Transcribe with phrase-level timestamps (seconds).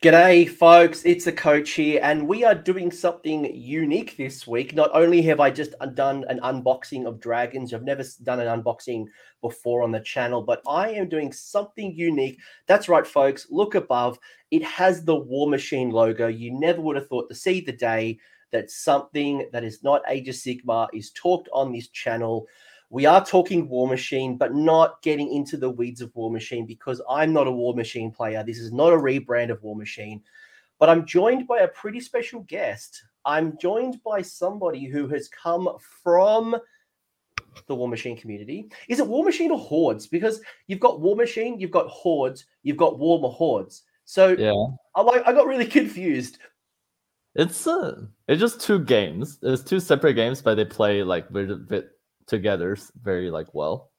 [0.00, 1.04] G'day, folks.
[1.04, 4.72] It's the coach here, and we are doing something unique this week.
[4.72, 9.06] Not only have I just done an unboxing of dragons, I've never done an unboxing
[9.42, 12.38] before on the channel, but I am doing something unique.
[12.68, 13.48] That's right, folks.
[13.50, 14.20] Look above.
[14.52, 16.28] It has the War Machine logo.
[16.28, 18.20] You never would have thought to see the day
[18.52, 22.46] that something that is not Age of Sigmar is talked on this channel.
[22.90, 27.02] We are talking War Machine, but not getting into the weeds of War Machine because
[27.08, 28.42] I'm not a War Machine player.
[28.42, 30.22] This is not a rebrand of War Machine,
[30.78, 33.02] but I'm joined by a pretty special guest.
[33.26, 35.68] I'm joined by somebody who has come
[36.02, 36.56] from
[37.66, 38.70] the War Machine community.
[38.88, 40.06] Is it War Machine or Hordes?
[40.06, 43.82] Because you've got War Machine, you've got Hordes, you've got Warmahordes.
[44.06, 44.54] So yeah,
[44.94, 46.38] I like I got really confused.
[47.34, 49.38] It's uh, it's just two games.
[49.42, 51.84] It's two separate games, but they play like very,
[52.28, 53.90] together very like well.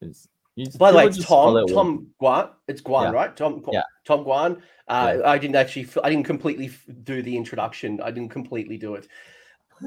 [0.00, 0.28] It's,
[0.76, 2.50] By the way, it's Tom Tom Guan.
[2.66, 3.10] It's Guan, yeah.
[3.10, 3.36] right?
[3.36, 3.82] Tom yeah.
[4.04, 4.60] Tom Guan.
[4.88, 5.28] Uh, yeah.
[5.28, 5.88] I didn't actually.
[6.02, 6.70] I didn't completely
[7.04, 8.00] do the introduction.
[8.02, 9.06] I didn't completely do it.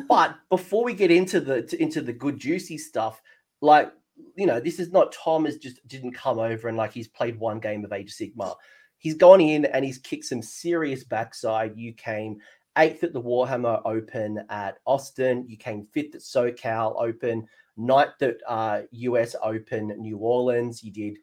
[0.08, 3.22] But before we get into the into the good juicy stuff,
[3.60, 3.92] like
[4.36, 7.40] you know, this is not Tom has just didn't come over and like he's played
[7.40, 8.56] one game of Age of Sigmar.
[8.98, 11.76] He's gone in and he's kicked some serious backside.
[11.76, 12.38] You came
[12.78, 15.46] eighth at the Warhammer Open at Austin.
[15.48, 20.84] You came fifth at SoCal Open ninth at uh, US Open New Orleans.
[20.84, 21.18] You did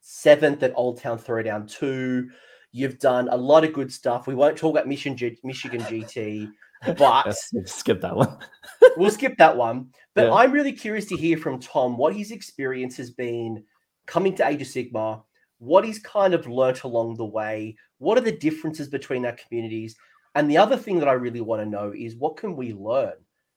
[0.00, 2.28] seventh at Old Town Throwdown 2.
[2.72, 4.26] You've done a lot of good stuff.
[4.26, 6.50] We won't talk about Michigan, G- Michigan GT,
[6.96, 8.38] but skip that one.
[8.96, 9.90] we'll skip that one.
[10.14, 10.32] But yeah.
[10.32, 13.64] I'm really curious to hear from Tom what his experience has been
[14.06, 15.22] coming to Age of Sigmar,
[15.58, 19.96] what he's kind of learnt along the way, what are the differences between our communities,
[20.34, 23.14] and the other thing that I really want to know is what can we learn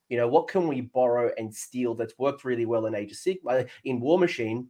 [0.10, 3.18] you know, what can we borrow and steal that's worked really well in Age of
[3.18, 4.68] Sigmar, in War Machine,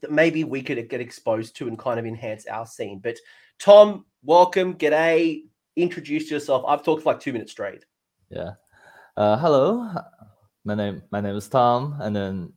[0.00, 3.00] that maybe we could get exposed to and kind of enhance our scene.
[3.02, 3.16] But
[3.58, 5.44] Tom, welcome, g'day,
[5.76, 6.64] introduce yourself.
[6.66, 7.84] I've talked for like two minutes straight.
[8.30, 8.52] Yeah.
[9.16, 9.88] Uh, hello,
[10.64, 12.52] my name my name is Tom, and then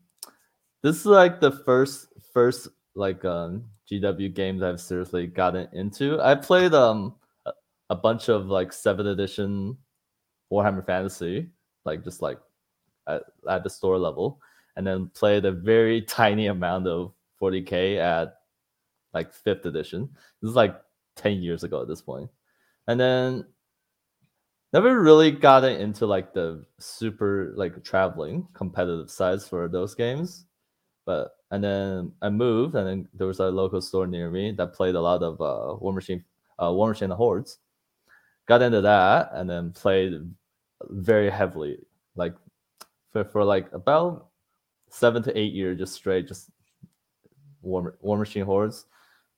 [0.83, 6.19] this is like the first first like um GW games I've seriously gotten into.
[6.21, 7.15] I played um
[7.89, 9.77] a bunch of like seventh edition
[10.51, 11.47] Warhammer Fantasy,
[11.89, 12.39] like just like
[13.07, 14.41] at, at the store level,
[14.75, 18.39] and then played a very tiny amount of 40k at
[19.13, 20.09] like fifth edition.
[20.41, 20.79] This is like
[21.15, 22.29] 10 years ago at this point.
[22.87, 23.45] And then
[24.73, 30.45] never really gotten into like the super like traveling competitive sides for those games.
[31.05, 34.73] But and then I moved and then there was a local store near me that
[34.73, 36.23] played a lot of uh War Machine
[36.61, 37.59] uh War Machine Hordes.
[38.45, 40.13] Got into that and then played
[40.87, 41.77] very heavily,
[42.15, 42.35] like
[43.11, 44.27] for, for like about
[44.89, 46.49] seven to eight years, just straight, just
[47.61, 48.85] War, War Machine Hordes.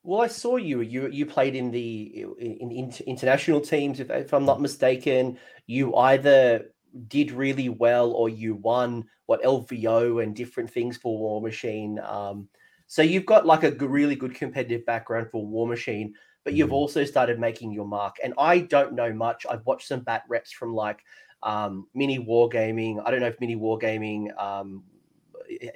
[0.03, 0.81] Well, I saw you.
[0.81, 5.38] You you played in the in, in international teams, if, if I'm not mistaken.
[5.68, 6.72] You either
[7.07, 12.00] did really well or you won what LVO and different things for War Machine.
[12.00, 12.50] Um,
[12.88, 16.13] so you've got like a really good competitive background for War Machine,
[16.44, 16.74] but you've mm.
[16.74, 18.18] also started making your mark.
[18.24, 19.46] And I don't know much.
[19.50, 21.00] I've watched some bat reps from like
[21.44, 23.02] um, mini wargaming.
[23.06, 24.84] I don't know if mini wargaming um,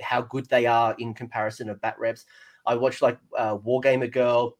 [0.01, 2.25] how good they are in comparison of bat reps.
[2.65, 4.57] I watched like uh, Wargamer Girl.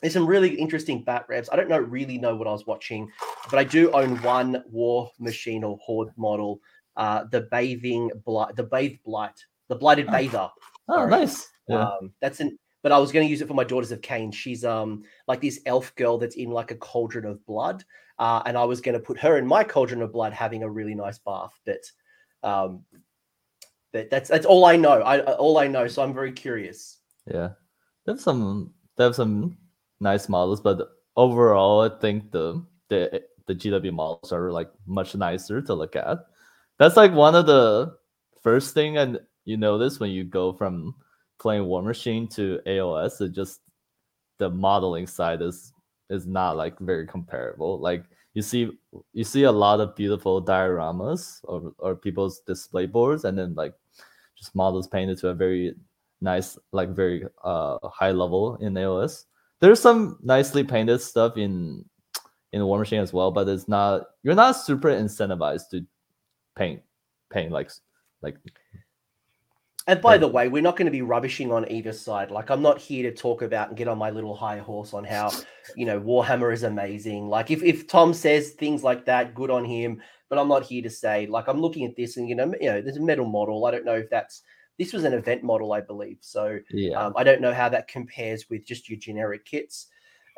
[0.00, 1.48] There's some really interesting bat reps.
[1.50, 3.10] I don't know really know what I was watching,
[3.50, 6.60] but I do own one War Machine or Horde model,
[6.96, 10.12] uh, the bathing blight, the bathe blight, the blighted oh.
[10.12, 10.50] bather.
[10.88, 11.10] Oh, Sorry.
[11.10, 11.48] nice.
[11.68, 11.80] Yeah.
[11.80, 14.32] Um, that's an but I was going to use it for my daughters of Khaine.
[14.32, 17.82] She's um like this elf girl that's in like a cauldron of blood,
[18.18, 20.70] uh, and I was going to put her in my cauldron of blood, having a
[20.70, 21.58] really nice bath.
[21.64, 21.90] But
[22.42, 22.84] um,
[23.92, 25.00] but that's that's all I know.
[25.02, 25.86] I all I know.
[25.88, 26.98] So I'm very curious.
[27.26, 27.50] Yeah,
[28.04, 29.56] there's some there's some
[30.00, 35.62] nice models, but overall, I think the the the GW models are like much nicer
[35.62, 36.18] to look at.
[36.78, 37.96] That's like one of the
[38.42, 40.94] first thing and you notice when you go from
[41.38, 43.20] playing War Machine to AOS.
[43.20, 43.60] It just
[44.38, 45.72] the modeling side is
[46.10, 47.78] is not like very comparable.
[47.78, 48.04] Like
[48.34, 48.70] you see
[49.12, 53.74] you see a lot of beautiful dioramas or, or people's display boards and then like
[54.36, 55.74] just models painted to a very
[56.20, 59.24] nice like very uh high level in AOS.
[59.60, 61.84] There's some nicely painted stuff in
[62.52, 65.86] in War Machine as well, but it's not you're not super incentivized to
[66.56, 66.82] paint
[67.30, 67.70] paint like
[68.22, 68.36] like
[69.86, 72.30] and by the way, we're not going to be rubbishing on either side.
[72.30, 75.04] Like, I'm not here to talk about and get on my little high horse on
[75.04, 75.30] how,
[75.76, 77.28] you know, Warhammer is amazing.
[77.28, 80.02] Like, if, if Tom says things like that, good on him.
[80.28, 82.66] But I'm not here to say, like, I'm looking at this and, you know, you
[82.66, 83.64] know, there's a metal model.
[83.64, 84.42] I don't know if that's,
[84.76, 86.18] this was an event model, I believe.
[86.20, 87.00] So yeah.
[87.00, 89.86] um, I don't know how that compares with just your generic kits.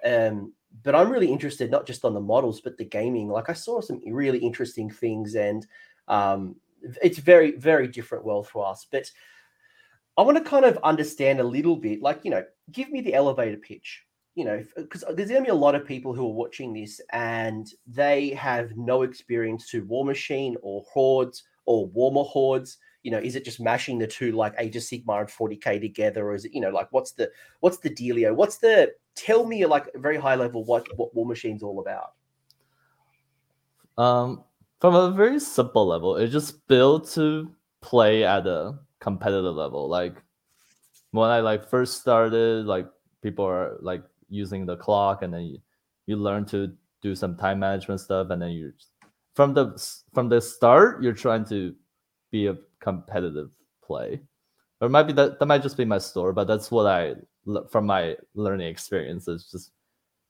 [0.05, 0.53] Um,
[0.83, 3.29] but I'm really interested not just on the models, but the gaming.
[3.29, 5.67] Like I saw some really interesting things, and
[6.07, 6.57] um,
[7.03, 8.87] it's very, very different world for us.
[8.93, 9.11] But
[10.19, 13.15] I want to kind of understand a little bit, like you know, give me the
[13.15, 14.05] elevator pitch.
[14.35, 17.01] You know, because there's going to be a lot of people who are watching this
[17.13, 23.37] and they have no experience to War Machine or Hordes or Warmahordes you know, is
[23.37, 26.53] it just mashing the two like Age of Sigmar and 40k together, or is it,
[26.53, 27.31] you know, like what's the
[27.61, 28.35] what's the dealio?
[28.35, 32.13] What's the tell me like very high level what what War Machine's all about?
[33.97, 34.45] Um,
[34.81, 37.51] from a very simple level, it's just built to
[37.81, 39.89] play at a competitive level.
[39.89, 40.23] Like
[41.13, 42.87] when I like first started, like
[43.23, 45.59] people are like using the clock, and then you,
[46.07, 46.73] you learn to
[47.03, 48.73] do some time management stuff, and then you
[49.35, 49.79] from the
[50.13, 51.75] from the start you're trying to
[52.31, 53.51] be a competitive
[53.83, 54.21] play.
[54.81, 57.15] Or might be that that might just be my story, but that's what I
[57.71, 59.73] from my learning experience is just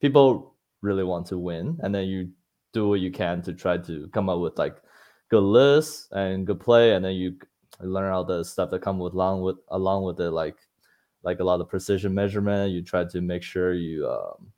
[0.00, 2.30] people really want to win, and then you
[2.72, 4.76] do what you can to try to come up with like
[5.30, 7.36] good lists and good play, and then you
[7.80, 10.56] learn all the stuff that come with along with along with it, like
[11.22, 12.72] like a lot of precision measurement.
[12.72, 14.52] You try to make sure you um,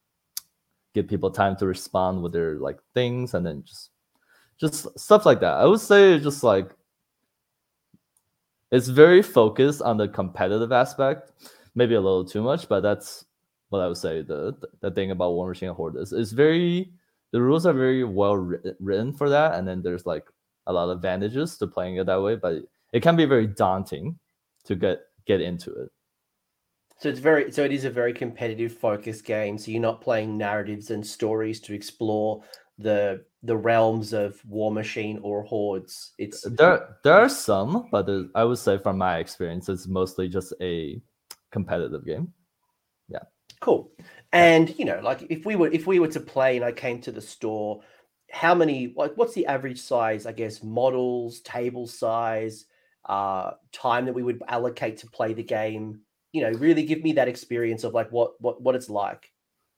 [0.94, 3.90] give people time to respond with their like things, and then just
[4.58, 5.54] just stuff like that.
[5.54, 6.70] I would say just like
[8.70, 11.32] it's very focused on the competitive aspect,
[11.74, 13.24] maybe a little too much, but that's
[13.70, 14.22] what I would say.
[14.22, 16.92] The the thing about War Machine Horde is it's very
[17.32, 18.36] the rules are very well
[18.80, 20.26] written for that, and then there's like
[20.66, 24.18] a lot of advantages to playing it that way, but it can be very daunting
[24.64, 25.90] to get get into it.
[26.98, 29.56] So it's very so it is a very competitive focused game.
[29.58, 32.42] So you're not playing narratives and stories to explore
[32.78, 36.12] the the realms of War Machine or Hordes.
[36.18, 36.96] It's uh, there.
[37.04, 41.00] There are some, but uh, I would say from my experience, it's mostly just a
[41.50, 42.32] competitive game.
[43.08, 43.22] Yeah.
[43.60, 43.90] Cool.
[44.32, 47.00] And you know, like if we were if we were to play and I came
[47.02, 47.80] to the store,
[48.30, 50.26] how many like what's the average size?
[50.26, 52.66] I guess models, table size,
[53.10, 56.00] uh, time that we would allocate to play the game.
[56.32, 59.32] You know, really give me that experience of like what what what it's like.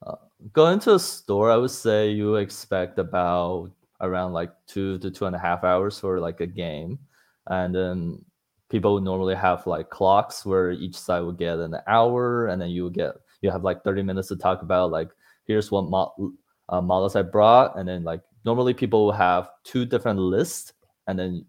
[0.06, 0.16] Uh,
[0.52, 3.70] going to a store, I would say you expect about
[4.02, 6.98] around like two to two and a half hours for like a game,
[7.46, 8.22] and then
[8.68, 12.68] people would normally have like clocks where each side would get an hour, and then
[12.68, 15.08] you get you have like thirty minutes to talk about like
[15.46, 16.34] here's what mo-
[16.68, 20.74] uh, models I brought, and then like normally people will have two different lists,
[21.06, 21.46] and then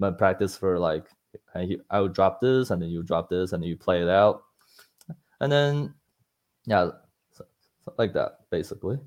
[0.00, 1.06] my practice for like
[1.54, 4.08] I, I would drop this, and then you drop this, and then you play it
[4.08, 4.42] out,
[5.40, 5.94] and then
[6.66, 6.90] yeah
[7.98, 8.98] like that, basically.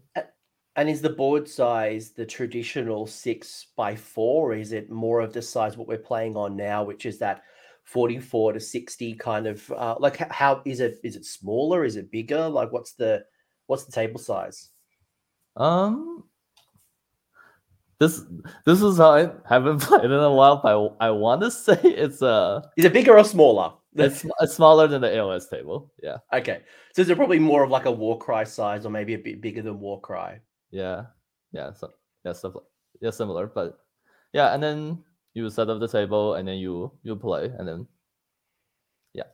[0.76, 4.52] And is the board size the traditional six by four?
[4.52, 7.44] Or is it more of the size what we're playing on now, which is that
[7.84, 11.84] 44 to 60 kind of uh, like how is it is it smaller?
[11.84, 12.48] Is it bigger?
[12.50, 13.24] Like what's the
[13.68, 14.70] what's the table size?
[15.56, 16.24] Um
[18.04, 18.22] this
[18.66, 21.80] this is how I haven't played in a while, but I, I want to say
[21.84, 22.28] it's a.
[22.28, 23.74] Uh, is it bigger or smaller?
[23.96, 25.92] It's, it's smaller than the AOS table.
[26.02, 26.18] Yeah.
[26.34, 26.62] Okay.
[26.96, 29.62] So is it probably more of like a Warcry size or maybe a bit bigger
[29.62, 30.40] than Warcry?
[30.72, 31.04] Yeah.
[31.52, 31.74] Yeah.
[31.74, 31.92] So
[32.26, 32.54] yeah, stuff
[33.02, 33.46] yeah, similar.
[33.48, 33.78] But
[34.34, 35.04] yeah, and then
[35.36, 37.88] you set up the table and then you you play and then
[39.14, 39.30] yeah.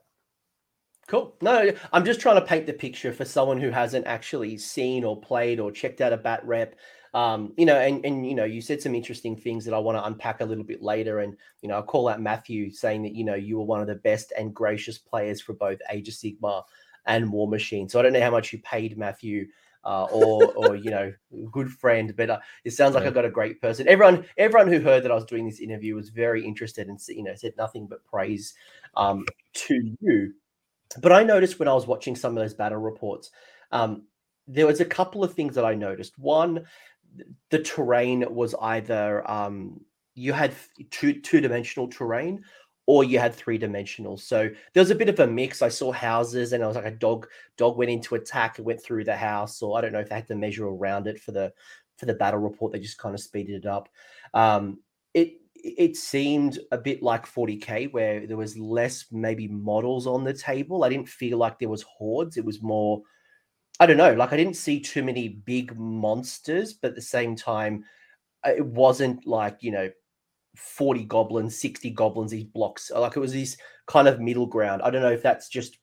[1.08, 1.38] Cool.
[1.42, 5.20] No, I'm just trying to paint the picture for someone who hasn't actually seen or
[5.20, 6.76] played or checked out a bat rep
[7.14, 9.98] um, you know, and and you know, you said some interesting things that I want
[9.98, 11.20] to unpack a little bit later.
[11.20, 13.88] And you know, I'll call out Matthew saying that you know you were one of
[13.88, 16.64] the best and gracious players for both Age of Sigmar
[17.06, 17.90] and War Machine.
[17.90, 19.48] So I don't know how much you paid Matthew.
[19.86, 21.12] Uh, or or you know
[21.54, 23.08] good friend but uh, it sounds like yeah.
[23.08, 25.96] i've got a great person everyone everyone who heard that i was doing this interview
[25.96, 28.56] was very interested and you know said nothing but praise
[28.98, 30.34] um, to you
[31.02, 33.32] but i noticed when i was watching some of those battle reports
[33.72, 34.04] um,
[34.50, 36.66] there was a couple of things that i noticed one
[37.50, 39.82] the terrain was either um,
[40.16, 40.54] you had
[40.90, 42.44] two two dimensional terrain
[42.86, 44.18] or you had three dimensional.
[44.18, 45.62] So there was a bit of a mix.
[45.62, 48.82] I saw houses and I was like a dog dog went into attack and went
[48.82, 51.32] through the house, or I don't know if they had to measure around it for
[51.32, 51.54] the
[51.98, 52.72] for the battle report.
[52.72, 53.90] They just kind of speeded it up.
[54.34, 54.80] Um,
[55.14, 60.34] it it seemed a bit like 40k where there was less maybe models on the
[60.34, 60.84] table.
[60.84, 62.38] I didn't feel like there was hordes.
[62.38, 63.04] It was more
[63.80, 64.14] I don't know.
[64.14, 67.86] Like I didn't see too many big monsters, but at the same time,
[68.46, 69.90] uh, it wasn't like you know,
[70.56, 72.92] forty goblins, sixty goblins, these blocks.
[72.92, 73.58] Like it was this
[73.88, 74.82] kind of middle ground.
[74.82, 75.78] I don't know if that's just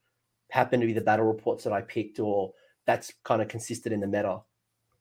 [0.50, 2.52] happened to be the battle reports that I picked, or
[2.86, 4.40] that's kind of consistent in the meta.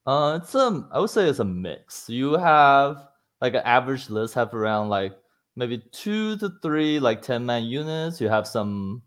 [0.05, 2.09] Uh, it's um, I would say it's a mix.
[2.09, 3.07] You have
[3.41, 5.13] like an average list have around like
[5.55, 8.21] maybe two to three like ten man units.
[8.21, 9.01] You have some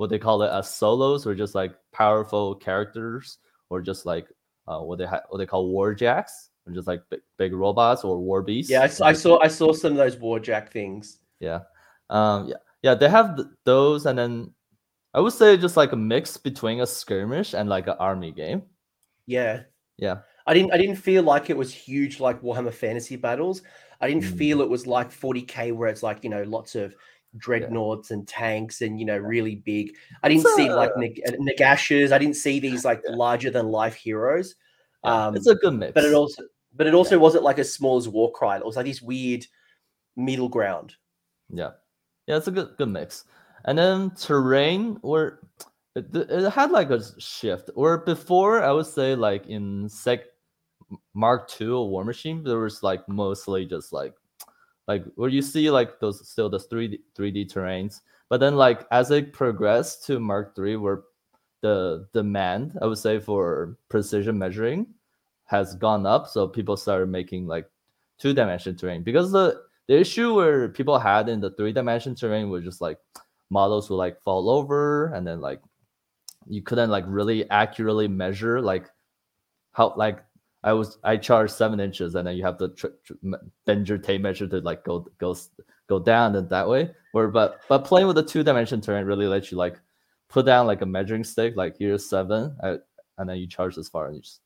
[0.00, 3.36] what they call it as solos or just like powerful characters
[3.68, 4.26] or just like
[4.66, 8.18] uh, what they ha- what they call warjacks, or just like big, big robots or
[8.18, 8.70] war beasts.
[8.70, 11.18] Yeah, I, I saw I saw some of those warjack things.
[11.38, 11.60] Yeah,
[12.08, 12.94] um, yeah, yeah.
[12.94, 14.54] They have th- those, and then
[15.12, 18.62] I would say just like a mix between a skirmish and like an army game.
[19.26, 19.64] Yeah,
[19.98, 20.20] yeah.
[20.46, 23.60] I didn't I didn't feel like it was huge like Warhammer Fantasy Battles.
[24.00, 24.38] I didn't Mm.
[24.38, 26.94] feel it was like 40k where it's like you know lots of
[27.36, 29.94] dreadnoughts and tanks and you know really big.
[30.22, 32.12] I didn't It's see like a- Nag- uh, Nagashas.
[32.12, 34.54] I didn't see these like larger than life heroes.
[35.04, 35.92] Um, it's a good mix.
[35.94, 36.42] but it also
[36.76, 38.56] but it also wasn't like as small as Warcry.
[38.56, 39.46] It was like this weird
[40.16, 40.94] middle ground.
[41.48, 41.70] Yeah,
[42.26, 43.24] yeah, it's a good good mix.
[43.64, 45.40] And then terrain, or
[45.94, 47.70] it, it had like a shift.
[47.74, 50.20] Or before, I would say like in Sec
[51.14, 54.14] Mark II or War Machine, there was like mostly just like
[54.88, 58.00] like where you see like those still the three D three D terrains.
[58.28, 61.02] But then like as it progressed to Mark 3 where
[61.62, 64.86] the demand I would say for precision measuring
[65.44, 67.68] has gone up, so people started making like
[68.18, 72.48] two dimension terrain because the the issue where people had in the three dimension terrain
[72.48, 72.98] was just like
[73.50, 75.60] models would like fall over and then like
[76.46, 78.88] you couldn't like really accurately measure like
[79.72, 80.24] how like
[80.62, 83.14] I was I charge seven inches and then you have to tr- tr-
[83.66, 85.36] bend your tape measure to like go go
[85.88, 86.90] go down and that way.
[87.12, 89.80] Where but but playing with the two dimension terrain really lets you like
[90.28, 92.76] put down like a measuring stick like here's seven uh,
[93.18, 94.40] and then you charge as far and you just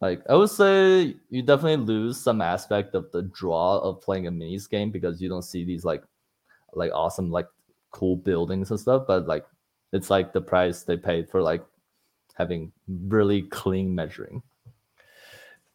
[0.00, 4.32] like I would say you definitely lose some aspect of the draw of playing a
[4.32, 6.04] minis game because you don't see these like
[6.74, 7.46] like awesome like
[7.90, 9.46] cool buildings and stuff, but like
[9.92, 11.64] it's like the price they paid for like
[12.34, 14.42] having really clean measuring.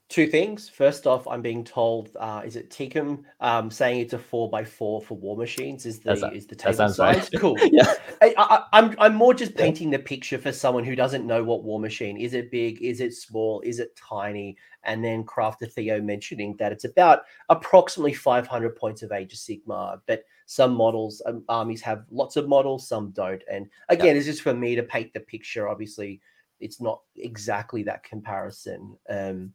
[0.10, 0.68] Two things.
[0.68, 4.66] First off, I'm being told, uh, is it Tikum um, saying it's a four by
[4.66, 5.86] four for War Machines?
[5.86, 7.16] Is the That's- is the that table sounds right.
[7.16, 7.56] size cool?
[7.72, 7.94] yeah.
[8.20, 11.64] I, I, I'm I'm more just painting the picture for someone who doesn't know what
[11.64, 12.34] War Machine is.
[12.34, 12.82] It big?
[12.82, 13.62] Is it small?
[13.62, 14.58] Is it tiny?
[14.84, 20.02] And then Crafter Theo mentioning that it's about approximately 500 points of Age of Sigmar,
[20.08, 23.44] but some models um, armies have lots of models, some don't.
[23.52, 25.70] And again, it's just for me to paint the picture.
[25.70, 26.20] Obviously,
[26.60, 28.98] it's not exactly that comparison.
[29.08, 29.54] Um,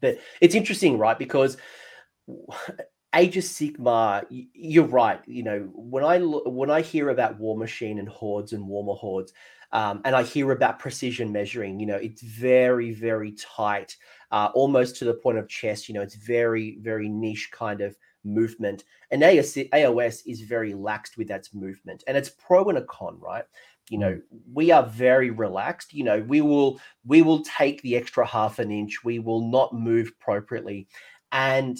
[0.00, 1.18] but it's interesting, right?
[1.18, 1.56] Because
[3.14, 5.20] Age of Sigmar, you're right.
[5.26, 9.32] You know, when I when I hear about War Machine and hordes and warmahordes,
[9.72, 13.96] um, and I hear about precision measuring, you know, it's very very tight,
[14.30, 15.88] uh, almost to the point of chess.
[15.88, 18.84] You know, it's very very niche kind of movement.
[19.10, 23.18] And AOS, AOS is very laxed with that movement, and it's pro and a con,
[23.20, 23.44] right?
[23.90, 24.20] You know,
[24.52, 25.94] we are very relaxed.
[25.94, 29.04] You know, we will we will take the extra half an inch.
[29.04, 30.88] We will not move appropriately,
[31.32, 31.78] and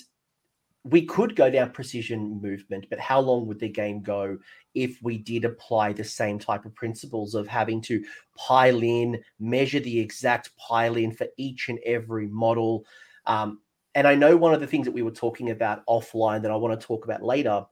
[0.84, 4.38] we could go down precision movement, but how long would the game go
[4.74, 8.02] if we did apply the same type of principles of having to
[8.36, 12.86] pile in, measure the exact pile in for each and every model?
[13.26, 13.60] Um,
[13.94, 16.56] and I know one of the things that we were talking about offline that I
[16.56, 17.66] want to talk about later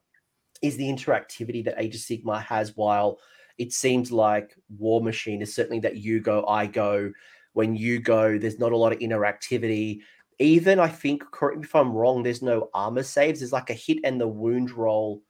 [0.61, 3.19] is the interactivity that Age of Sigmar has while
[3.59, 7.13] it seems like War Machine is certainly that you go, I go.
[7.53, 10.01] When you go, there's not a lot of interactivity
[10.39, 13.41] even I think, correct me if I'm wrong, there's no armor saves.
[13.41, 15.23] There's like a hit and the wound roll,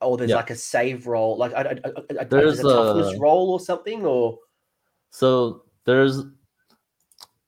[0.00, 0.36] or there's Yeah.
[0.36, 4.04] like a save roll, like I, I, I, There's a toughness a- roll or something,
[4.06, 4.38] or
[5.10, 6.22] So there's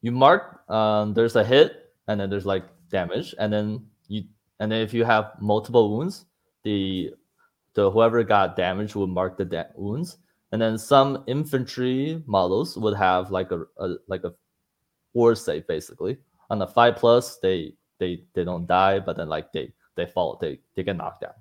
[0.02, 4.24] you mark um there's a hit and then there's like damage and then you
[4.60, 6.26] and then if you have multiple wounds,
[6.64, 7.14] the
[7.76, 10.16] the whoever got damaged would mark the da- wounds
[10.50, 14.32] and then some infantry models would have like a, a like a
[15.12, 16.16] war save basically
[16.50, 20.38] on the five plus they they they don't die but then like they they fall
[20.40, 21.34] they they get knocked down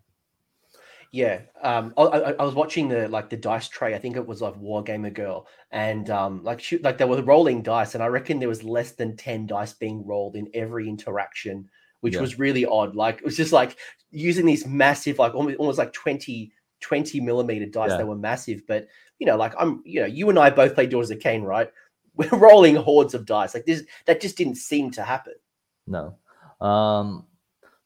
[1.12, 1.44] yeah.
[1.62, 3.96] Um, I, I, was watching the like the dice tray.
[3.96, 7.96] I think it was like Wargamer Girl, and um, like like they were rolling dice,
[7.96, 11.70] and I reckon there was less than ten dice being rolled in every interaction,
[12.06, 12.22] which Yeah.
[12.22, 12.96] was really odd.
[12.96, 13.78] Like it was just like
[14.12, 17.90] using these massive, like almost, almost like 20, 20 millimeter dice.
[17.90, 17.98] Yeah.
[17.98, 20.92] They were massive, but you know, like I'm, you know, you and I both played
[20.92, 21.68] Daughters of Khaine, right?
[22.16, 23.56] We're rolling hordes of dice.
[23.56, 25.34] Like this, that just didn't seem to happen.
[25.88, 26.16] No.
[26.62, 27.26] Um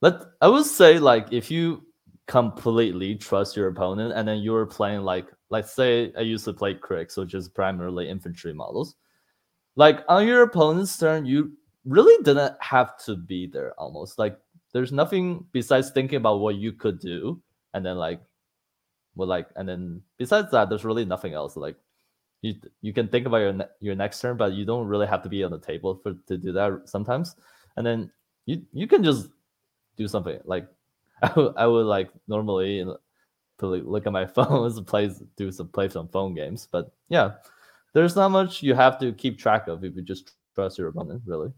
[0.02, 1.86] let I would say like if you
[2.28, 6.74] completely trust your opponent and then you're playing like let's say I used to play
[6.76, 8.96] Cryx, which is primarily infantry models.
[9.78, 11.54] Like on your opponent's turn, you
[11.86, 14.20] really didn't have to be there almost.
[14.20, 14.38] Like
[14.74, 17.42] there's nothing besides thinking about what you could do
[17.74, 18.22] and then like
[19.16, 21.76] well like and then besides that there's really nothing else like
[22.42, 25.24] you you can think about your ne- your next turn but you don't really have
[25.24, 27.36] to be on the table for to do that sometimes
[27.78, 28.12] and then
[28.46, 29.30] you you can just
[29.98, 30.68] do something like
[31.22, 32.86] I would, would like normally
[33.60, 37.32] to look at my phones play do some play some phone games but yeah
[37.94, 41.22] there's not much you have to keep track of if you just trust your opponent,
[41.26, 41.52] really.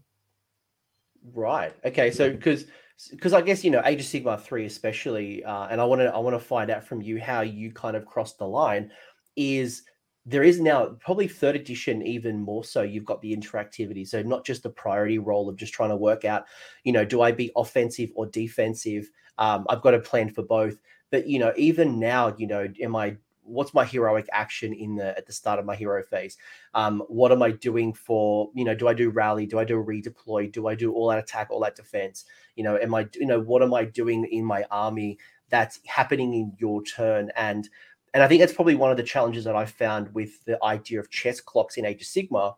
[1.34, 1.72] Right.
[1.84, 2.10] Okay.
[2.10, 2.66] So because
[3.10, 6.12] because I guess you know Age of Sigmar three especially, uh, and I want to
[6.12, 8.90] I want to find out from you how you kind of crossed the line.
[9.36, 9.82] Is
[10.24, 14.44] there is now probably third edition even more so you've got the interactivity so not
[14.46, 16.44] just the priority roll of just trying to work out
[16.84, 20.78] you know do i be offensive or defensive um, i've got a plan for both
[21.10, 25.16] but you know even now you know am i what's my heroic action in the
[25.16, 26.36] at the start of my hero phase?
[26.74, 29.46] Um, what am i doing for you know do i do rally?
[29.46, 30.52] Do i do redeploy?
[30.52, 32.24] Do i do all that attack all that defense?
[32.56, 35.18] You know am i you know what am i doing in my army
[35.48, 37.30] that's happening in your turn?
[37.36, 37.68] And
[38.14, 41.00] and i think that's probably one of the challenges that i found with the idea
[41.00, 42.54] of chess clocks in age of sigmar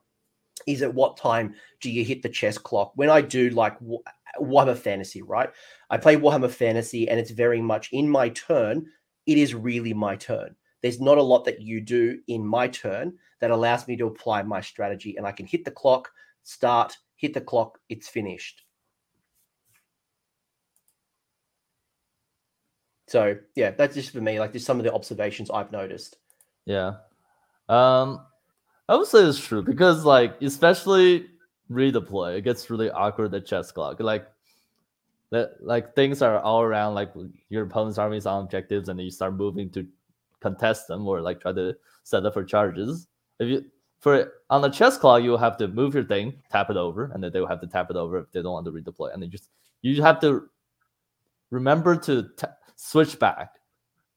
[0.67, 2.93] is at what time do you hit the chess clock?
[2.95, 3.77] When i do like
[4.41, 5.51] warhammer fantasy right?
[5.91, 8.87] I play warhammer fantasy and it's very much in my turn
[9.27, 13.15] it is really my turn there's not a lot that you do in my turn
[13.41, 16.11] that allows me to apply my strategy and I can hit the clock,
[16.43, 18.61] start, hit the clock, it's finished.
[23.07, 24.39] So yeah, that's just for me.
[24.39, 26.19] Like just some of the observations I've noticed.
[26.67, 26.97] Yeah.
[27.71, 28.21] Um
[28.87, 31.31] I would say it's true because like especially
[31.71, 34.01] redeploy, it gets really awkward at chess clock.
[34.01, 34.31] Like
[35.31, 37.11] that like things are all around like
[37.49, 39.87] your opponent's army's on objectives and then you start moving to
[40.45, 41.75] contest them or like try to
[42.05, 43.09] set up for charges.
[43.41, 43.65] If you
[44.05, 47.25] for on the chess clock, you have to move your thing, tap it over, and
[47.25, 49.13] then they will have to tap it over if they don't want to redeploy.
[49.13, 49.49] And they just
[49.81, 50.51] you have to
[51.51, 52.47] remember to t-
[52.77, 53.55] switch back,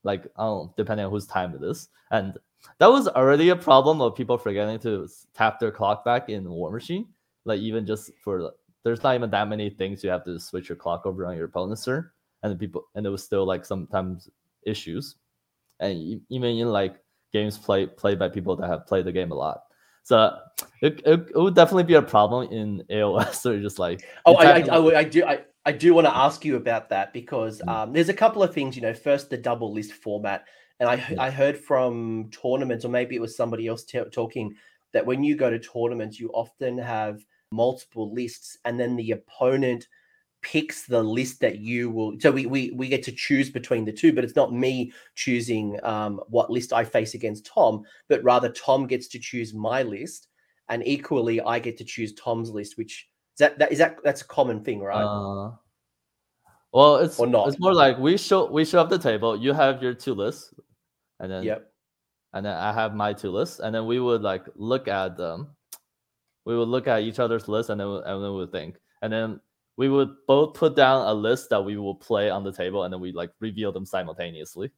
[0.04, 1.88] like oh, depending on whose time it is.
[2.12, 2.38] And
[2.80, 6.70] that was already a problem of people forgetting to tap their clock back in War
[6.70, 7.08] Machine.
[7.46, 8.52] Like even just for
[8.84, 11.46] there's not even that many things you have to switch your clock over on your
[11.46, 12.10] opponent's turn,
[12.44, 14.30] and people and it was still like sometimes
[14.64, 15.16] issues
[15.80, 16.96] and even in like
[17.34, 19.62] games played played by people that have played the game a lot.
[20.04, 20.38] So
[20.82, 23.36] it, it, it would definitely be a problem in AOS.
[23.36, 26.46] So just like oh, I, I, I, I, do I, I do want to ask
[26.46, 27.70] you about that because mm.
[27.70, 28.76] um, there's a couple of things.
[28.76, 30.46] You know, first the double list format,
[30.80, 31.22] and I yeah.
[31.22, 34.56] I heard from tournaments or maybe it was somebody else t- talking
[34.94, 39.88] that when you go to tournaments, you often have multiple lists, and then the opponent
[40.48, 43.92] picks the list that you will so we we, we get to choose between the
[43.92, 48.48] two but it's not me choosing um, what list i face against tom but rather
[48.54, 50.30] tom gets to choose my list
[50.70, 54.22] and equally i get to choose tom's list which is that, that is that that's
[54.22, 55.04] a common thing right?
[55.04, 55.52] Uh,
[56.72, 57.50] well it's or not.
[57.50, 60.54] it's more like we show we show up the table you have your two lists
[61.20, 61.70] and then yep.
[62.32, 65.50] and then i have my two lists and then we would like look at them.
[66.46, 69.12] We would look at each other's list and then and then we would think and
[69.12, 69.42] then
[69.78, 72.92] we would both put down a list that we will play on the table and
[72.92, 74.72] then we like reveal them simultaneously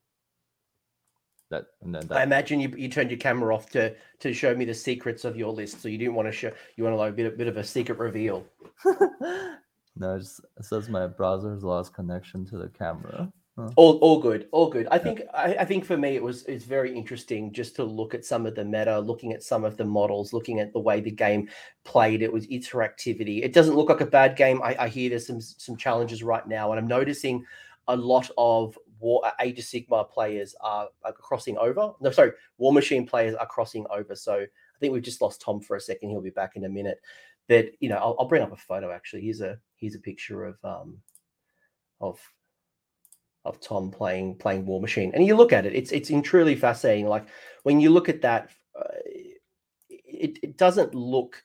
[1.50, 2.18] that and then that.
[2.18, 5.36] i imagine you, you turned your camera off to to show me the secrets of
[5.36, 7.36] your list so you didn't want to show you want to like a bit, a
[7.36, 8.46] bit of a secret reveal
[8.86, 13.32] no it, just, it says my browser's lost connection to the camera
[13.76, 14.88] all, all good, all good.
[14.92, 18.14] I think I, I, think for me it was it's very interesting just to look
[18.14, 21.00] at some of the meta, looking at some of the models, looking at the way
[21.00, 21.50] the game
[21.84, 22.22] played.
[22.22, 23.44] It was interactivity.
[23.44, 24.62] It doesn't look like a bad game.
[24.62, 27.46] I, I hear there's some some challenges right now, and I'm noticing
[27.88, 31.94] a lot of War Age of Sigmar players are, are crossing over.
[32.02, 34.16] No, sorry, War Machine players are crossing over.
[34.16, 36.10] So I think we've just lost Tom for a second.
[36.10, 37.00] He'll be back in a minute.
[37.48, 38.92] But you know, I'll, I'll bring up a photo.
[38.92, 41.00] Actually, here's a here's a picture of um
[42.00, 42.20] of
[43.46, 45.12] of Tom playing playing War Machine.
[45.14, 47.08] and you look at it, it's it's truly fascinating.
[47.08, 47.28] Like
[47.64, 48.84] when you look at that, uh,
[49.90, 51.42] it it doesn't look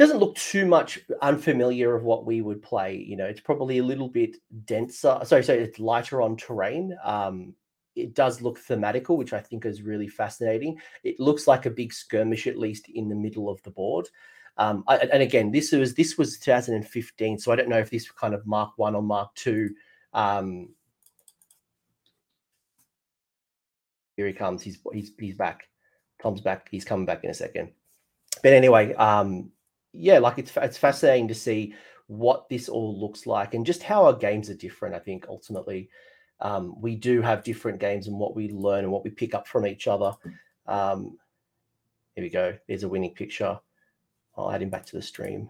[0.00, 2.96] doesn't look too much unfamiliar of what we would play.
[2.96, 5.18] You know, it's probably a little bit denser.
[5.24, 6.96] Sorry, so it's lighter on terrain.
[7.04, 7.54] Um,
[7.94, 10.78] it does look thematical, which I think is really fascinating.
[11.04, 14.08] It looks like a big skirmish, at least in the middle of the board.
[14.56, 18.10] Um, I, and again, this was this was 2015, so I don't know if this
[18.10, 19.70] kind of Mark One or Mark Two
[20.14, 20.70] um,
[24.20, 24.60] Here he comes.
[24.62, 25.66] He's he's he's back.
[26.22, 26.68] Tom's back.
[26.70, 27.70] He's coming back in a second.
[28.42, 29.50] But anyway, um,
[29.94, 31.74] yeah, like it's it's fascinating to see
[32.06, 34.94] what this all looks like and just how our games are different.
[34.94, 35.88] I think ultimately,
[36.40, 39.48] um, we do have different games and what we learn and what we pick up
[39.48, 40.12] from each other.
[40.66, 41.16] Um,
[42.14, 42.58] here we go.
[42.68, 43.58] There's a winning picture.
[44.36, 45.48] I'll add him back to the stream.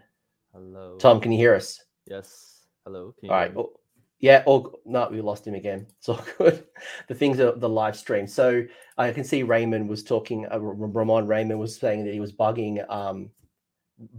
[0.54, 1.20] Hello, Tom.
[1.20, 1.82] Can you hear us?
[2.06, 2.66] Yes.
[2.84, 3.16] Hello.
[3.24, 3.52] All right.
[3.52, 3.79] Well,
[4.20, 5.86] yeah, all no, we lost him again.
[5.98, 6.64] It's all good.
[7.08, 8.26] The things are the live stream.
[8.26, 8.64] So
[8.98, 10.46] I can see Raymond was talking.
[10.52, 13.30] Uh, Ramon Raymond was saying that he was bugging, um,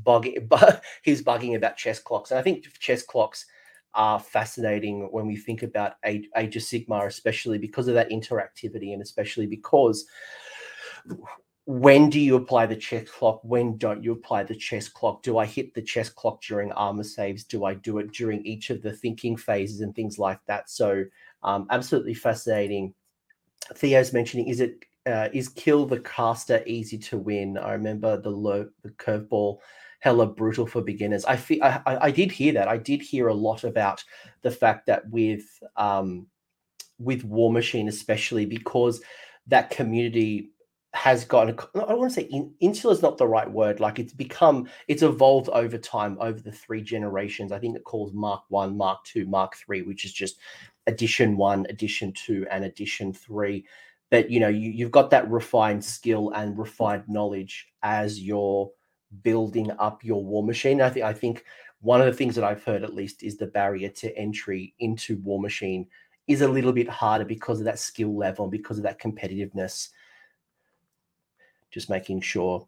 [0.04, 2.32] bugging, but he's bugging about chess clocks.
[2.32, 3.46] And I think chess clocks
[3.94, 8.94] are fascinating when we think about Age, Age of Sigmar, especially because of that interactivity,
[8.94, 10.06] and especially because
[11.66, 13.42] when do you apply the chess clock?
[13.44, 15.22] When don't you apply the chess clock?
[15.22, 17.44] Do I hit the chess clock during armor saves?
[17.44, 20.70] Do I do it during each of the thinking phases and things like that?
[20.70, 21.04] So,
[21.44, 22.94] um, absolutely fascinating.
[23.76, 27.58] Theo's mentioning is it uh, is kill the caster easy to win?
[27.58, 29.60] I remember the low the curveball
[30.00, 31.26] hella brutal for beginners.
[31.26, 32.68] I feel I, I did hear that.
[32.68, 34.04] I did hear a lot about
[34.42, 35.44] the fact that with
[35.78, 36.26] um,
[36.98, 39.02] with Warmachine, especially because
[39.48, 40.50] that community
[40.94, 43.80] has gotten I don't want to say in, insular is not the right word.
[43.80, 47.52] Like it's become it's evolved over time over the three generations.
[47.52, 50.40] I think it calls Mark One, Mark Two, Mark Three, which is just
[50.88, 53.66] edition one, edition two, and edition three.
[54.10, 58.70] But you know, you, you've got that refined skill and refined knowledge as you're
[59.24, 60.82] building up your war machine.
[60.82, 61.46] I think I think
[61.80, 65.18] one of the things that I've heard at least is the barrier to entry into
[65.20, 65.88] war machine
[66.28, 69.90] is a little bit harder because of that skill level and because of that competitiveness
[71.72, 72.68] just making sure.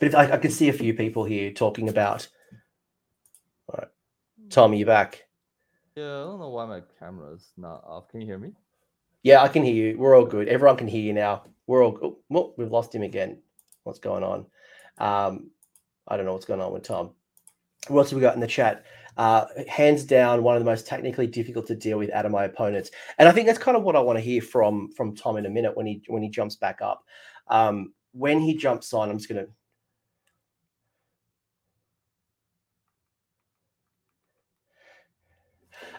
[0.00, 2.28] But if I, I can see a few people here talking about.
[3.68, 3.88] All right,
[4.50, 5.24] Tom, are you back?
[5.94, 8.08] Yeah, I don't know why my camera's not off.
[8.08, 8.52] Can you hear me?
[9.22, 9.98] Yeah, I can hear you.
[9.98, 10.48] We're all good.
[10.48, 11.44] Everyone can hear you now.
[11.66, 11.98] We're all.
[12.02, 13.38] Oh, well, we've lost him again.
[13.84, 14.46] What's going on?
[14.98, 15.50] Um,
[16.08, 17.10] I don't know what's going on with Tom.
[17.88, 18.84] What else have we got in the chat?
[19.16, 22.44] Uh, hands down, one of the most technically difficult to deal with out of my
[22.44, 25.36] opponents, and I think that's kind of what I want to hear from from Tom
[25.36, 27.04] in a minute when he when he jumps back up.
[27.48, 29.50] Um, when he jumps on, I'm just going to.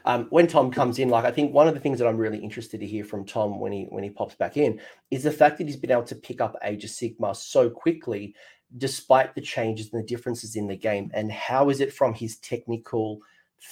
[0.05, 2.37] Um, when Tom comes in, like I think one of the things that I'm really
[2.37, 5.57] interested to hear from Tom when he when he pops back in is the fact
[5.57, 8.35] that he's been able to pick up Age of Sigmar so quickly,
[8.77, 11.09] despite the changes and the differences in the game.
[11.13, 13.19] And how is it from his technical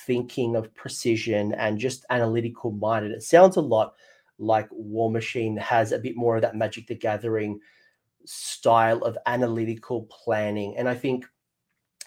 [0.06, 3.12] thinking of precision and just analytical minded?
[3.12, 3.96] It sounds a lot
[4.40, 7.60] like War Machine has a bit more of that Magic the Gathering
[8.26, 10.76] style of analytical planning.
[10.78, 11.26] And I think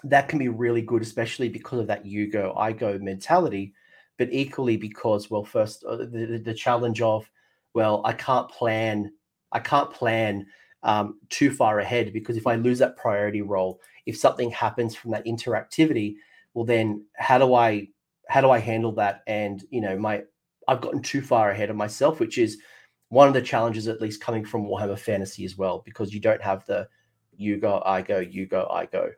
[0.05, 3.75] that can be really good, especially because of that you go, I go mentality,
[4.19, 7.29] but equally because, well, first, uh, the, the challenge of,
[7.75, 9.13] well, I can't plan,
[9.53, 10.47] I can't plan
[10.83, 15.13] um, too far ahead because if I lose that priority roll, if something happens from
[15.13, 16.17] that interactivity,
[16.53, 17.89] well, then how do I,
[18.29, 19.23] how do I handle that?
[19.27, 20.23] And, you know, my,
[20.69, 22.59] I've gotten too far ahead of myself, which is
[23.15, 26.43] one of the challenges, at least coming from Warhammer Fantasy as well, because you don't
[26.43, 26.89] have the
[27.37, 29.11] you go, I go, you go, I go.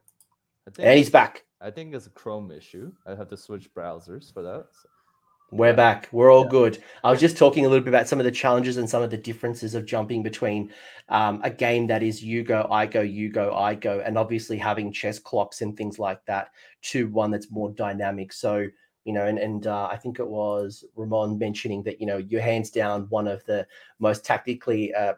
[0.69, 1.45] I and he's back.
[1.61, 2.93] I think it's a Chrome issue.
[3.07, 4.67] I have to switch browsers for that.
[4.71, 4.89] So.
[5.53, 6.09] We're back.
[6.13, 6.51] We're all yeah.
[6.51, 6.83] good.
[7.05, 9.11] I was just talking a little bit about some of the challenges and some of
[9.11, 10.73] the differences of jumping between
[11.09, 14.59] um, a game that is you go, I go, you go, I go, and obviously
[14.59, 16.51] having chess clocks and things like that
[16.83, 18.33] to one that's more dynamic.
[18.33, 18.67] So
[19.07, 22.41] you know, and, and uh, I think it was Ramon mentioning that, you know, you're
[22.41, 23.65] hands down one of the
[24.01, 25.15] most tactically, uh,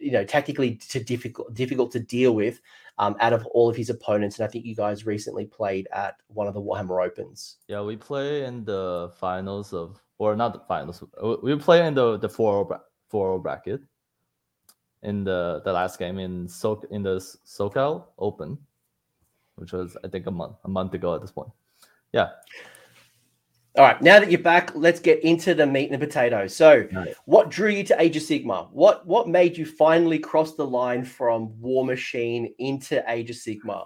[0.00, 2.60] you know, tactically to difficult, difficult to deal with
[2.98, 4.38] um, out of all of his opponents.
[4.38, 7.58] And I think you guys recently played at one of the Warhammer Opens.
[7.68, 11.04] Yeah, we play in the finals of, or not the finals.
[11.40, 13.82] We play in the the four four bracket
[15.04, 18.58] in the the last game in so in the SoCal Open,
[19.54, 21.50] which was I think a month a month ago at this point.
[22.12, 22.30] Yeah.
[23.78, 26.52] All right, now that you're back, let's get into the meat and the potatoes.
[26.54, 27.14] So, right.
[27.26, 28.68] what drew you to Age of Sigmar?
[28.72, 33.84] What what made you finally cross the line from War Machine into Age of Sigmar?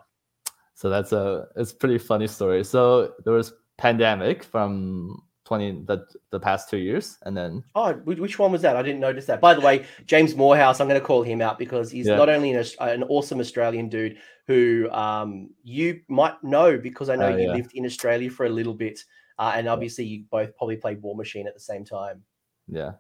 [0.75, 2.65] So that's a it's a pretty funny story.
[2.65, 8.39] So there was pandemic from 20 the, the past two years and then oh which
[8.39, 11.05] one was that i didn't notice that by the way james morehouse i'm going to
[11.05, 12.15] call him out because he's yeah.
[12.15, 17.33] not only an, an, awesome australian dude who um, you might know because i know
[17.33, 17.55] uh, you yeah.
[17.55, 19.05] lived in australia for a little bit
[19.43, 22.23] uh, and obviously, you both probably played War Machine at the same time.
[22.69, 22.93] Yeah,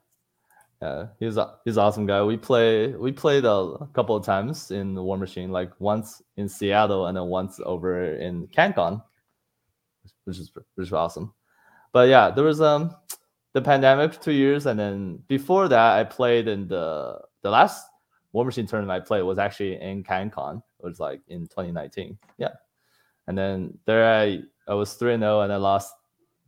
[0.83, 2.20] yeah, he's a, he's awesome guy.
[2.24, 7.07] We play we played a, couple of times in the Warmachine, like once in Seattle
[7.07, 9.00] and then once over in CanCon,
[10.24, 11.33] which is which is awesome.
[11.92, 12.92] But yeah, there was um
[13.52, 17.87] the pandemic two years, and then before that, I played in the the last
[18.33, 20.57] War Machine tournament I played was actually in CanCon.
[20.57, 22.18] It was like in 2019.
[22.38, 22.48] Yeah,
[23.28, 25.94] and then there I I was three and zero, oh, and I lost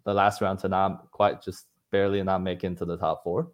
[0.05, 3.53] the last round to not quite just barely not make into the top four.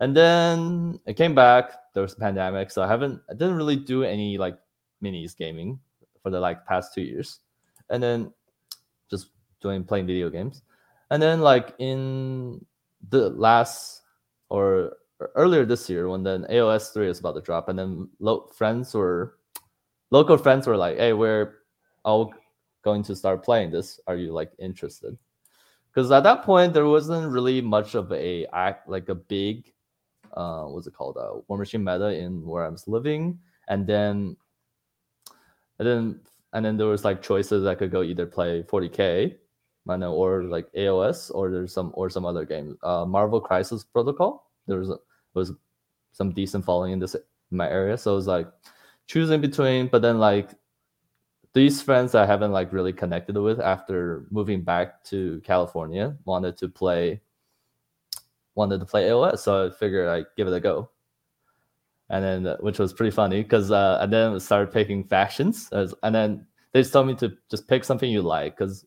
[0.00, 1.72] And then I came back.
[1.94, 3.20] There was a pandemic, so I haven't.
[3.28, 4.58] I didn't really do any like
[5.02, 5.78] minis gaming
[6.22, 7.40] for the like past two years,
[7.90, 8.32] and then
[9.10, 9.28] just
[9.60, 10.62] doing playing video games.
[11.10, 12.64] And then like in
[13.10, 14.02] the last
[14.48, 14.96] or
[15.34, 18.94] earlier this year when then AOS three is about to drop, and then lo- friends
[18.94, 19.36] or
[20.10, 21.60] local friends were like, "Hey, we're
[22.04, 22.32] all
[22.82, 24.00] going to start playing this.
[24.06, 25.18] Are you like interested?"
[25.92, 29.72] Because at that point there wasn't really much of a act like a big
[30.34, 34.36] uh what's it called uh Warmachine meta in where I was living and then
[35.78, 36.20] and then
[36.52, 39.34] and then there was like choices I could go either play 40k,
[39.88, 42.76] I know, or like AOS, or there's some or some other game.
[42.82, 44.50] Uh, Marvel Crisis Protocol.
[44.66, 44.98] There was a,
[45.34, 45.52] was
[46.12, 48.48] some decent following in this in my area, so it was like
[49.06, 49.88] choosing between.
[49.88, 50.50] But then like
[51.52, 56.68] these friends I haven't like really connected with after moving back to California wanted to
[56.68, 57.20] play
[58.54, 60.90] wanted to play AOS, so I figured I'd give it a go.
[62.08, 65.94] And then uh, which was pretty funny because uh, and then started picking factions, as,
[66.02, 68.84] and then they just told me to just pick something you like because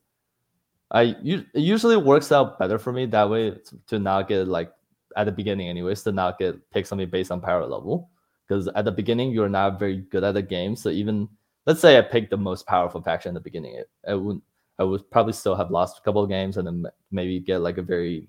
[0.90, 3.56] I it usually works out better for me that way
[3.88, 4.72] to not get like
[5.16, 8.10] at the beginning anyways to not get pick something based on power level.
[8.46, 11.28] Because at the beginning you're not very good at the game so even
[11.66, 14.40] let's say I picked the most powerful faction in the beginning it, I would
[14.78, 17.78] I would probably still have lost a couple of games and then maybe get like
[17.78, 18.28] a very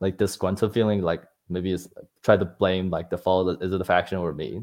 [0.00, 1.88] like disgruntled feeling like maybe it's
[2.22, 4.62] try to blame like the fault is it the faction or me.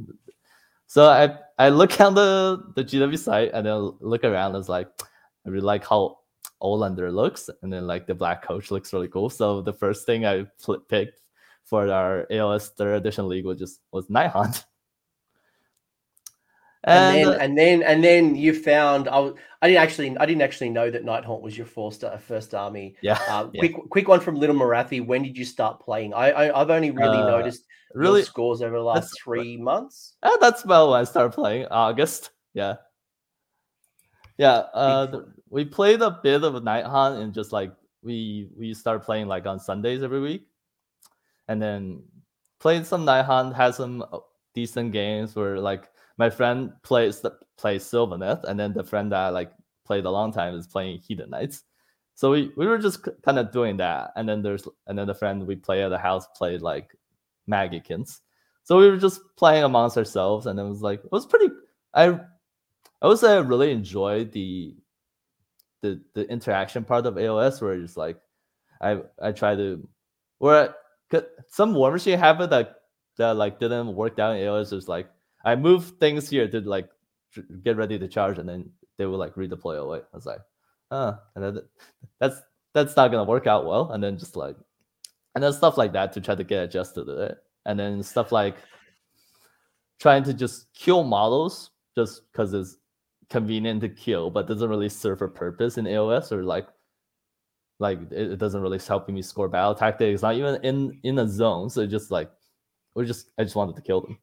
[0.88, 4.56] So I I look on the the GW site and then look around.
[4.56, 4.88] It's like
[5.46, 6.20] I really like how
[6.62, 9.30] Olynder looks, and then like the black coach looks really cool.
[9.30, 10.46] So the first thing I
[10.90, 11.22] picked
[11.66, 14.64] for our AOS third edition league was just was Nighthaunt.
[16.88, 20.70] And, then and then and then you found I, I didn't actually I didn't actually
[20.70, 22.96] know that Nighthaunt was your first uh, first army.
[23.02, 23.60] Yeah, uh, yeah.
[23.60, 25.04] Quick quick one from Little Morathi.
[25.04, 26.14] When did you start playing?
[26.14, 30.14] I, I have only really uh, noticed really scores over the last three months.
[30.22, 32.30] Uh, that's about when I started playing August.
[32.54, 32.76] Yeah,
[34.38, 34.66] yeah.
[34.74, 39.28] Uh, the, we played a bit of Nighthaunt and just like we we start playing
[39.28, 40.46] like on Sundays every week,
[41.48, 42.04] and then
[42.60, 43.56] played some Nighthaunt.
[43.56, 44.20] Had some uh,
[44.54, 49.20] decent games where like my friend plays the plays Sylvaneth, and then the friend that
[49.20, 49.52] I like
[49.86, 51.64] played a long time is playing Hedonites.
[52.16, 55.56] So we, we were just kind of doing that, and then there's the friend we
[55.56, 56.96] play at the house played like
[57.50, 58.22] Maggotkins.
[58.64, 61.50] So we were just playing amongst ourselves, and it was like it was pretty.
[61.94, 62.20] I
[63.02, 64.76] I would say I really enjoyed the
[65.82, 68.18] the the interaction part of AOS, where it's like
[68.82, 69.88] I I try to
[70.40, 70.74] where
[71.48, 72.78] some War Machine habit that
[73.18, 75.10] that like didn't work out in AOS is like
[75.46, 76.90] I move things here to like
[77.64, 80.00] get ready to charge, and then they will like redeploy away.
[80.00, 80.42] I was like,
[80.92, 81.60] oh, and then
[82.20, 82.42] that's
[82.74, 83.92] that's not gonna work out well.
[83.92, 84.58] And then just like,
[85.36, 88.32] and then stuff like that to try to get adjusted to it, and then stuff
[88.32, 88.58] like
[90.00, 92.78] trying to just kill models just because it's
[93.30, 96.68] convenient to kill, but doesn't really serve a purpose in AOS or like
[97.80, 100.24] like it, it doesn't really help me score battle tactics.
[100.24, 102.32] Not even in in a zone, so just like
[102.96, 104.18] we just I just wanted to kill them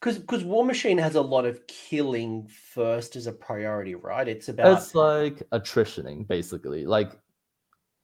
[0.00, 4.28] because because War Machine has a lot of killing first as a priority, right?
[4.28, 6.86] It's about it's like attritioning basically.
[6.86, 7.18] Like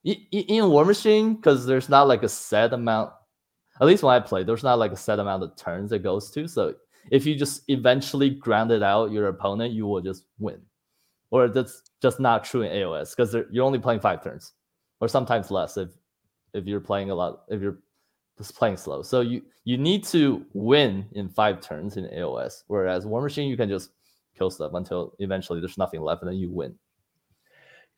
[0.05, 3.13] in War Machine, because there's not like a set amount.
[3.81, 6.31] At least when I play, there's not like a set amount of turns it goes
[6.33, 6.47] to.
[6.47, 6.75] So
[7.11, 10.61] if you just eventually grounded out your opponent, you will just win.
[11.31, 14.53] Or that's just not true in AOS because you're only playing five turns,
[15.01, 15.91] or sometimes less if
[16.55, 17.43] if you're playing a lot.
[17.49, 17.79] If you're
[18.39, 19.03] just playing slow.
[19.03, 23.57] So you you need to win in five turns in AOS, whereas War Machine you
[23.57, 23.91] can just
[24.37, 26.75] kill stuff until eventually there's nothing left and then you win.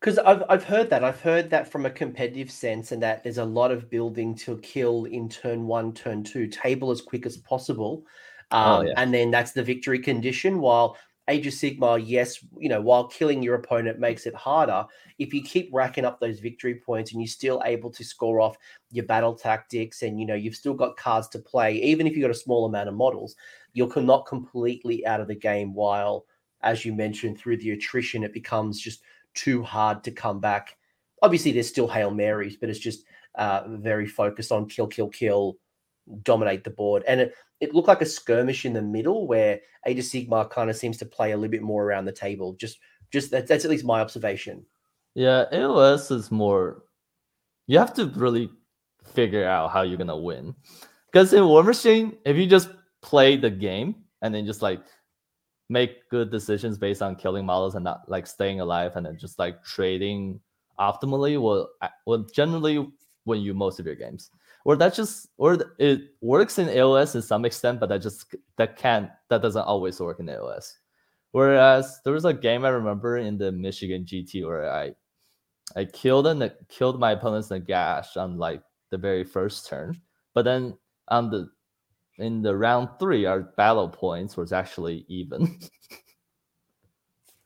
[0.01, 3.39] Because I've I've heard that I've heard that from a competitive sense, and that there's
[3.39, 7.39] a lot of building to kill in turn one, turn two, table as quick as
[7.39, 8.05] possible,
[8.51, 8.95] oh, um, oh, yeah.
[8.99, 10.61] and then that's the victory condition.
[10.61, 14.87] While Age of Sigmar, yes, you know, while killing your opponent makes it harder,
[15.19, 18.57] if you keep racking up those victory points and you're still able to score off
[18.93, 22.23] your battle tactics and, you know, you've still got cards to play, even if you've
[22.23, 23.35] got a small amount of models,
[23.73, 26.27] you're not completely out of the game while,
[26.63, 29.03] as you mentioned, through the attrition, it becomes just
[29.35, 30.77] too hard to come back.
[31.23, 35.59] Obviously, there's still Hail Marys, but it's just uh, very focused on kill, kill, kill,
[36.23, 37.03] dominate the board.
[37.09, 40.71] And it, it looked like a skirmish in the middle where Age of Sigmar kind
[40.71, 42.55] of seems to play a little bit more around the table.
[42.55, 42.79] Just,
[43.11, 44.65] just that, that's at least my observation.
[45.15, 46.83] Yeah, AOS is more.
[47.67, 48.51] You have to really
[49.15, 50.55] figure out how you're gonna win,
[51.11, 52.69] because in War Machine, if you just
[53.01, 54.83] play the game and then just like
[55.69, 59.39] make good decisions based on killing models and not like staying alive and then just
[59.39, 60.41] like trading
[60.79, 61.69] optimally will
[62.07, 62.87] will generally
[63.25, 64.31] win you most of your games
[64.67, 68.77] or that just or it works in AOS to some extent, but that just that
[68.77, 70.73] can't that doesn't always work in AOS.
[71.31, 74.91] Whereas there was a game I remember in the Michigan GT where I
[75.77, 80.01] I killed and killed my opponent's Nagash on like the very first turn,
[80.35, 80.77] but then
[81.07, 81.49] on the
[82.19, 85.61] in the round three, our battle points was actually even.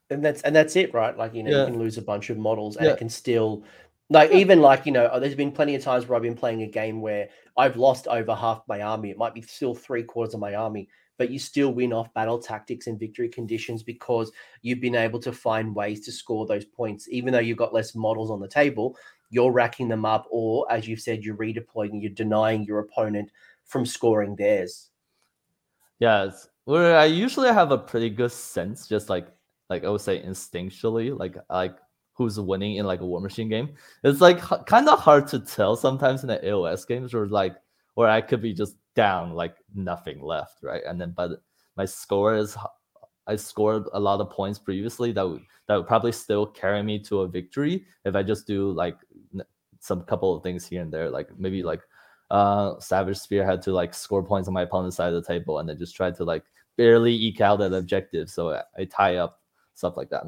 [0.09, 1.15] and that's and that's it, right?
[1.15, 1.61] Like you know, yeah.
[1.67, 2.93] you can lose a bunch of models and yeah.
[2.93, 3.63] it can still
[4.11, 6.63] like even like you know, oh, there's been plenty of times where I've been playing
[6.63, 9.11] a game where I've lost over half my army.
[9.11, 12.39] It might be still three quarters of my army, but you still win off battle
[12.39, 14.31] tactics and victory conditions because
[14.63, 17.95] you've been able to find ways to score those points, even though you've got less
[17.95, 18.97] models on the table.
[19.31, 23.31] You're racking them up, or as you've said, you're redeploying, you're denying your opponent
[23.65, 24.91] from scoring theirs.
[26.01, 29.29] Yes, where I usually have a pretty good sense, just like
[29.69, 31.77] like I would say instinctually, like like
[32.21, 33.71] who's winning in like a war machine game.
[34.05, 37.57] It's like h- kind of hard to tell sometimes in the AOS games, or like
[37.95, 40.83] where I could be just down like nothing left, right?
[40.87, 41.41] And then but
[41.79, 42.59] my score is
[43.27, 46.99] I scored a lot of points previously that would that would probably still carry me
[47.05, 48.99] to a victory if I just do like
[49.81, 51.81] some couple of things here and there, like maybe like
[52.31, 55.67] uh Savage Spearhead to like score points on my opponent's side of the table and
[55.67, 56.45] then just try to like
[56.77, 58.29] barely eke out that objective.
[58.29, 59.41] So I, I tie up
[59.73, 60.25] stuff like that.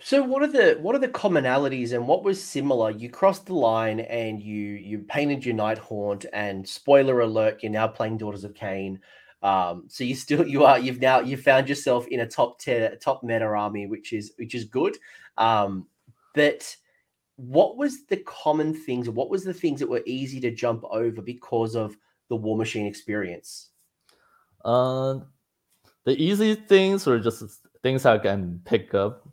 [0.00, 2.90] So what are the what are the commonalities and what was similar?
[2.90, 7.88] You crossed the line and you you painted your Nighthaunt and spoiler alert, you're now
[7.88, 9.00] playing Daughters of Khaine.
[9.42, 12.96] Um, so you still you are you've now you found yourself in a top tier
[12.96, 14.96] top meta army, which is which is good.
[15.36, 15.86] Um,
[16.34, 16.76] but
[17.36, 19.08] what was the common things?
[19.08, 21.96] What was the things that were easy to jump over because of
[22.28, 23.70] the War Machine experience?
[24.64, 25.20] Uh,
[26.04, 27.42] the easy things were just
[27.82, 29.28] things I can pick up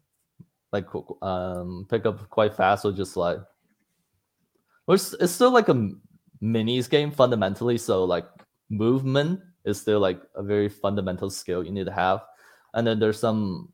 [0.76, 0.88] like
[1.24, 3.40] um pick up quite fast or just like
[4.86, 5.78] which it's still like a
[6.44, 8.26] minis game fundamentally so like
[8.70, 12.24] movement is still like a very fundamental skill you need to have.
[12.74, 13.70] And then there's some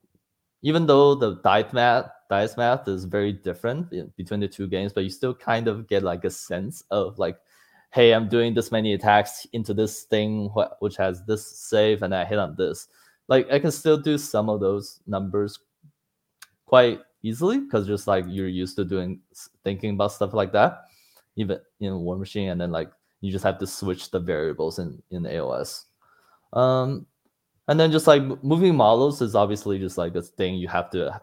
[0.63, 5.03] even though the dice math dice math is very different between the two games but
[5.03, 7.37] you still kind of get like a sense of like
[7.91, 12.23] hey i'm doing this many attacks into this thing which has this save and i
[12.23, 12.87] hit on this.
[13.27, 15.59] Like i can still do some of those numbers
[16.71, 19.19] quite easily because just like you're used to doing
[19.65, 20.85] thinking about stuff like that,
[21.35, 25.03] even in War Machine, and then like you just have to switch the variables in
[25.11, 25.83] in AOS.
[26.53, 27.05] Um,
[27.67, 31.19] and then just like moving models is obviously just like a thing you have to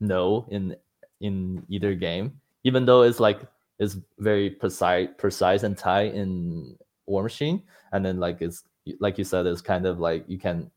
[0.00, 0.76] know in
[1.22, 3.40] in either game, even though it's like
[3.78, 8.64] it's very precise precise and tight in War Machine, and then like it's
[9.00, 10.70] like you said, it's kind of like you can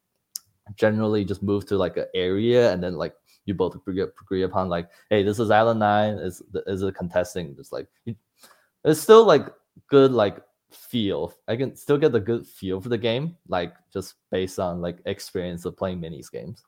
[0.76, 4.70] generally just move to like an area and then like you both agree, agree upon
[4.70, 7.56] like, hey, this is Island Nine, is is a contesting.
[7.60, 7.88] It's like
[8.86, 9.48] it's still like
[9.88, 11.34] good like feel.
[11.48, 15.00] I can still get the good feel for the game, like just based on like
[15.06, 16.64] experience of playing minis games.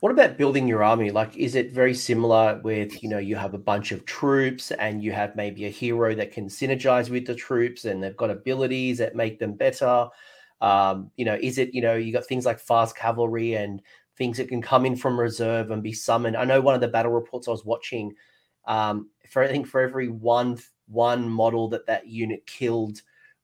[0.00, 1.10] What about building your army?
[1.10, 5.02] Like, is it very similar with, you know, you have a bunch of troops and
[5.04, 8.96] you have maybe a hero that can synergize with the troops and they've got abilities
[8.96, 10.08] that make them better?
[10.60, 13.80] Um, you know, is it, you know, you got things like fast cavalry and
[14.16, 16.36] things that can come in from reserve and be summoned.
[16.36, 18.14] I know one of the battle reports I was watching,
[18.66, 23.00] um, for I think for every one one model that that unit killed,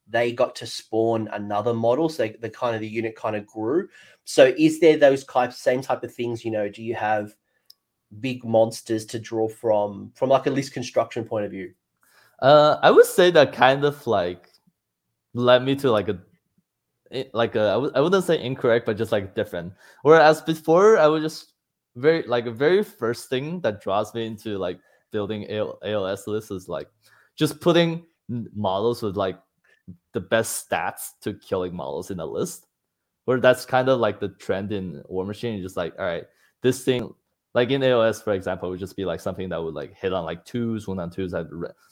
[0.08, 2.08] they got to spawn another model.
[2.08, 3.88] So the kind of the unit kind of grew.
[4.24, 6.44] So is there those types same type of things?
[6.44, 7.34] You know, do you have
[8.20, 11.72] big monsters to draw from from like a list construction point of view?
[12.40, 14.50] Uh, I would say that kind of like
[15.32, 16.18] led me to like a
[17.32, 19.72] like a, I w- I wouldn't say incorrect, but just like different.
[20.02, 21.52] Whereas before, I would just
[21.96, 24.78] very like a very first thing that draws me into like
[25.12, 26.88] building AL- AOS lists is like
[27.36, 28.04] just putting
[28.54, 29.38] models with like
[30.12, 32.66] the best stats to killing models in a list.
[33.24, 35.60] Where that's kind of like the trend in War Machine.
[35.60, 36.24] Just like, all right,
[36.62, 37.12] this thing,
[37.54, 40.24] like in AOS, for example, would just be like something that would like hit on
[40.24, 41.34] like twos, one on twos,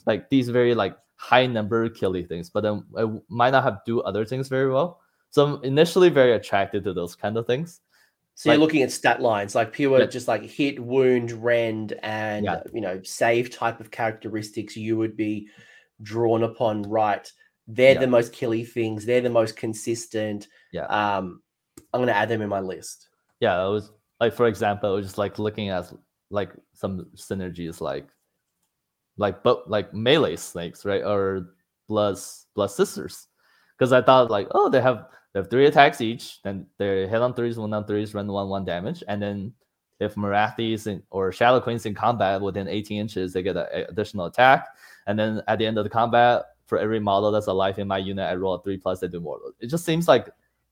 [0.06, 4.00] like these very like high number killy things, but then it might not have do
[4.02, 5.00] other things very well.
[5.34, 7.80] So I'm initially very attracted to those kind of things.
[8.36, 10.06] So like, you're looking at stat lines like pure yeah.
[10.06, 12.62] just like hit, wound, rend, and yeah.
[12.72, 15.48] you know, save type of characteristics you would be
[16.02, 17.28] drawn upon, right?
[17.66, 18.00] They're yeah.
[18.00, 20.46] the most killy things, they're the most consistent.
[20.72, 20.86] Yeah.
[20.86, 21.42] Um,
[21.92, 23.08] I'm gonna add them in my list.
[23.40, 25.92] Yeah, it was like for example, I was just like looking at
[26.30, 28.06] like some synergies like
[29.16, 31.02] like but like melee snakes, right?
[31.02, 31.56] Or
[31.88, 32.18] blood
[32.54, 33.26] blood sisters.
[33.76, 36.40] Because I thought like, oh, they have they have three attacks each.
[36.42, 39.52] Then they hit on threes, one on threes, run one one damage, and then
[40.00, 44.26] if Morathi's in, or Shadow Queens in combat within 18 inches, they get an additional
[44.26, 44.68] attack.
[45.06, 47.98] And then at the end of the combat, for every model that's alive in my
[47.98, 49.00] unit, I roll a three plus.
[49.00, 49.38] They do more.
[49.60, 50.28] It just seems like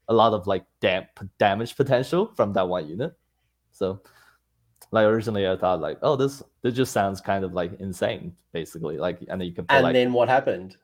[0.09, 1.07] a lot of like dam-
[1.39, 3.13] damage potential from that one unit.
[3.73, 4.01] So,
[4.91, 8.97] like originally, I thought like, oh, this this just sounds kind of like insane, basically.
[8.97, 9.67] Like, and then you can.
[9.69, 10.77] And like, then what happened?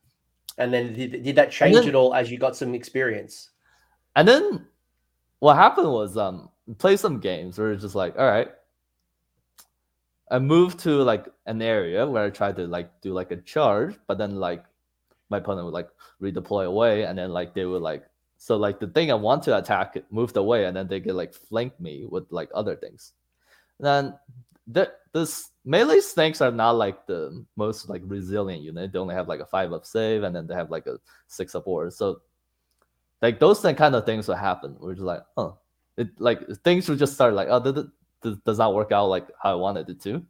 [0.59, 3.51] And then did, did that change then, at all as you got some experience?
[4.19, 4.66] And then
[5.39, 8.51] what happened was um play some games where it's just like, all right.
[10.31, 13.97] I moved to like an area where I tried to like do like a charge,
[14.09, 14.64] but then like
[15.31, 15.89] my opponent would like
[16.21, 18.05] redeploy away and then like they would like
[18.39, 21.35] So like the thing I want to attack moved away, and then they could like
[21.35, 23.12] flank me with like other things.
[23.79, 24.19] And then
[24.69, 28.93] the this melee snakes are not like the most like resilient unit.
[28.93, 31.55] They only have like a five up save, and then they have like a six
[31.55, 31.93] up ward.
[31.93, 32.23] So
[33.23, 34.77] like those kind of things will happen.
[34.79, 35.59] We're just like, oh,
[35.97, 37.85] it like things will just start like, oh, this,
[38.23, 40.25] this does not work out like how I wanted it to.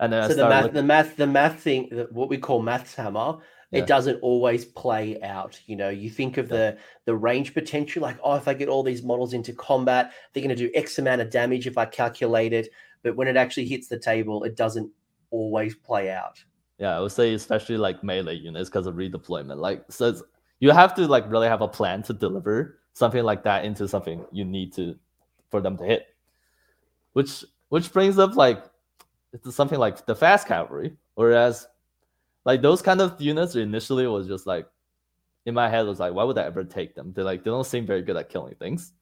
[0.00, 3.38] And then so the math, the math, the math thing, what we call maths hammer,
[3.72, 3.80] yeah.
[3.80, 5.60] it doesn't always play out.
[5.66, 6.56] You know, you think of yeah.
[6.56, 10.42] the the range potential, like, oh, if I get all these models into combat, they're
[10.42, 12.68] going to do X amount of damage if I calculate it.
[13.02, 14.90] But when it actually hits the table, it doesn't
[15.30, 16.38] always play out.
[16.78, 19.56] Yeah, I would say especially like melee units because of redeployment.
[19.56, 20.14] Like, so
[20.60, 24.24] you have to like really have a plan to deliver something like that into something
[24.32, 24.96] you need to
[25.50, 26.06] for them to hit.
[27.12, 28.64] Which which brings up like
[29.50, 31.68] something like the fast cavalry, whereas
[32.44, 34.66] like those kind of units initially was just like
[35.46, 37.12] in my head was like, why would I ever take them?
[37.14, 38.92] They like they don't seem very good at killing things.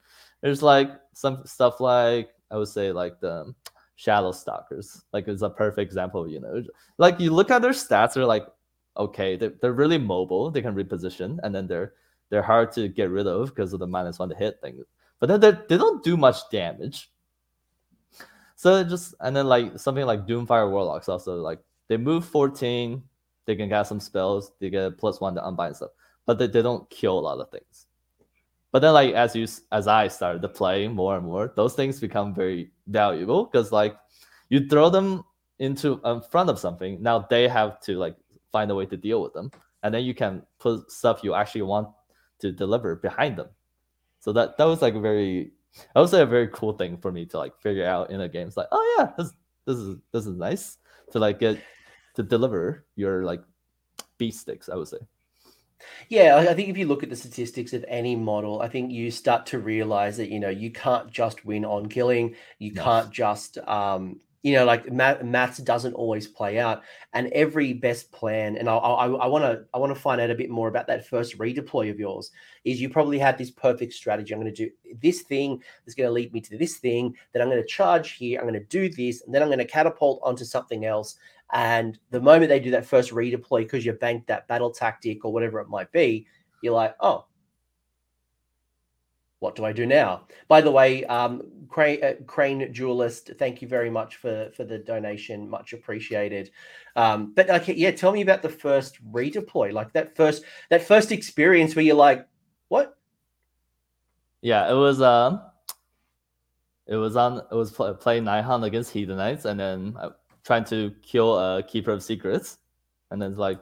[0.43, 3.55] There's like some stuff like I would say like the
[3.97, 6.63] shadow stalkers, like it's a perfect example of you know,
[6.99, 8.47] like you look at their stats, they're like
[8.97, 11.95] okay, they're, they're really mobile, they can reposition, and then they're
[12.29, 14.83] they're hard to get rid of because of the minus one to hit thing.
[15.21, 17.11] But then they don't do much damage.
[18.57, 23.03] So just and then like something like Doomfire Warlocks also like they move 14,
[23.45, 25.91] they can cast some spells, they get plus one to unbind stuff,
[26.25, 27.87] but they, they don't kill a lot of things.
[28.73, 32.01] But then like as you as I started to play more and more, those things
[32.01, 33.97] become very valuable because like
[34.49, 35.25] you throw them
[35.59, 38.17] into in front of something, now they have to like
[38.57, 39.51] find a way to deal with them,
[39.83, 41.89] and then you can put stuff you actually want
[42.41, 43.51] to deliver behind them.
[44.21, 45.53] So that that was like a very
[45.95, 48.29] I would say a very cool thing for me to like figure out in a
[48.29, 48.47] game.
[48.49, 49.31] It's like, oh yeah, this
[49.67, 50.79] this is this is nice
[51.13, 51.61] to like get
[52.15, 53.43] to deliver your like
[54.19, 54.69] beat sticks.
[54.69, 55.03] I would say.
[56.09, 59.11] Yeah, I think if you look at the statistics of any model, I think you
[59.11, 62.35] start to realize that you know you can't just win on killing.
[62.59, 62.83] You no.
[62.83, 66.83] can't just um, you know, like math, maths doesn't always play out,
[67.15, 68.57] and every best plan.
[68.57, 71.37] And I want to I want to find out a bit more about that first
[71.37, 72.31] redeploy of yours.
[72.65, 74.33] Is you probably had this perfect strategy.
[74.33, 74.71] I'm going to do
[75.03, 77.13] this thing that's going to lead me to this thing.
[77.33, 78.39] Then I'm going to charge here.
[78.39, 81.17] I'm going to do this, and then I'm going to catapult onto something else.
[81.53, 85.33] And the moment they do that first redeploy, because you banked that battle tactic or
[85.33, 86.25] whatever it might be,
[86.63, 87.27] you're like, oh,
[89.41, 90.23] what do I do now?
[90.49, 92.73] By the way, um, Crane, uh, Crane
[93.39, 96.51] thank you very much for for the donation, much appreciated.
[96.95, 101.13] Um, but okay, yeah, tell me about the first redeploy, like that first that first
[101.13, 102.27] experience where you're like,
[102.69, 102.97] what?
[104.41, 105.43] Yeah, it was um,
[106.87, 110.11] it was on it was play, playing Nighthaunt against Hedonites, and then uh,
[110.45, 112.59] trying to kill a Keeper of Secrets,
[113.11, 113.61] and then like,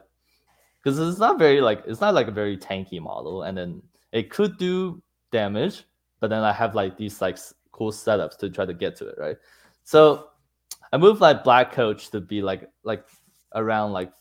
[0.81, 3.81] because it's not very like it's not like a very tanky model, and then
[4.13, 5.01] it could do
[5.35, 5.83] damage,
[6.21, 7.37] but then I have like these like
[7.73, 9.37] cool setups to try to get to it, right?
[9.83, 10.29] So
[10.93, 13.03] I moved like black coach to be like like
[13.53, 14.11] around like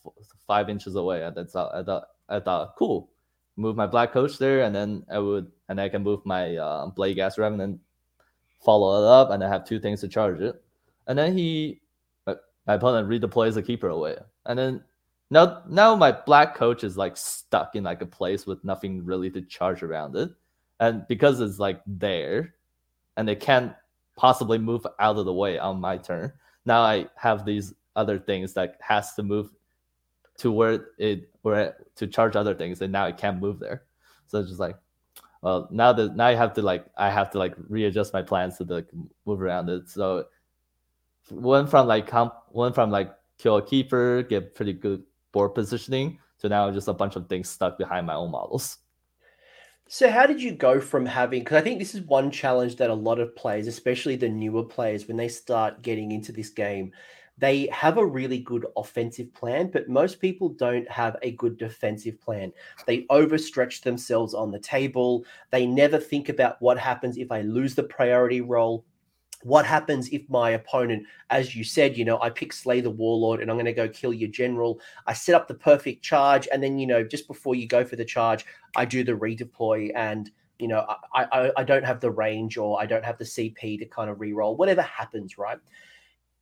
[0.47, 3.11] five inches away, and that's I thought I thought cool.
[3.57, 6.91] Move my black coach there, and then I would and I can move my uh,
[6.91, 7.81] Bladegheist revenant,
[8.65, 10.61] follow it up, and I have two things to charge it.
[11.07, 11.81] And then he,
[12.27, 14.83] my opponent redeploys the keeper away, and then
[15.31, 19.31] now now my black coach is like stuck in like a place with nothing really
[19.31, 20.31] to charge around it
[20.85, 22.55] and because it's like there
[23.17, 23.73] and it can't
[24.17, 26.33] possibly move out of the way on my turn
[26.65, 29.51] now i have these other things that has to move
[30.37, 33.85] to where it where to charge other things and now it can't move there.
[34.27, 34.77] So it's just like
[35.43, 38.57] well now that now i have to like i have to like readjust my plans
[38.59, 38.89] to like
[39.27, 39.89] move around it.
[39.89, 40.25] So
[41.31, 46.19] went from like comp went from like kill a keeper get pretty good board positioning
[46.39, 48.79] to now just a bunch of things stuck behind my own models
[49.89, 51.41] so, how did you go from having?
[51.41, 54.65] Because I think this is one challenge that a lot of players, especially the newer
[54.65, 56.93] players, when they start getting into this game,
[57.37, 62.21] they have a really good offensive plan, but most people don't have a good defensive
[62.21, 62.53] plan.
[62.87, 65.25] They overstretch themselves on the table.
[65.51, 68.85] They never think about what happens if I lose the priority roll
[69.45, 73.41] what happens if my opponent, as you said, you know, I pick Slay the Warlord
[73.41, 74.81] and I'm going to go kill your general.
[75.07, 77.97] I set up the perfect charge, and then you know, just before you go for
[77.97, 82.11] the charge, I do the redeploy, and you know, I I, I don't have the
[82.11, 84.57] range or I don't have the CP to kind of re-roll.
[84.57, 85.59] Whatever happens, right?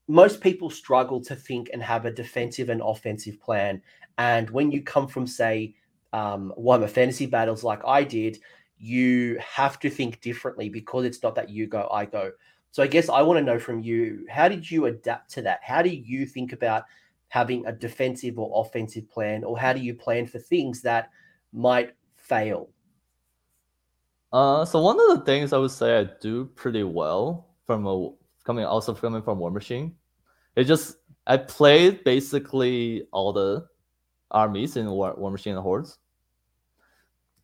[0.07, 3.83] Most people struggle to think and have a defensive and offensive plan,
[4.17, 5.75] and when you come from say
[6.13, 8.39] um, Warhammer Fantasy battles like I did,
[8.79, 12.31] you have to think differently because it's not that you go, I go
[12.73, 15.61] so I guess I want to know from you, how did you adapt to that?
[15.63, 16.85] How do you think about
[17.29, 21.11] having a defensive or offensive plan, or how do you plan for things that
[21.53, 22.71] might fail?
[24.33, 28.11] Uh, so one of the things I would say I do pretty well from a
[28.45, 29.95] coming also coming from War Machine,
[30.57, 30.97] it just
[31.27, 33.67] I played basically all the
[34.31, 35.99] armies in War, War Machine and Hordes,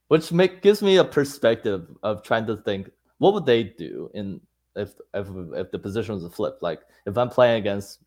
[0.08, 4.40] which make gives me a perspective of trying to think what would they do in
[4.78, 6.62] if if if the position was flipped.
[6.62, 8.00] Like if I'm playing against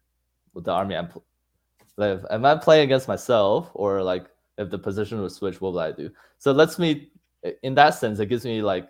[0.55, 1.09] the army, I'm
[1.97, 5.73] like if, if I'm playing against myself, or like if the position was switched, what
[5.73, 6.09] would I do?
[6.37, 7.11] So it lets me,
[7.63, 8.89] in that sense, it gives me like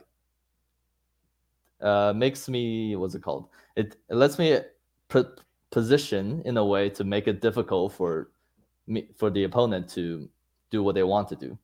[1.82, 3.50] uh makes me what's it called?
[3.76, 4.60] It, it lets me
[5.10, 8.30] put position in a way to make it difficult for
[8.88, 10.30] me for the opponent to
[10.70, 11.58] do what they want to do.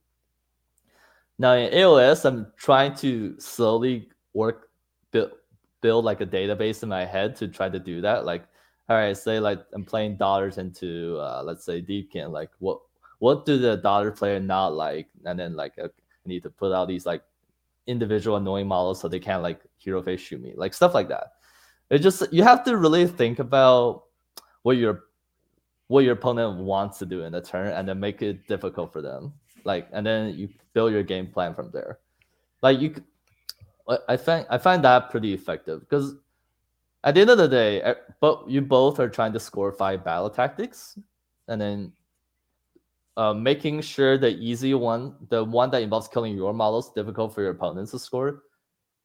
[1.38, 4.70] Now in AOS, I'm trying to slowly work
[5.12, 5.32] build
[5.88, 8.26] build like a database in my head to try to do that.
[8.26, 8.44] Like,
[8.90, 12.30] all right, say like I'm playing dollars into uh, let's say Deepkin.
[12.30, 12.80] Like, what
[13.20, 15.08] what do the dollar player not like?
[15.24, 15.88] And then like I
[16.26, 17.24] need to put out these like
[17.86, 21.28] individual annoying models so they can't like hero phase shoot me, like stuff like that.
[21.90, 24.04] It just you have to really think about
[24.64, 25.06] what your
[25.88, 29.02] what your opponent wants to do in the turn and then make it difficult for
[29.02, 29.32] them.
[29.64, 32.00] Like and then you build your game plan from there.
[32.62, 32.94] Like you
[34.08, 36.16] I find I find that pretty effective because
[37.04, 40.30] at the end of the day, but you both are trying to score five battle
[40.30, 40.98] tactics,
[41.48, 41.94] and then
[43.16, 47.42] uh, making sure the easy one, the one that involves killing your models, difficult for
[47.42, 48.44] your opponents to score,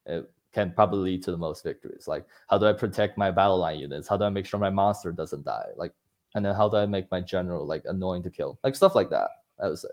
[0.06, 2.06] it can probably lead to the most victories.
[2.06, 4.08] Like, how do I protect my battle line units?
[4.08, 5.68] How do I make sure my monster doesn't die?
[5.76, 5.94] Like,
[6.34, 8.58] and then how do I make my general like annoying to kill?
[8.64, 9.30] Like stuff like that.
[9.62, 9.88] I would say.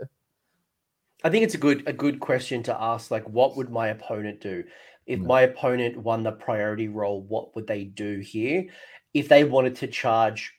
[1.24, 3.12] I think it's a good a good question to ask.
[3.12, 4.64] Like, what would my opponent do
[5.06, 5.26] if mm.
[5.26, 7.22] my opponent won the priority roll?
[7.24, 8.66] What would they do here?
[9.14, 10.54] If they wanted to charge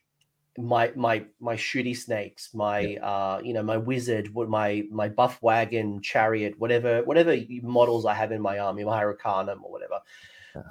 [0.59, 3.07] my my my shooty snakes, my yeah.
[3.07, 8.15] uh you know my wizard, what my my buff wagon, chariot, whatever whatever models I
[8.15, 10.01] have in my army, my Hurricanum or whatever.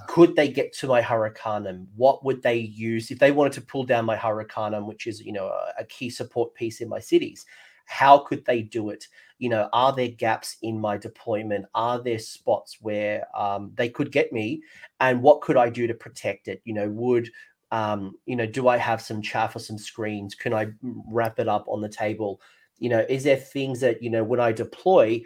[0.07, 1.87] Could they get to my Hurricanum?
[1.95, 5.31] What would they use if they wanted to pull down my Hurricanum, which is you
[5.31, 7.45] know a, a key support piece in my cities?
[7.85, 9.07] How could they do it?
[9.39, 11.65] You know, are there gaps in my deployment?
[11.73, 14.61] Are there spots where um, they could get me?
[14.99, 16.61] And what could I do to protect it?
[16.65, 17.29] You know, would
[17.71, 20.35] um, you know, do I have some chaff or some screens?
[20.35, 22.41] Can I wrap it up on the table?
[22.79, 25.21] You know, is there things that you know when I deploy?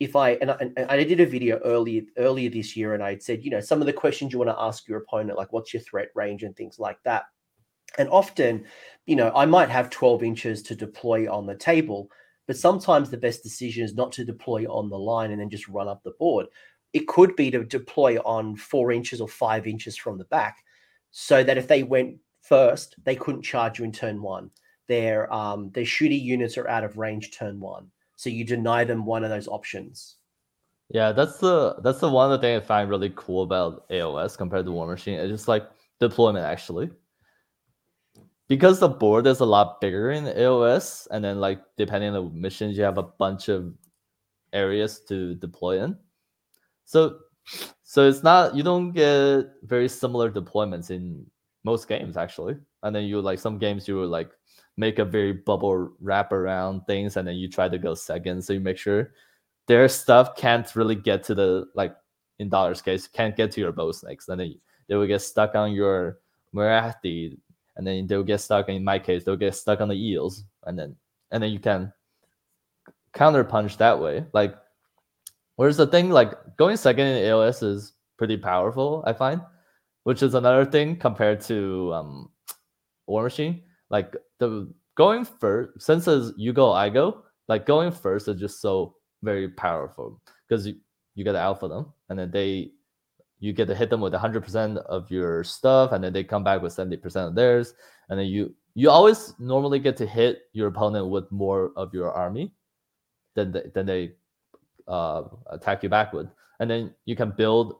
[0.00, 3.18] If I and I, and I did a video earlier earlier this year, and I
[3.18, 5.72] said, you know, some of the questions you want to ask your opponent, like what's
[5.72, 7.24] your threat range and things like that.
[7.96, 8.64] And often,
[9.06, 12.10] you know, I might have 12 inches to deploy on the table,
[12.46, 15.68] but sometimes the best decision is not to deploy on the line and then just
[15.68, 16.46] run up the board.
[16.92, 20.58] It could be to deploy on four inches or five inches from the back
[21.10, 24.50] so that if they went first, they couldn't charge you in turn one.
[24.86, 27.90] Their um, their shooty units are out of range turn one.
[28.16, 30.16] So you deny them one of those options.
[30.90, 34.72] Yeah, that's the that's the one thing I find really cool about AOS compared to
[34.72, 35.18] War Machine.
[35.18, 35.66] It's just like
[36.00, 36.90] deployment actually
[38.48, 42.30] because the board is a lot bigger in AOS, and then like depending on the
[42.34, 43.72] missions, you have a bunch of
[44.52, 45.96] areas to deploy in.
[46.84, 47.18] So
[47.82, 51.26] so it's not you don't get very similar deployments in
[51.64, 52.56] most games actually.
[52.82, 54.30] And then you like some games you will like
[54.76, 58.42] make a very bubble wrap around things and then you try to go second.
[58.42, 59.12] So you make sure
[59.66, 61.94] their stuff can't really get to the like
[62.38, 64.28] in dollars case, can't get to your bow snakes.
[64.28, 64.54] And then
[64.88, 66.18] they will get stuck on your
[66.54, 67.38] Morathi
[67.76, 68.68] and then they'll get stuck.
[68.68, 70.96] In my case, they'll get stuck on the eels, and then
[71.30, 71.92] and then you can
[73.12, 74.24] counter punch that way.
[74.32, 74.54] Like,
[75.56, 79.40] where's the thing like going second in AOS is pretty powerful, I find,
[80.04, 82.30] which is another thing compared to um,
[83.08, 83.62] Warmachine.
[83.90, 87.22] Like the going first, since you go, I go.
[87.48, 90.76] Like going first is just so very powerful because you,
[91.14, 92.72] you get to alpha them, and then they
[93.44, 96.62] you get to hit them with 100% of your stuff and then they come back
[96.62, 97.74] with 70% of theirs
[98.08, 102.10] and then you you always normally get to hit your opponent with more of your
[102.10, 102.52] army
[103.36, 104.12] than they, than they
[104.88, 106.26] uh, attack you back with.
[106.58, 107.76] And then you can build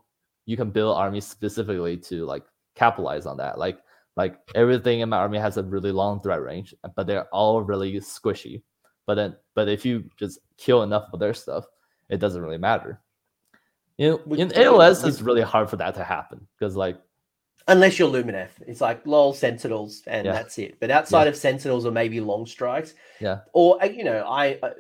[0.46, 2.44] you can build armies specifically to like
[2.74, 3.58] capitalize on that.
[3.58, 3.78] Like
[4.16, 7.94] like everything in my army has a really long threat range but they're all really
[7.94, 8.62] squishy.
[9.06, 11.64] But then but if you just kill enough of their stuff
[12.10, 13.00] it doesn't really matter
[13.98, 17.00] in, in AOS, it's really hard for that to happen because, like,
[17.68, 20.32] unless you're Lumineth, it's like lol Sentinels and yeah.
[20.32, 20.78] that's it.
[20.80, 21.30] But outside yeah.
[21.30, 24.70] of Sentinels or maybe long strikes, yeah, or uh, you know, I uh,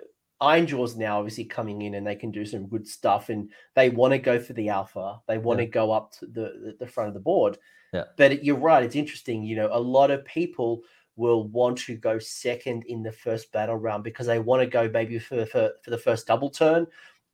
[0.42, 4.12] Ironjawz now obviously coming in and they can do some good stuff and they want
[4.12, 5.20] to go for the alpha.
[5.28, 5.66] They want yeah.
[5.66, 7.58] to go up to the the front of the board.
[7.92, 8.04] Yeah.
[8.16, 8.82] But you're right.
[8.82, 9.44] It's interesting.
[9.44, 10.82] You know, a lot of people
[11.16, 14.88] will want to go second in the first battle round because they want to go
[14.88, 16.86] maybe for, for, for the first double turn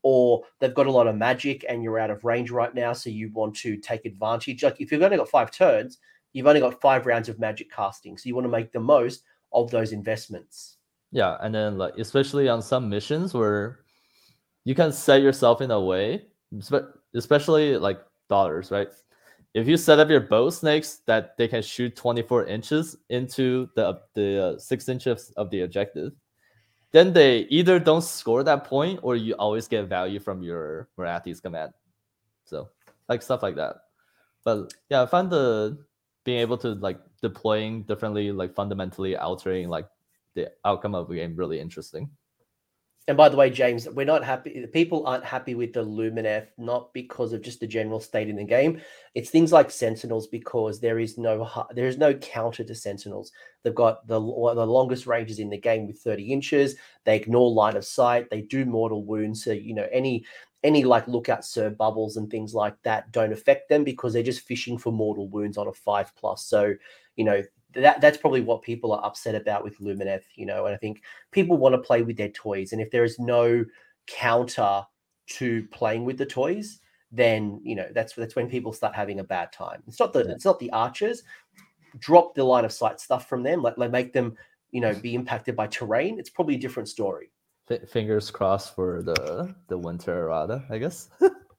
[0.03, 3.11] or they've got a lot of magic and you're out of range right now, so
[3.11, 4.63] you want to take advantage.
[4.63, 5.99] Like if you've only got five turns,
[6.33, 9.25] you've only got five rounds of magic casting, so you want to make the most
[9.53, 10.77] of those investments.
[11.13, 13.81] Yeah, and then like especially on some missions where
[14.65, 16.27] you can set yourself in a way,
[17.15, 18.89] especially like daughters, right?
[19.53, 24.01] If you set up your bow snakes that they can shoot 24 inches into the
[24.15, 26.13] the uh, six inches of the objective,
[26.93, 31.41] then they either don't score that point or you always get value from your Morathi's
[31.41, 31.73] command.
[32.45, 32.69] So
[33.09, 33.77] like stuff like that.
[34.45, 35.79] But yeah, I find the
[36.25, 39.89] being able to like deploying differently, like fundamentally altering like
[40.35, 42.11] the outcome of a game really interesting.
[43.09, 44.67] And by the way, James, we're not happy.
[44.73, 48.45] People aren't happy with the Lumineth, not because of just the general state in the
[48.45, 48.81] game.
[49.15, 53.33] It's things like Sentinels because there is no there is no counter to Sentinels.
[53.63, 56.77] They've got the the longest ranges in the game with 30 inches.
[57.05, 58.29] They ignore line of sight.
[58.31, 59.43] They do mortal wounds.
[59.45, 60.25] So you know any
[60.63, 64.23] any like Look Out Sir bubbles and things like that don't affect them because they're
[64.23, 66.45] just fishing for mortal wounds on a five plus.
[66.45, 66.75] So
[67.17, 67.43] you know
[67.75, 70.67] that that's probably what people are upset about with Lumineth, you know.
[70.67, 73.65] And I think people want to play with their toys, and if there is no
[74.07, 74.83] counter
[75.33, 76.81] to playing with the toys,
[77.13, 79.83] then you know that's that's when people start having a bad time.
[79.87, 80.33] It's not the yeah.
[80.33, 81.23] it's not the archers.
[81.99, 84.37] Drop the line of sight stuff from them, like, like make them
[84.71, 86.19] you know be impacted by terrain.
[86.19, 87.31] It's probably a different story.
[87.71, 91.11] F- fingers crossed for the the winter errata, I guess.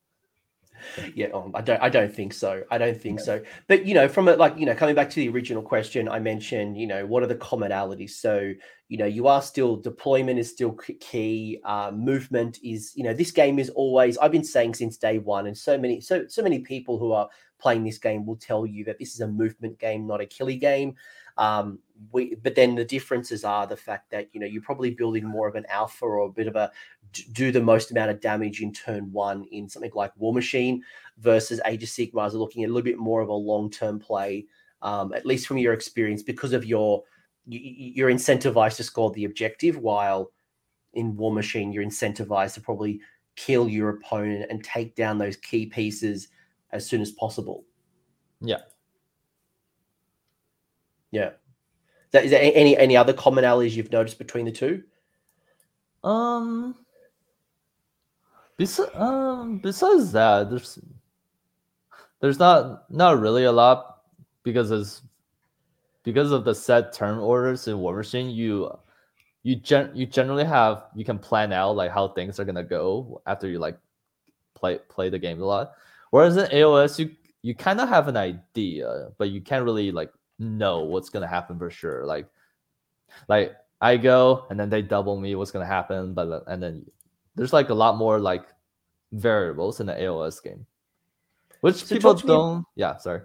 [1.16, 1.82] yeah, um, I don't.
[1.82, 2.64] I don't think so.
[2.72, 3.42] I don't think so.
[3.68, 6.20] But you know, from it, like you know, coming back to the original question, I
[6.20, 8.12] mentioned, you know, what are the commonalities?
[8.12, 8.54] So
[8.92, 11.62] you know, you are still deployment is still key.
[11.64, 14.18] Uh, movement is, you know, this game is always.
[14.18, 17.30] I've been saying since day one, and so many, so so many people who are
[17.58, 20.58] playing this game will tell you that this is a movement game, not a killy
[20.58, 20.96] game.
[21.42, 21.80] Um,
[22.12, 25.48] we, but then the differences are the fact that you know you're probably building more
[25.48, 26.72] of an alpha or a bit of a
[27.34, 30.84] do the most amount of damage in turn one in something like War Machine
[31.18, 34.00] versus Age of Sigmars are looking at a little bit more of a long term
[34.00, 34.46] play,
[34.84, 37.04] um, at least from your experience, because of your
[37.48, 40.32] you're incentivized to score the objective, while
[40.94, 43.02] in War Machine you're incentivized to probably
[43.36, 46.28] kill your opponent and take down those key pieces
[46.72, 47.64] as soon as possible.
[48.42, 48.60] Yeah.
[51.12, 51.32] Yeah.
[52.14, 54.84] Is there any any other commonalities you've noticed between the two?
[56.04, 56.76] Um,
[58.62, 60.78] Besides, um, besides that, there's
[62.20, 64.04] there's not not really a lot
[64.44, 65.02] because it's
[66.04, 68.32] because of the set turn orders in Warmachine.
[68.36, 68.78] You
[69.42, 73.20] you gen you generally have you can plan out like how things are gonna go
[73.26, 73.80] after you like
[74.54, 75.72] play play the game a lot.
[76.12, 80.14] Whereas in AOS, you you kind of have an idea, but you can't really like
[80.42, 82.06] know what's gonna happen for sure.
[82.06, 82.28] Like
[83.28, 86.14] like I go and then they double me, what's gonna happen?
[86.14, 86.86] But and then
[87.36, 88.46] there's like a lot more like
[89.12, 90.66] variables in the AOS game,
[91.62, 92.60] which so people don't.
[92.60, 93.22] Me, yeah, sorry.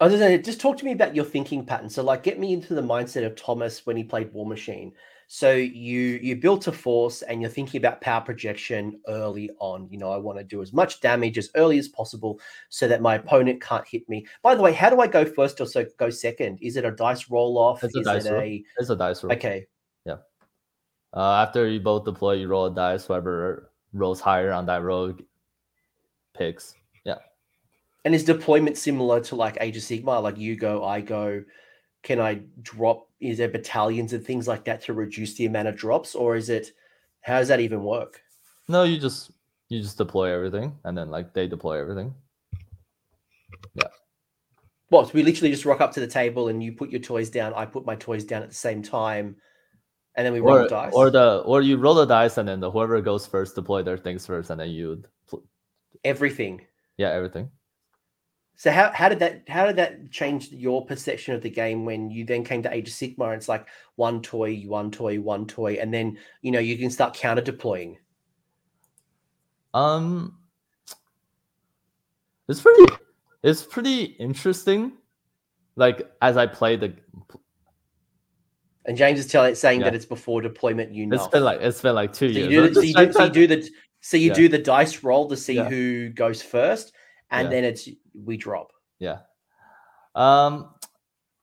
[0.00, 1.88] I was just just talk to me about your thinking pattern.
[1.88, 4.92] So, like, get me into the mindset of Thomas when he played Warmachine.
[5.28, 9.88] So you you built a force and you're thinking about power projection early on.
[9.90, 13.00] You know, I want to do as much damage as early as possible so that
[13.00, 14.26] my opponent can't hit me.
[14.42, 16.58] By the way, how do I go first or so go second?
[16.60, 17.82] Is it a dice roll off?
[17.82, 18.42] It's a Is dice it roll.
[18.42, 18.64] A...
[18.78, 19.32] It's a dice roll.
[19.32, 19.66] Okay.
[20.04, 20.16] Yeah.
[21.14, 23.06] Uh, after you both deploy, you roll a dice.
[23.06, 25.14] Whoever rolls higher on that roll
[26.36, 26.74] picks.
[27.04, 27.18] Yeah.
[28.04, 30.22] And is deployment similar to like Age of Sigmar?
[30.22, 31.42] Like you go, I go.
[32.02, 33.08] Can I drop?
[33.22, 36.48] Is there battalions and things like that to reduce the amount of drops, or is
[36.48, 36.72] it?
[37.20, 38.20] How does that even work?
[38.68, 39.30] No, you just
[39.68, 42.14] you just deploy everything, and then like they deploy everything.
[43.74, 43.88] Yeah.
[44.90, 47.30] Well, so we literally just rock up to the table, and you put your toys
[47.30, 47.54] down.
[47.54, 49.36] I put my toys down at the same time
[50.14, 50.92] and then we roll or, the dice.
[50.92, 53.96] Or the or you roll the dice and then the whoever goes first deploy their
[53.96, 55.02] things first and then you
[56.04, 56.60] everything.
[56.98, 57.50] Yeah, everything.
[58.62, 62.12] So how, how did that how did that change your perception of the game when
[62.12, 65.48] you then came to Age of Sigmar and it's like one toy, one toy, one
[65.48, 67.98] toy, and then you know you can start counter deploying?
[69.74, 70.38] Um
[72.48, 72.94] it's pretty
[73.42, 74.92] it's pretty interesting.
[75.74, 76.94] Like as I play the
[78.84, 79.86] and James is telling saying yeah.
[79.86, 80.92] that it's before deployment.
[80.92, 82.52] You know, it's been like it's been like two so years.
[82.52, 83.70] You do, so, you do, so you do the
[84.02, 84.34] so you yeah.
[84.34, 85.68] do the dice roll to see yeah.
[85.68, 86.92] who goes first,
[87.32, 88.72] and then it's we drop.
[88.98, 89.18] Yeah.
[90.14, 90.74] Um,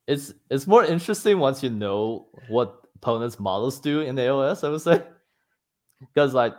[0.08, 4.64] it's it's more interesting once you know what opponents' models do in the AOS.
[4.64, 5.04] I would say,
[6.00, 6.56] because like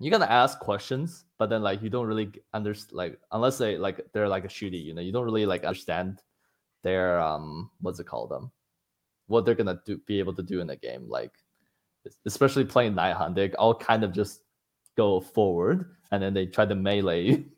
[0.00, 4.00] you're gonna ask questions, but then like you don't really understand like unless they like
[4.12, 6.20] they're like a shooty, you know, you don't really like understand
[6.82, 8.52] their um what's it called them um,
[9.28, 11.08] what they're gonna do be able to do in the game.
[11.08, 11.32] Like
[12.26, 14.42] especially playing Nighthaunt, they all kind of just
[14.96, 17.44] go forward and then they try to melee you.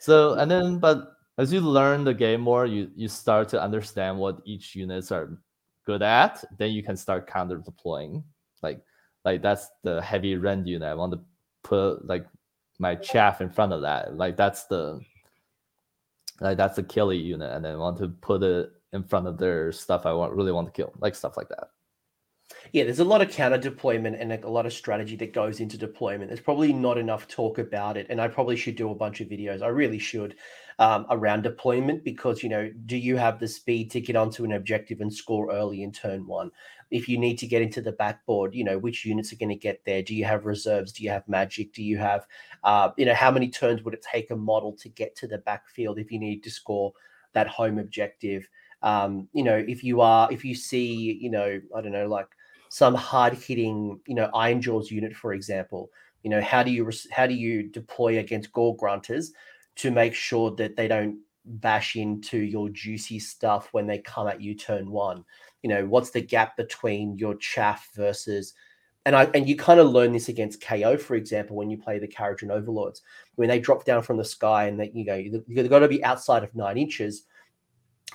[0.00, 4.18] So and then but as you learn the game more, you you start to understand
[4.18, 5.38] what each units are
[5.86, 6.42] good at.
[6.58, 8.24] Then you can start counter deploying.
[8.62, 8.82] Like
[9.24, 10.88] like that's the heavy rend unit.
[10.88, 11.20] I want to
[11.62, 12.26] put like
[12.78, 14.16] my chaff in front of that.
[14.16, 15.00] Like that's the
[16.40, 19.38] like that's the killy unit, and then I want to put it in front of
[19.38, 21.70] their stuff I want really want to kill, like stuff like that.
[22.72, 25.76] Yeah, there's a lot of counter deployment and a lot of strategy that goes into
[25.76, 26.28] deployment.
[26.30, 29.28] There's probably not enough talk about it, and I probably should do a bunch of
[29.28, 29.62] videos.
[29.62, 30.36] I really should
[30.78, 34.52] um, around deployment because you know, do you have the speed to get onto an
[34.52, 36.50] objective and score early in turn one?
[36.90, 39.56] If you need to get into the backboard, you know, which units are going to
[39.56, 40.02] get there?
[40.02, 40.92] Do you have reserves?
[40.92, 41.72] Do you have magic?
[41.72, 42.26] Do you have,
[42.64, 45.38] uh, you know, how many turns would it take a model to get to the
[45.38, 46.92] backfield if you need to score
[47.32, 48.48] that home objective?
[48.82, 52.26] Um, you know, if you are, if you see, you know, I don't know, like
[52.70, 55.90] some hard hitting, you know, Ironjawz unit, for example.
[56.22, 59.28] You know, how do you how do you deploy against Gore-gruntas
[59.76, 64.40] to make sure that they don't bash into your juicy stuff when they come at
[64.40, 65.24] you turn one?
[65.62, 68.54] You know, what's the gap between your chaff versus
[69.04, 71.98] and I and you kind of learn this against KO, for example, when you play
[71.98, 73.02] the Kharadron Overlords,
[73.34, 76.04] when they drop down from the sky and that you know you've got to be
[76.04, 77.24] outside of nine inches.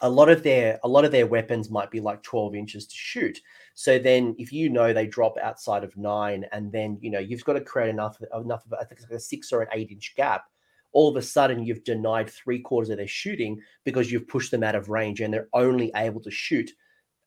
[0.02, 2.96] A lot of their a lot of their weapons might be like twelve inches to
[2.96, 3.40] shoot.
[3.76, 7.44] So then, if you know they drop outside of nine, and then you know you've
[7.44, 10.14] got to create enough enough of I think like a six or an eight inch
[10.16, 10.46] gap,
[10.94, 14.64] all of a sudden you've denied three quarters of their shooting because you've pushed them
[14.64, 16.72] out of range, and they're only able to shoot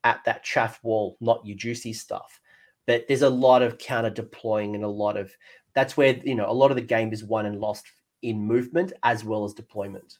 [0.04, 2.40] at that chaff wall, not your juicy stuff.
[2.86, 5.30] But there's a lot of counter deploying and a lot of
[5.74, 7.84] that's where you know a lot of the game is won and lost
[8.22, 10.16] in movement as well as deployment.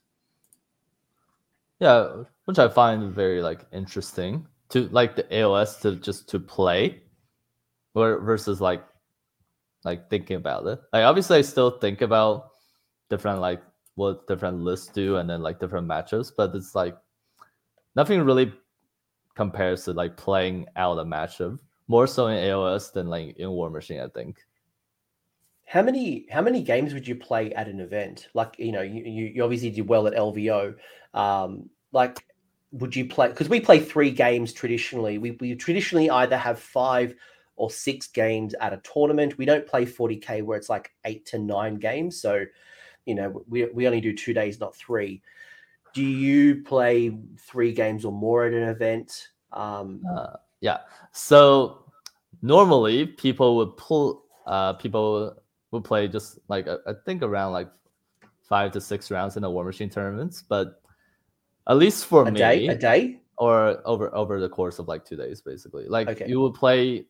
[1.80, 7.02] Yeah, which I find very like interesting to like the AOS to just to play,
[7.94, 8.84] or versus like
[9.84, 10.80] like thinking about it.
[10.92, 12.50] Like obviously, I still think about
[13.08, 13.62] different like
[13.94, 16.32] what different lists do, and then like different matchups.
[16.36, 16.96] But it's like
[17.96, 18.52] nothing really
[19.34, 23.70] compares to like playing out a matchup more so in AOS than like in War
[23.70, 24.36] Machine, I think.
[25.64, 28.28] How many how many games would you play at an event?
[28.34, 30.74] Like you know, you you obviously did well at LVO.
[31.14, 32.24] Um, like
[32.72, 33.28] would you play?
[33.28, 35.18] Because we play three games traditionally.
[35.18, 37.14] We, we traditionally either have five
[37.56, 39.38] or six games at a tournament.
[39.38, 42.20] We don't play 40K where it's like eight to nine games.
[42.20, 42.44] So,
[43.04, 45.22] you know, we, we only do two days, not three.
[45.94, 49.28] Do you play three games or more at an event?
[49.52, 50.78] Um, uh, yeah.
[51.12, 51.84] So
[52.42, 55.36] normally people would pull, uh, people
[55.70, 57.70] would play just like, I think around like
[58.42, 60.44] five to six rounds in a War Machine tournaments.
[60.46, 60.77] But
[61.68, 65.04] at least for a me, day, a day, or over over the course of like
[65.04, 65.86] two days, basically.
[65.86, 66.26] Like Okay.
[66.28, 67.06] you will play,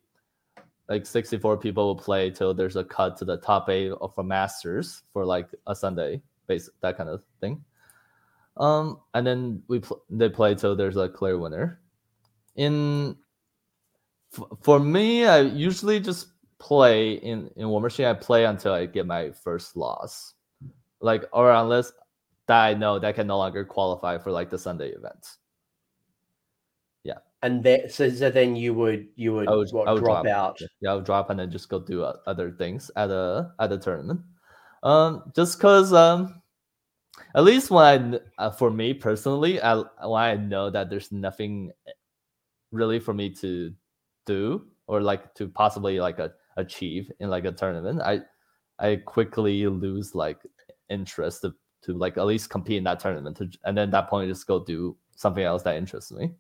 [0.89, 4.13] like sixty four people will play till there's a cut to the top eight of
[4.19, 7.65] a Masters for like a Sunday, base that kind of thing.
[8.57, 11.81] Um, and then we pl- they play till there's a clear winner.
[12.57, 13.17] In
[14.37, 16.29] f- for me, I usually just
[16.59, 18.11] play in in Warmachine.
[18.11, 20.35] I play until I get my first loss,
[21.01, 21.93] like or unless
[22.49, 25.39] that I know that can no longer qualify for like the Sunday events.
[27.05, 27.19] Yeah.
[27.43, 30.61] And then so, so then you would you would, would, what, would drop, drop, out.
[30.81, 34.21] Yeah, I'll drop and then just go do other things at a at a tournament.
[34.83, 36.41] Um, just cause um,
[37.35, 41.71] at least when I uh, for me personally, I when I know that there's nothing
[42.73, 43.73] really for me to
[44.27, 48.23] do or like to possibly like a, achieve in like a tournament, I
[48.79, 50.41] I quickly lose like
[50.89, 51.45] interest
[51.83, 54.47] to, like at least compete in that tournament, to, and then at that point just
[54.47, 56.33] go do something else that interests me.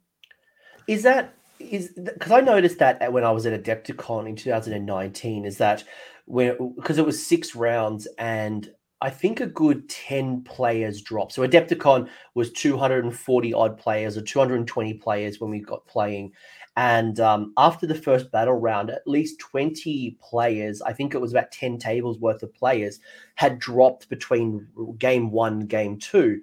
[0.87, 5.59] Is that is because I noticed that when I was at Adepticon in 2019, is
[5.59, 5.85] that
[6.27, 8.71] when because it was six rounds and
[9.01, 11.33] I think a good 10 players dropped.
[11.33, 16.33] So Adepticon was 240 odd players or 220 players when we got playing.
[16.79, 21.33] And um, after the first battle round, at least 20 players, I think it was
[21.33, 23.01] about 10 tables worth of players,
[23.35, 26.41] had dropped between game one, game two.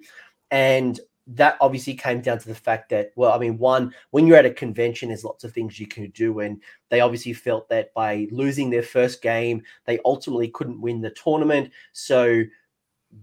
[0.50, 4.36] And that obviously came down to the fact that, well, I mean, one, when you're
[4.36, 6.40] at a convention, there's lots of things you can do.
[6.40, 6.60] And
[6.90, 11.70] they obviously felt that by losing their first game, they ultimately couldn't win the tournament.
[11.94, 12.42] So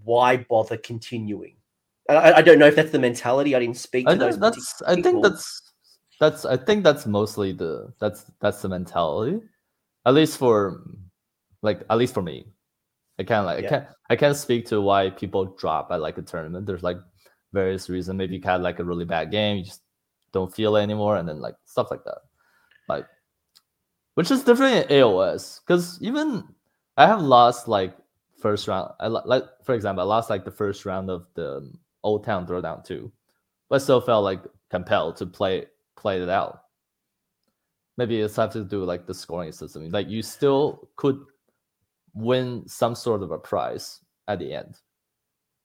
[0.02, 1.54] why bother continuing?
[2.08, 3.54] I, I don't know if that's the mentality.
[3.54, 5.63] I didn't speak to I that's I think that's
[6.24, 9.40] that's I think that's mostly the that's that's the mentality.
[10.06, 10.82] At least for
[11.62, 12.46] like at least for me.
[13.18, 13.66] I can't like Yeah.
[13.66, 16.66] I can't I can't speak to why people drop at like a tournament.
[16.66, 16.98] There's like
[17.52, 18.16] various reasons.
[18.16, 19.82] Maybe you had like a really bad game, you just
[20.32, 22.18] don't feel it anymore, and then like stuff like that.
[22.88, 23.06] Like
[24.14, 25.60] which is different in AOS.
[25.60, 26.44] Because even
[26.96, 27.94] I have lost like
[28.40, 28.92] first round.
[28.98, 31.70] I like for example, I lost like the first round of the
[32.02, 33.12] Old Town Throwdown too,
[33.68, 35.66] but still felt like compelled to play
[36.04, 36.60] play it out.
[37.96, 39.88] Maybe it's have to do like the scoring system.
[39.88, 41.18] Like you still could
[42.12, 44.76] win some sort of a prize at the end.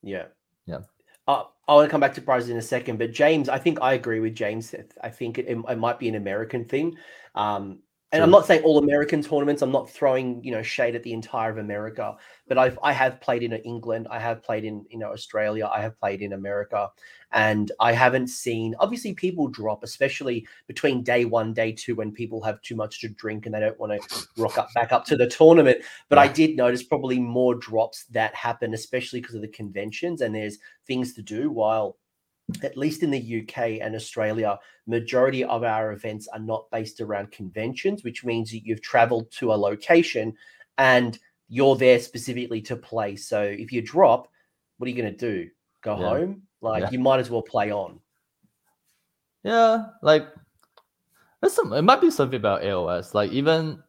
[0.02, 0.28] Yeah.
[0.66, 0.80] Yeah.
[1.28, 3.82] Uh, I want to come back to prizes in a second, but James, I think
[3.82, 4.74] I agree with James.
[5.04, 6.96] I think it, it might be an American thing.
[7.36, 7.80] Um,
[8.12, 9.62] and I'm not saying all American tournaments.
[9.62, 12.16] I'm not throwing you know shade at the entire of America,
[12.48, 14.08] but I've I have played in England.
[14.10, 15.70] I have played in you know Australia.
[15.72, 16.90] I have played in America,
[17.32, 22.42] and I haven't seen obviously people drop, especially between day one, day two, when people
[22.42, 25.16] have too much to drink and they don't want to rock up back up to
[25.16, 25.84] the tournament.
[26.10, 26.24] But yeah.
[26.24, 30.58] I did notice probably more drops that happen, especially because of the conventions and there's
[30.88, 31.98] things to do while
[32.64, 37.32] at least in the UK and Australia, majority of our events are not based around
[37.32, 40.34] conventions, which means that you've traveled to a location
[40.78, 43.16] and you're there specifically to play.
[43.16, 44.30] So if you drop,
[44.78, 45.50] what are you going to do?
[45.82, 46.08] Go yeah.
[46.08, 46.42] home?
[46.62, 46.90] Like yeah.
[46.92, 48.00] you might as well play on.
[49.44, 50.28] Yeah, like
[51.42, 51.72] there's some.
[51.72, 53.14] It might be something about AOS.
[53.14, 53.82] Like even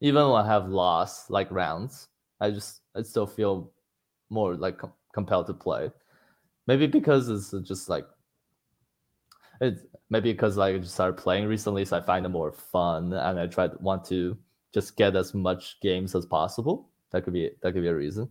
[0.00, 2.08] even when I have lost like rounds,
[2.40, 3.70] I just I still feel
[4.30, 5.90] more like com- compelled to play.
[6.68, 8.06] Maybe because it's just like
[9.62, 9.78] it.
[10.10, 13.40] Maybe because like I just started playing recently, so I find it more fun, and
[13.40, 14.36] I try to want to
[14.74, 16.90] just get as much games as possible.
[17.10, 18.28] That could be that could be a reason.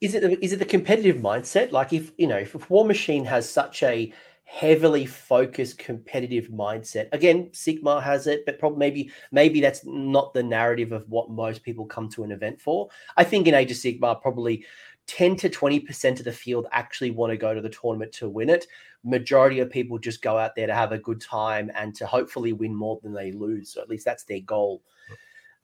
[0.00, 1.70] Is it is it the competitive mindset?
[1.70, 4.10] Like if you know if War Machine has such a
[4.46, 7.08] heavily focused competitive mindset.
[7.12, 11.62] Again, Sigmar has it, but probably maybe maybe that's not the narrative of what most
[11.62, 12.88] people come to an event for.
[13.16, 14.64] I think in Age of Sigmar, probably
[15.06, 18.50] 10 to 20% of the field actually want to go to the tournament to win
[18.50, 18.66] it.
[19.04, 22.52] Majority of people just go out there to have a good time and to hopefully
[22.52, 23.70] win more than they lose.
[23.70, 24.82] So at least that's their goal.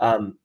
[0.01, 0.39] Um,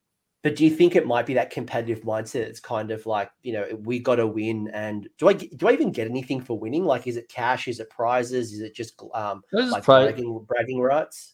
[0.43, 2.41] but do you think it might be that competitive mindset?
[2.41, 4.69] It's kind of like, you know, we got to win.
[4.73, 6.85] And do I do I even get anything for winning?
[6.85, 7.67] Like, is it cash?
[7.67, 8.53] Is it prizes?
[8.53, 11.33] Is it just um like bragging, bragging rights?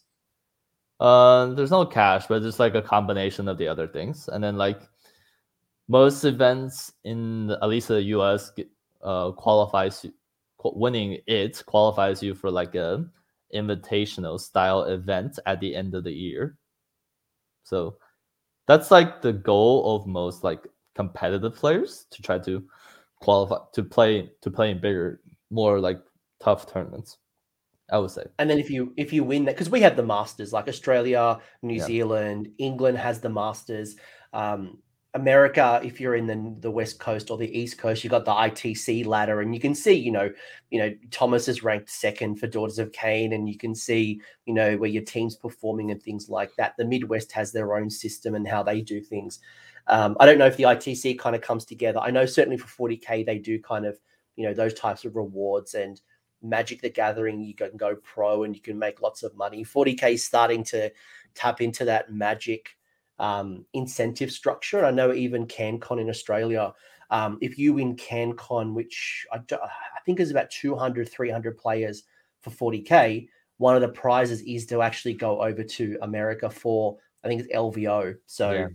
[1.00, 4.28] Uh, there's no cash, but it's like a combination of the other things.
[4.28, 4.80] And then like
[5.88, 8.52] most events in at least the US
[9.02, 10.06] uh, qualifies
[10.64, 13.04] winning it qualifies you for like a
[13.54, 16.56] invitational style event at the end of the year.
[17.64, 17.96] So
[18.66, 22.64] that's like the goal of most like competitive players to try to
[23.20, 25.20] qualify to play to play in bigger,
[25.50, 26.00] more like
[26.40, 27.18] tough tournaments.
[27.90, 28.24] I would say.
[28.38, 31.38] And then if you if you win that, because we have the Masters, like Australia,
[31.62, 31.84] New yeah.
[31.84, 33.96] Zealand, England has the Masters.
[34.32, 34.78] Um,
[35.14, 38.32] America, if you're in the, the West Coast or the East Coast, you got the
[38.32, 40.28] ITC ladder, and you can see, you know,
[40.70, 44.54] you know, Thomas is ranked second for Daughters of Khaine, and you can see, you
[44.54, 46.74] know, where your team's performing and things like that.
[46.76, 49.38] The Midwest has their own system and how they do things.
[49.86, 52.00] Um, I don't know if the ITC kind of comes together.
[52.00, 53.98] I know certainly for 40k they do kind of,
[54.34, 56.00] you know, those types of rewards and
[56.42, 57.40] Magic the Gathering.
[57.40, 59.64] You can go pro and you can make lots of money.
[59.64, 60.90] 40k is starting to
[61.34, 62.76] tap into that Magic
[63.18, 64.78] um, incentive structure.
[64.78, 66.72] And I know even CanCon in Australia,
[67.10, 72.04] um, if you win CanCon, which I, I think is about 200, 300 players
[72.42, 77.28] for 40K, one of the prizes is to actually go over to America for, I
[77.28, 78.16] think it's LVO.
[78.26, 78.66] So yeah.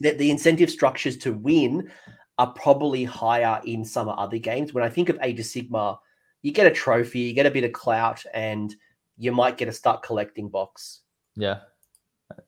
[0.00, 1.90] the, the incentive structures to win
[2.38, 4.72] are probably higher in some other games.
[4.72, 5.98] When I think of Age of Sigmar,
[6.42, 8.74] you get a trophy, you get a bit of clout, and
[9.18, 11.00] you might get a start collecting box.
[11.36, 11.58] Yeah.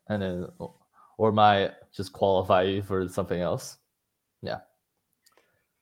[0.08, 0.46] And
[1.22, 3.76] or might just qualify you for something else.
[4.42, 4.58] Yeah.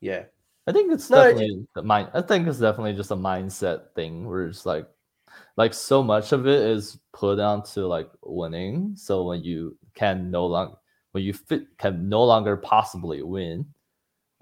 [0.03, 0.25] Yeah.
[0.67, 2.11] I think it's no, definitely the mind.
[2.13, 4.87] I think it's definitely just a mindset thing where it's like,
[5.57, 8.93] like so much of it is put onto like winning.
[8.97, 10.75] So when you can no longer,
[11.13, 13.65] when you fit, can no longer possibly win.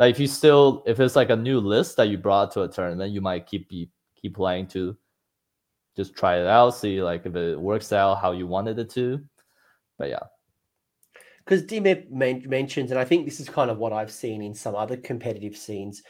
[0.01, 2.68] Like if you still, if it's like a new list that you brought to a
[2.68, 3.88] tournament, you might keep be,
[4.20, 4.96] keep playing to
[5.96, 9.24] just try it out, see like if it works out how you wanted it to.
[9.96, 10.24] But yeah,
[11.49, 14.76] because Dimip mentions, and I think this is kind of what I've seen in some
[14.76, 16.03] other competitive scenes.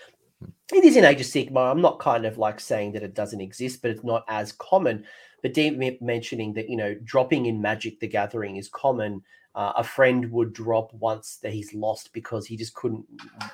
[0.72, 1.70] It is in Age of Sigmar.
[1.70, 5.04] I'm not kind of like saying that it doesn't exist, but it's not as common.
[5.40, 9.22] But Dimip mentioning that you know dropping in Magic the Gathering is common.
[9.54, 13.04] Uh, a friend would drop once that he's lost because he just couldn't,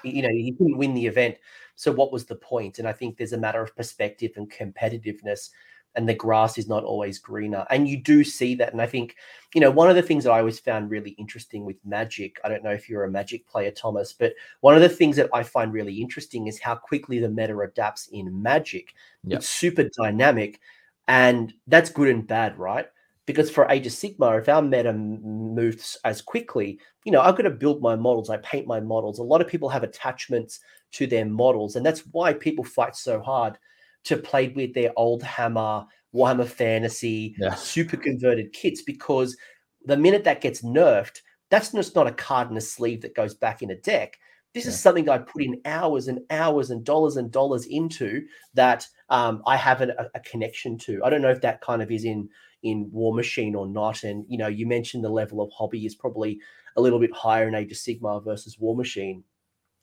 [0.03, 1.37] you know, he couldn't win the event.
[1.77, 2.79] So what was the point?
[2.79, 5.51] And I think there's a matter of perspective and competitiveness
[5.97, 7.67] and the grass is not always greener.
[7.71, 8.73] And you do see that.
[8.73, 9.17] And I think,
[9.55, 12.49] you know, one of the things that I always found really interesting with Magic, I
[12.49, 15.43] don't know if you're a Magic player, Thomas, but one of the things that I
[15.43, 18.95] find really interesting is how quickly the meta adapts in Magic.
[19.25, 19.39] Yep.
[19.39, 20.61] It's super dynamic.
[21.07, 22.87] And that's good and bad, right?
[23.27, 27.45] because for Age of Sigmar, if our meta moves as quickly, you know, I've got
[27.45, 29.19] to build my models, I paint my models.
[29.19, 30.61] A lot of people have attachments
[30.93, 33.59] to their models, and that's why people fight so hard
[34.05, 35.85] to play with their old Hammer,
[36.15, 37.55] Warhammer Fantasy, yeah.
[37.55, 39.37] super converted kits, because
[39.85, 43.35] the minute that gets nerfed, that's just not a card in a sleeve that goes
[43.35, 44.19] back in a deck.
[44.55, 44.71] This yeah.
[44.71, 48.25] is something I put in hours and hours and dollars and dollars into
[48.55, 51.03] that um, I have a, a connection to.
[51.05, 52.29] I don't know if that kind of is in
[52.63, 54.05] in War Machine or not.
[54.05, 56.41] And you know, you mentioned the level of hobby is probably
[56.77, 59.23] a little bit higher in Age of Sigmar versus War Machine.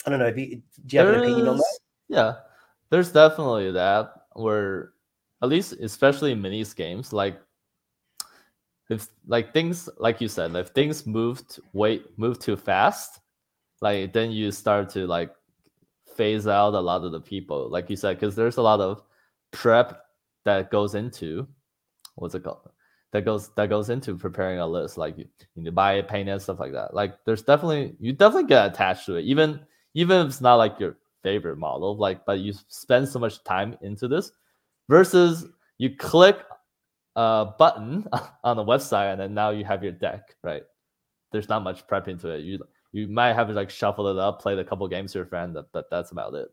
[0.05, 0.27] I don't know.
[0.27, 1.79] You, do you have an opinion on that?
[2.09, 2.33] Yeah,
[2.91, 4.91] there's definitely that where,
[5.41, 7.41] at least especially in minis games, like
[8.89, 13.21] if like things like you said, if things moved wait move too fast,
[13.81, 15.33] like then you start to like
[16.15, 19.01] phase out a lot of the people, like you said, because there's a lot of
[19.51, 20.05] prep
[20.45, 21.47] that goes into
[22.15, 22.69] what's it called?
[23.13, 25.25] That goes that goes into preparing a list like you,
[25.55, 26.93] need to buy paint it stuff like that.
[26.93, 29.61] Like there's definitely you definitely get attached to it even
[29.93, 33.77] even if it's not like your favorite model like but you spend so much time
[33.81, 34.31] into this
[34.89, 35.45] versus
[35.77, 36.39] you click
[37.15, 38.07] a button
[38.43, 40.63] on the website and then now you have your deck right?
[41.31, 42.41] There's not much prep into it.
[42.41, 42.59] You
[42.91, 45.57] you might have to like shuffle it up play a couple games with your friend
[45.71, 46.49] but that's about it.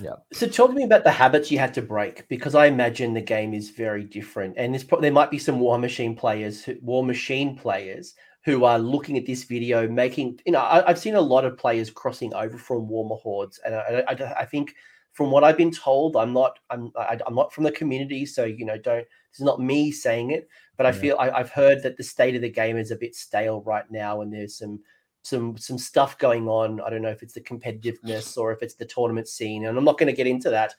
[0.00, 0.14] Yeah.
[0.32, 3.20] So talk to me about the habits you had to break because I imagine the
[3.20, 7.56] game is very different, and there's there might be some War Machine players, War machine
[7.56, 8.14] players
[8.44, 11.56] who are looking at this video, making you know I, have seen a lot of
[11.56, 14.74] players crossing over from Warmahordes, and I, I, I think
[15.12, 17.72] from what I've been told, I'm not I'm I, am i am not from the
[17.72, 21.00] community, so you know don't this is not me saying it, but I yeah.
[21.00, 23.90] feel I, I've heard that the state of the game is a bit stale right
[23.90, 24.80] now, and there's some
[25.22, 26.80] some some stuff going on.
[26.82, 29.84] I don't know if it's the competitiveness or if it's the tournament scene, and I'm
[29.84, 30.74] not going to get into that.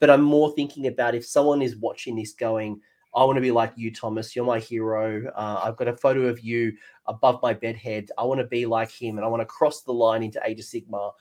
[0.00, 2.80] But I'm more thinking about if someone is watching this going,
[3.14, 4.34] I want to be like you, Thomas.
[4.34, 5.30] You're my hero.
[5.36, 6.72] Uh, I've got a photo of you
[7.06, 8.10] above my bedhead.
[8.18, 10.58] I want to be like him, and I want to cross the line into Age
[10.58, 11.12] of Sigmar.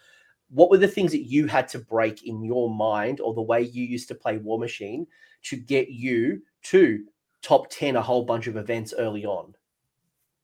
[0.49, 3.61] What were the things that you had to break in your mind, or the way
[3.61, 5.05] you used to play War Machine
[5.43, 7.03] to get you to
[7.41, 9.53] top ten a whole bunch of events early on?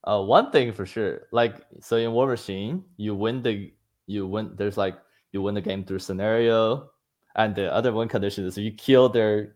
[0.04, 3.74] Uh, one thing for sure, like so in War Machine, you win the
[4.06, 4.54] you win.
[4.56, 4.98] There's like
[5.32, 6.92] you win the game through scenario,
[7.36, 9.56] and the other one condition is you kill their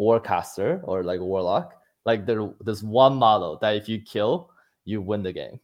[0.00, 1.74] warcaster or like warlock.
[2.06, 4.50] Like there, there's one model that if you kill,
[4.84, 5.60] you win the game.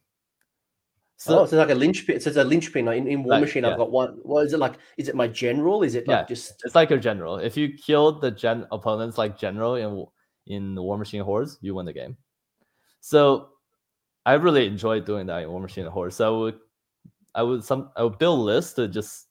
[1.19, 2.19] So, oh, so it's like a linchpin.
[2.19, 2.87] So it's a linchpin.
[2.89, 3.71] In, in War like, Machine, yeah.
[3.71, 4.19] I've got one.
[4.21, 4.75] What is it like?
[4.97, 5.81] Is it my general?
[5.81, 6.61] Is it like yeah, just?
[6.63, 7.37] It's like a general.
[7.37, 10.05] If you kill the gen opponents like general in
[10.45, 12.15] in War Machine hordes, you win the game.
[13.01, 13.49] So
[14.27, 16.15] I really enjoyed doing that in War Machine Hordes.
[16.15, 16.59] So I would,
[17.33, 19.26] I would some I would build lists to just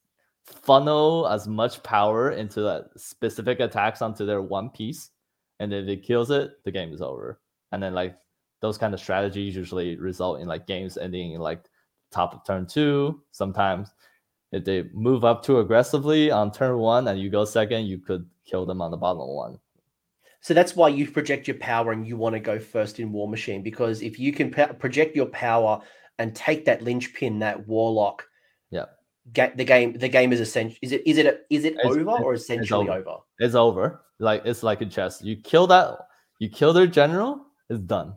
[0.47, 5.11] funnel as much power into that specific attacks onto their one piece,
[5.59, 7.39] and if it kills it, the game is over.
[7.71, 8.17] And then like
[8.61, 11.63] those kind of strategies usually result in like games ending in like
[12.11, 13.21] top of turn two.
[13.31, 13.93] Sometimes
[14.51, 18.27] if they move up too aggressively on turn one and you go second, you could
[18.45, 19.59] kill them on the bottom one.
[20.39, 23.27] So that's why you project your power and you want to go first in War
[23.27, 25.81] Machine because if you can project your power
[26.19, 28.23] and take that linchpin, that warlock,
[28.71, 28.85] yeah,
[29.33, 29.93] get the game.
[29.93, 30.77] The game is essential.
[30.81, 31.03] Is it?
[31.05, 31.45] Is it?
[31.49, 33.09] Is it it's, over or essentially it's over.
[33.09, 33.23] over?
[33.39, 34.01] It's over.
[34.19, 35.21] Like it's like a chess.
[35.21, 35.97] You kill that.
[36.39, 37.45] You kill their general.
[37.69, 38.15] It's done.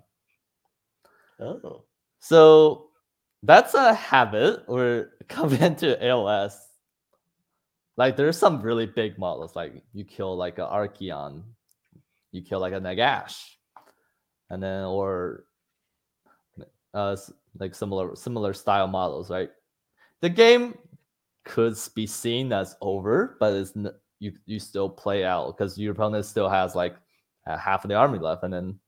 [1.39, 1.85] Oh.
[2.19, 2.89] So
[3.43, 4.65] that's a habit.
[4.69, 6.55] We're coming into AOS.
[7.97, 9.57] Like there's some really big models.
[9.57, 11.43] Like you kill like an Archaon
[12.33, 13.55] you kill like a Nagash,
[14.51, 15.45] and then or
[16.95, 17.17] uh
[17.59, 19.51] like similar similar style models, right?
[20.21, 20.79] The game
[21.45, 23.73] could be seen as over, but it's
[24.19, 26.97] you you still play out because your opponent still has like
[27.47, 28.79] half of the army left, and then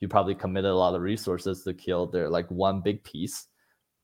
[0.00, 3.46] you probably committed a lot of resources to kill their like one big piece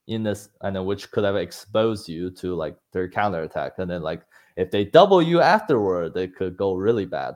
[0.09, 3.90] in this, and then which could have exposed you to like their counter attack, and
[3.90, 4.22] then like
[4.57, 7.34] if they double you afterward, it could go really bad.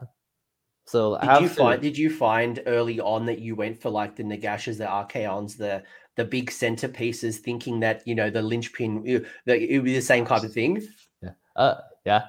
[0.86, 1.54] So did you to...
[1.54, 5.56] find did you find early on that you went for like the Nagashas, the Archaons,
[5.56, 5.82] the
[6.16, 9.02] the big centerpieces, thinking that you know the linchpin
[9.46, 10.82] that it would be the same kind of thing?
[11.22, 12.26] Yeah, uh, yeah,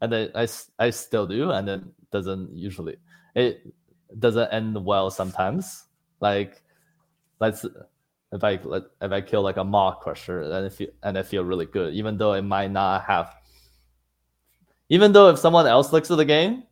[0.00, 2.96] and I I still do, and then doesn't usually
[3.34, 3.72] it
[4.18, 5.84] doesn't end well sometimes.
[6.20, 6.62] Like
[7.40, 7.64] let's
[8.32, 8.60] if I
[9.00, 12.32] if I kill like a Maw-krusha, and if and I feel really good, even though
[12.32, 13.34] it might not have.
[14.88, 16.64] Even though if someone else looks at the game,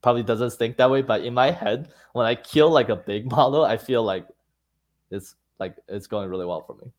[0.00, 3.30] probably doesn't think that way, but in my head, when I kill like a big
[3.30, 4.26] model, I feel like
[5.10, 6.90] it's like it's going really well for me.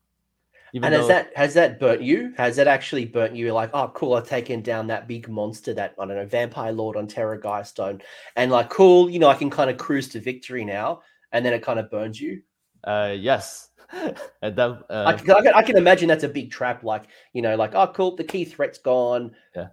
[0.74, 2.32] Even and has that has that burnt you?
[2.38, 3.52] Has that actually burnt you?
[3.52, 6.96] Like, oh, cool, I've taken down that big monster, that I don't know, vampire lord
[6.96, 8.00] on Terra Stone,
[8.36, 11.02] and like, cool, you know, I can kind of cruise to victory now,
[11.32, 12.40] and then it kind of burns you.
[12.84, 13.68] Uh, yes.
[13.92, 15.04] and that, uh...
[15.06, 16.82] I, can, I, can, I can imagine that's a big trap.
[16.82, 17.04] Like,
[17.34, 19.32] you know, like, oh, cool, the key threat's gone.
[19.54, 19.68] Yeah.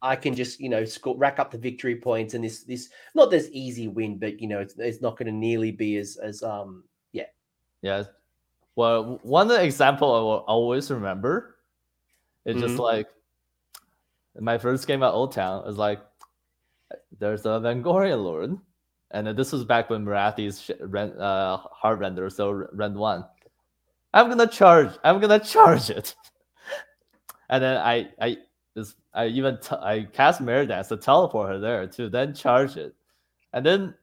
[0.00, 3.30] I can just, you know, score, rack up the victory points, and this, this, not
[3.30, 6.42] this easy win, but you know, it's, it's not going to nearly be as, as,
[6.42, 7.26] um, yeah.
[7.82, 8.04] Yeah,
[8.78, 11.56] well, one example I will always remember
[12.46, 12.64] is mm-hmm.
[12.64, 13.08] just like
[14.38, 15.98] my first game at Old Town is like
[17.18, 18.56] there's a Vengorian Lord,
[19.10, 23.24] and this was back when Morathi's rent, uh, hard render, so rend one.
[24.14, 24.96] I'm gonna charge.
[25.02, 26.14] I'm gonna charge it,
[27.50, 28.36] and then I I
[28.76, 32.76] just I even t- I cast Mirror Dance to teleport her there to then charge
[32.76, 32.94] it,
[33.52, 33.94] and then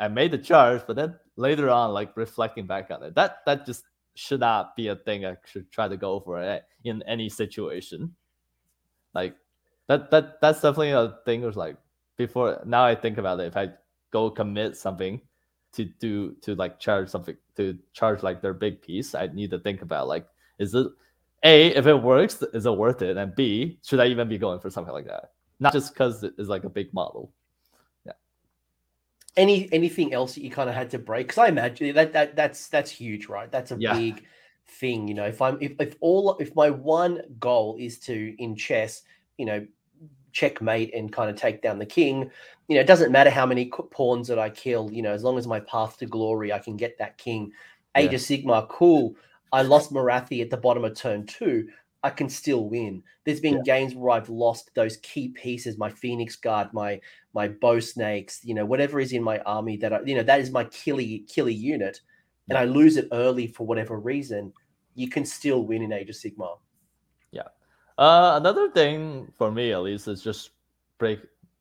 [0.00, 3.66] I made the charge, but then later on, like reflecting back on it, that that
[3.66, 3.84] just
[4.18, 8.14] should not be a thing I should try to go for it in any situation.
[9.14, 9.36] Like
[9.86, 11.76] that that that's definitely a thing was like
[12.16, 13.70] before now I think about it, if I
[14.10, 15.20] go commit something
[15.72, 19.60] to do to like charge something to charge like their big piece, I need to
[19.60, 20.26] think about like
[20.58, 20.88] is it
[21.44, 23.16] A, if it works, is it worth it?
[23.16, 25.30] And B, should I even be going for something like that?
[25.60, 27.32] Not just because it is like a big model.
[29.38, 31.28] Any anything else that you kind of had to break?
[31.28, 33.50] Because I imagine that that that's that's huge, right?
[33.50, 33.94] That's a yeah.
[33.94, 34.24] big
[34.66, 35.08] thing.
[35.08, 39.02] You know, if I'm if, if all if my one goal is to in chess,
[39.36, 39.66] you know,
[40.32, 42.30] checkmate and kind of take down the king,
[42.66, 44.90] you know, it doesn't matter how many pawns that I kill.
[44.92, 47.52] You know, as long as my path to glory, I can get that king.
[47.96, 48.16] Age yeah.
[48.16, 49.14] of Sigmar, cool.
[49.52, 51.68] I lost Morathi at the bottom of turn two.
[52.02, 53.02] I can still win.
[53.24, 53.78] There's been yeah.
[53.78, 57.00] games where I've lost those key pieces, my Phoenix Guard, my
[57.38, 60.40] my bow snakes, you know, whatever is in my army that I, you know, that
[60.40, 62.00] is my killy killy unit
[62.48, 64.52] and I lose it early for whatever reason,
[64.96, 66.58] you can still win in Age of Sigmar.
[67.30, 67.48] Yeah.
[67.96, 70.50] Uh, another thing for me, at least, is just
[70.98, 71.20] break,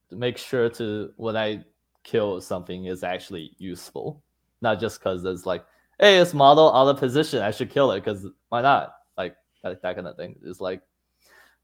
[0.10, 1.64] make sure to when I
[2.04, 4.24] kill something is actually useful,
[4.62, 5.64] not just because it's like,
[6.00, 8.94] hey, it's model out of position, I should kill it because why not?
[9.16, 10.38] Like that, that kind of thing.
[10.44, 10.82] It's like,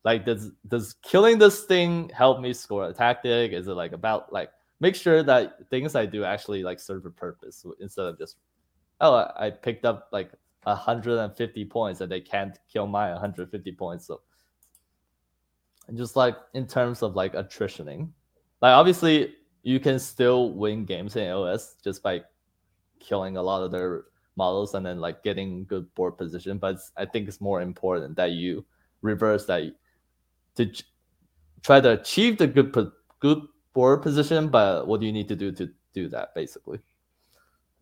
[0.04, 3.54] like does does killing this thing help me score a tactic?
[3.54, 7.10] Is it like about like make sure that things I do actually like serve a
[7.10, 8.38] purpose instead of just
[9.02, 10.32] oh, I picked up like
[10.64, 14.08] 150 points and they can't kill my 150 points.
[14.08, 14.22] So,
[15.88, 18.10] and just like in terms of like attritioning,
[18.62, 22.22] like obviously you can still win games in OS just by
[23.00, 26.58] killing a lot of their models and then like getting good board position.
[26.58, 28.66] But I think it's more important that you
[29.02, 29.64] reverse that
[30.56, 30.84] to ch-
[31.62, 32.72] try to achieve the good
[33.20, 33.42] good
[33.74, 34.50] board position.
[34.50, 36.80] But what do you need to do to do that, basically?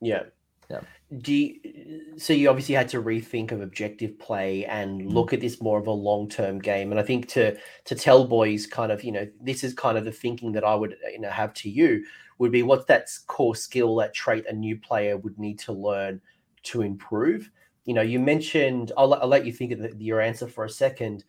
[0.02, 0.24] Yeah,
[0.70, 0.82] yeah.
[1.18, 5.12] Do you, so you obviously had to rethink of objective play and mm.
[5.12, 6.92] look at this more of a long-term game.
[6.92, 10.06] And I think to to tell boys kind of, you know, this is kind of
[10.06, 12.06] the thinking that I would, you know, have to you
[12.38, 16.20] would be what's that core skill, that trait a new player would need to learn
[16.64, 17.52] to improve.
[17.86, 20.70] You know, you mentioned, I'll, I'll let you think of the, your answer for a
[20.70, 21.24] second,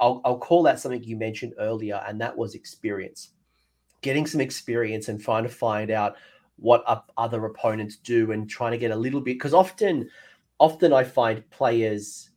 [0.00, 3.30] I'll, I'll call that something you mentioned earlier, and that was experience.
[4.00, 6.16] Getting some experience and trying to find out
[6.56, 6.84] what
[7.16, 10.08] other opponents do and trying to get a little bit because often
[10.60, 12.30] often I find players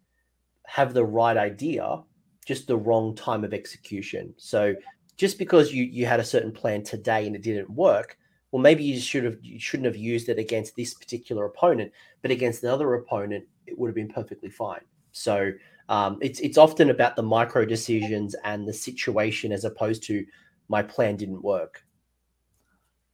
[0.66, 2.02] have the right idea,
[2.46, 4.34] just the wrong time of execution.
[4.38, 4.76] So
[5.18, 8.18] just because you you had a certain plan today and it didn't work,
[8.52, 11.92] well maybe you should have you shouldn't have used it against this particular opponent,
[12.22, 14.82] but against another opponent it would have been perfectly fine.
[15.12, 15.52] So
[15.90, 20.26] um, it's it's often about the micro decisions and the situation as opposed to
[20.68, 21.84] my plan didn't work.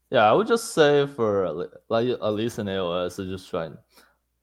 [0.10, 3.78] Yeah, I would just say for like at least in AOS, is just trying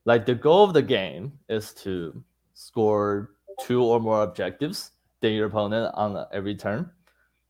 [0.05, 2.23] like the goal of the game is to
[2.55, 6.91] score two or more objectives than your opponent on every turn.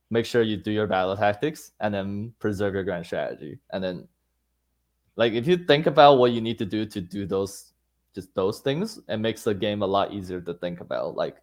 [0.09, 3.59] Make sure you do your battle tactics and then preserve your grand strategy.
[3.71, 4.07] And then
[5.15, 7.73] like if you think about what you need to do to do those
[8.15, 11.15] just those things, it makes the game a lot easier to think about.
[11.15, 11.37] Like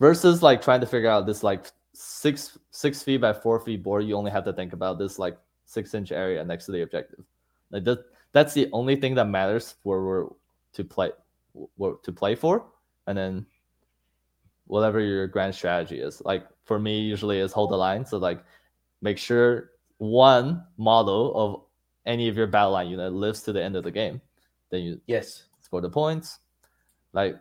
[0.00, 4.04] versus like trying to figure out this like six six feet by four feet board,
[4.04, 7.24] you only have to think about this like six inch area next to the objective.
[7.70, 10.26] Like that, that's the only thing that matters for we're
[10.74, 11.10] to play
[12.02, 12.66] to play for,
[13.06, 13.46] and then
[14.66, 16.22] whatever your grand strategy is.
[16.24, 18.04] Like for me, usually is hold the line.
[18.04, 18.42] So like
[19.00, 21.62] make sure one model of
[22.06, 24.20] any of your battle line unit lives to the end of the game.
[24.70, 26.38] Then you yes score the points.
[27.12, 27.36] Like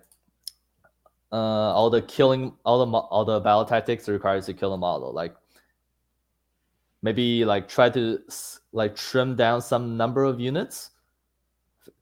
[1.31, 5.13] uh, all the killing, all the all the battle tactics requires to kill a model.
[5.13, 5.35] Like
[7.01, 8.19] maybe like try to
[8.71, 10.91] like trim down some number of units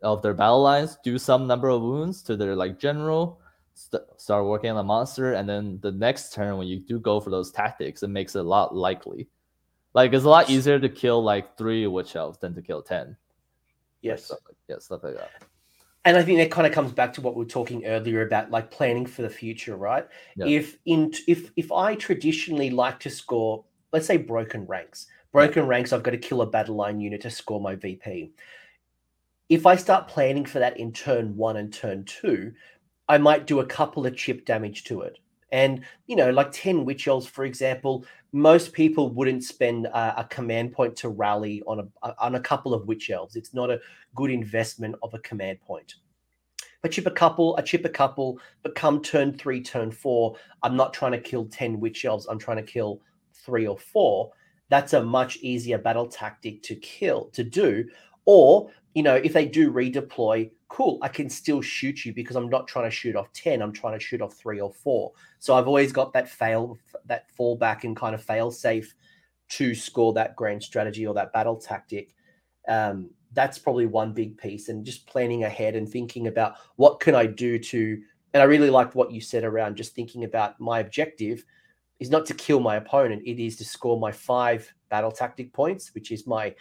[0.02, 3.40] of their battle lines, do some number of wounds to their like general,
[3.74, 7.20] st- start working on the monster, and then the next turn when you do go
[7.20, 9.28] for those tactics, it makes it a lot likely.
[9.94, 13.16] Like it's a lot easier to kill like three witch elves than to kill ten.
[14.06, 14.26] Yes.
[14.26, 15.32] Stuff like, yeah, stuff like that.
[16.06, 18.52] And I think that kind of comes back to what we were talking earlier about
[18.52, 20.08] like planning for the future, right?
[20.36, 20.46] Yeah.
[20.46, 25.92] If in if if I traditionally like to score, let's say broken ranks, broken ranks,
[25.92, 28.32] I've got to kill a battle line unit to score my VP.
[29.50, 32.54] If I start planning for that in turn one and turn two,
[33.08, 35.18] I might do a couple of chip damage to it.
[35.52, 40.24] And you know, like ten witch elves, for example, most people wouldn't spend a, a
[40.26, 43.36] command point to rally on a on a couple of witch elves.
[43.36, 43.80] It's not a
[44.16, 45.96] good investment of a command point.
[46.86, 50.76] But chip a couple, I chip a couple, but come turn three, turn four, I'm
[50.76, 53.02] not trying to kill 10 witch elves, I'm trying to kill
[53.34, 54.32] three or four.
[54.70, 57.86] That's a much easier battle tactic to kill, to do.
[58.26, 62.50] Or, you know, if they do redeploy, cool, I can still shoot you because I'm
[62.50, 65.12] not trying to shoot off 10, I'm trying to shoot off three or four.
[65.40, 68.96] So I've always got that fail, that fallback and kind of fail safe
[69.48, 72.16] to score that grand strategy or that battle tactic.
[72.68, 77.14] Um, that's probably one big piece and just planning ahead and thinking about what can
[77.14, 78.02] i do to
[78.34, 81.46] and i really liked what you said around just thinking about my objective
[82.00, 85.94] is not to kill my opponent it is to score my five battle tactic points
[85.94, 86.56] which is my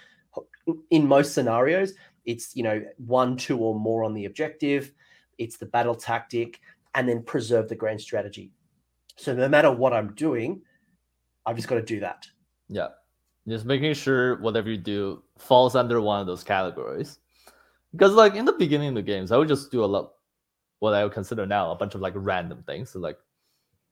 [0.90, 1.92] in most scenarios
[2.24, 4.92] it's you know one two or more on the objective
[5.38, 6.60] it's the battle tactic
[6.94, 8.50] and then preserve the grand strategy
[9.16, 10.60] so no matter what i'm doing
[11.46, 12.26] i've just got to do that
[12.68, 12.88] Yeah.
[13.46, 17.18] Just making sure whatever you do falls under one of those categories.
[17.92, 20.12] Because like in the beginning of the games, I would just do a lot
[20.80, 22.90] what I would consider now a bunch of like random things.
[22.90, 23.18] So like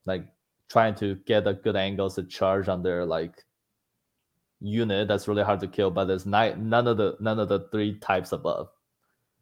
[0.06, 0.24] like
[0.70, 3.44] trying to get a good angles to charge on their like
[4.62, 7.68] unit that's really hard to kill, but there's ni- none of the none of the
[7.70, 8.68] three types above.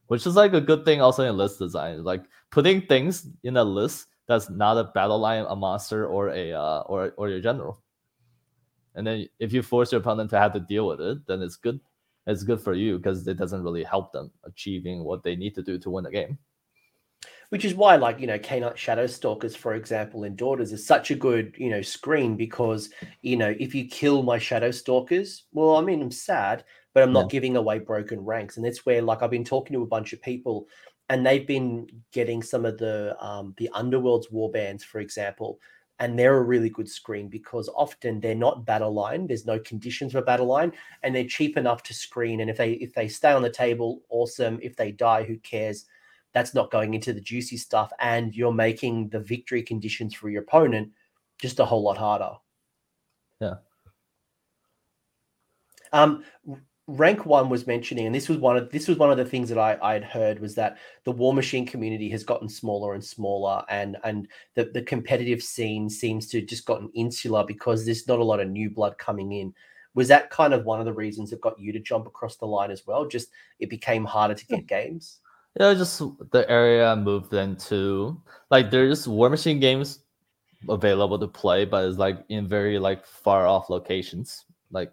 [0.06, 2.02] Which is like a good thing also in list design.
[2.02, 6.52] Like putting things in a list that's not a battle line, a monster, or a
[6.52, 7.80] uh, or or your general.
[8.94, 11.56] And then if you force your opponent to have to deal with it, then it's
[11.56, 11.80] good.
[12.26, 15.62] It's good for you because it doesn't really help them achieving what they need to
[15.62, 16.38] do to win the game.
[17.50, 21.10] Which is why like you know Khainite shadow stalkers for example in daughters is such
[21.10, 22.90] a good you know screen because
[23.22, 26.64] you know if you kill my shadow stalkers well i mean i'm sad
[26.94, 28.56] but i'm not giving away broken ranks.
[28.56, 30.68] And that's where like i've been talking to a bunch of people
[31.08, 35.58] and they've been getting some of the um the underworld's war bands for example
[35.98, 40.12] and they're a really good screen because often they're not battle line there's no conditions
[40.12, 40.72] for battle line
[41.02, 42.40] and they're cheap enough to screen.
[42.40, 44.58] And if they if they stay on the table awesome.
[44.62, 45.84] If they die who cares
[46.32, 50.42] that's not going into the juicy stuff and you're making the victory conditions for your
[50.42, 50.90] opponent
[51.38, 52.32] just a whole lot harder.
[53.40, 53.54] Yeah.
[55.92, 56.24] um
[56.86, 59.48] rank one was mentioning and this was one of this was one of the things
[59.48, 63.04] that i i had heard was that the war machine community has gotten smaller and
[63.04, 68.18] smaller and and the, the competitive scene seems to just gotten insular because there's not
[68.18, 69.54] a lot of new blood coming in.
[69.94, 72.46] Was that kind of one of the reasons that got you to jump across the
[72.46, 73.06] line as well?
[73.06, 75.20] Just it became harder to get games
[75.58, 76.00] Yeah, just
[76.30, 78.20] the area I moved into.
[78.50, 80.00] Like there's War Machine games
[80.68, 84.44] available to play, but it's like in very like far off locations.
[84.70, 84.92] Like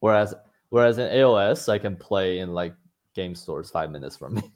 [0.00, 0.34] whereas
[0.68, 2.74] whereas in AOS I can play in like
[3.14, 4.42] game stores five minutes from me.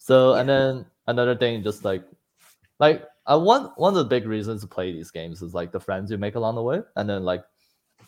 [0.00, 2.02] So and then another thing, just like
[2.78, 5.70] like uh, I want one of the big reasons to play these games is like
[5.70, 7.44] the friends you make along the way, and then like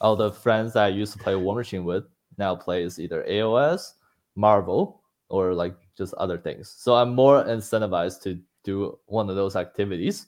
[0.00, 2.04] all the friends that I used to play War Machine with
[2.38, 3.94] now plays either AOS,
[4.34, 4.99] Marvel,
[5.30, 6.74] or like just other things.
[6.76, 10.26] So I'm more incentivized to do one of those activities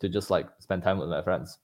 [0.00, 1.58] to just like spend time with my friends.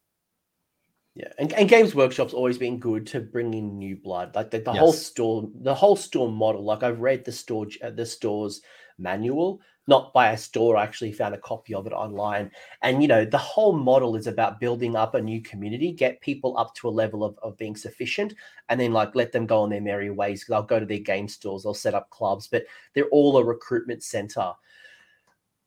[1.16, 4.36] Yeah, and, and Games Workshop's always been good to bring in new blood.
[4.36, 6.64] Like the, the whole store, the whole store model.
[6.64, 8.62] Like I've read the store, uh, the store's
[8.96, 10.76] manual, not by a store.
[10.76, 12.50] I actually found a copy of it online,
[12.82, 16.56] and you know the whole model is about building up a new community, get people
[16.58, 18.34] up to a level of, of being sufficient,
[18.68, 20.44] and then like let them go on their merry ways.
[20.48, 24.02] They'll go to their game stores, they'll set up clubs, but they're all a recruitment
[24.02, 24.52] center.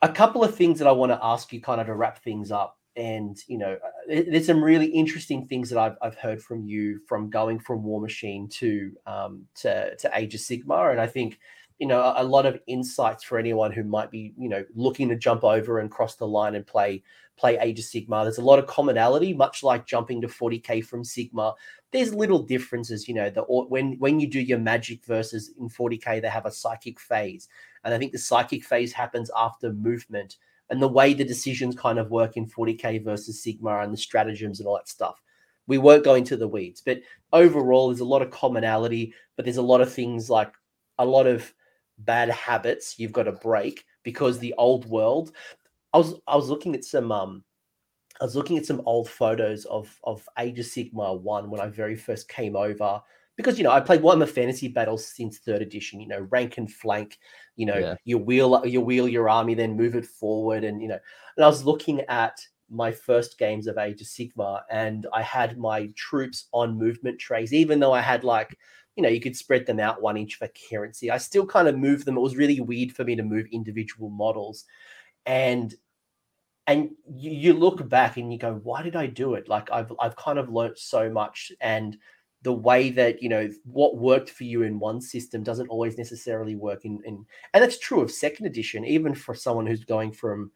[0.02, 2.52] A couple of things that I want to ask you, kind of to wrap things
[2.52, 6.64] up and you know uh, there's some really interesting things that I've, I've heard from
[6.64, 11.08] you from going from war machine to um to to age of sigmar and i
[11.08, 11.40] think
[11.84, 15.18] you know a, lot of insights for anyone who might be you know looking to
[15.18, 17.04] jump over and cross the line and play
[17.36, 18.24] play age of sigmar.
[18.24, 21.56] There's a lot of commonality much like jumping to 40k from sigmar.
[21.92, 26.22] There's little differences you know the when when you do your magic versus in 40k
[26.22, 27.50] they have a psychic phase.
[27.84, 30.38] And i think the psychic phase happens after movement
[30.70, 34.62] and the way the decisions kind of work in 40k versus sigmar and the stratagems
[34.62, 35.22] and all that stuff.
[35.68, 37.02] We won't go into the weeds but
[37.34, 40.54] overall there's a lot of commonality but there's a lot of things like
[40.98, 41.54] a lot of
[42.00, 45.32] bad habits you've got to break because the old world.
[45.94, 47.44] I was I was looking at some um
[48.22, 51.68] I was looking at some old photos of of Age of Sigmar one when I
[51.68, 53.02] very first came over
[53.36, 56.00] because you know I played one Warhammer Fantasy Battles since third edition.
[56.00, 57.20] You know, rank and flank.
[57.56, 57.96] You know, Yeah.
[58.06, 61.00] you wheel you wheel your army, then move it forward, and you know.
[61.38, 62.40] And I was looking at
[62.70, 67.54] my first games of Age of Sigmar, and I had my troops on movement trays,
[67.54, 68.58] even though I had like.
[68.96, 71.10] You know, you could spread them out one inch for currency.
[71.10, 72.18] I still kind of moved them.
[72.18, 74.66] It was really weird for me to move individual models,
[75.26, 75.74] and
[76.68, 79.50] and you, you look back and you go, why did I do it?
[79.50, 81.98] Like I've I've kind of learnt so much, and
[82.44, 86.56] the way that you know what worked for you in one system doesn't always necessarily
[86.56, 90.52] work in, in and that's true of second edition, even for someone who's going from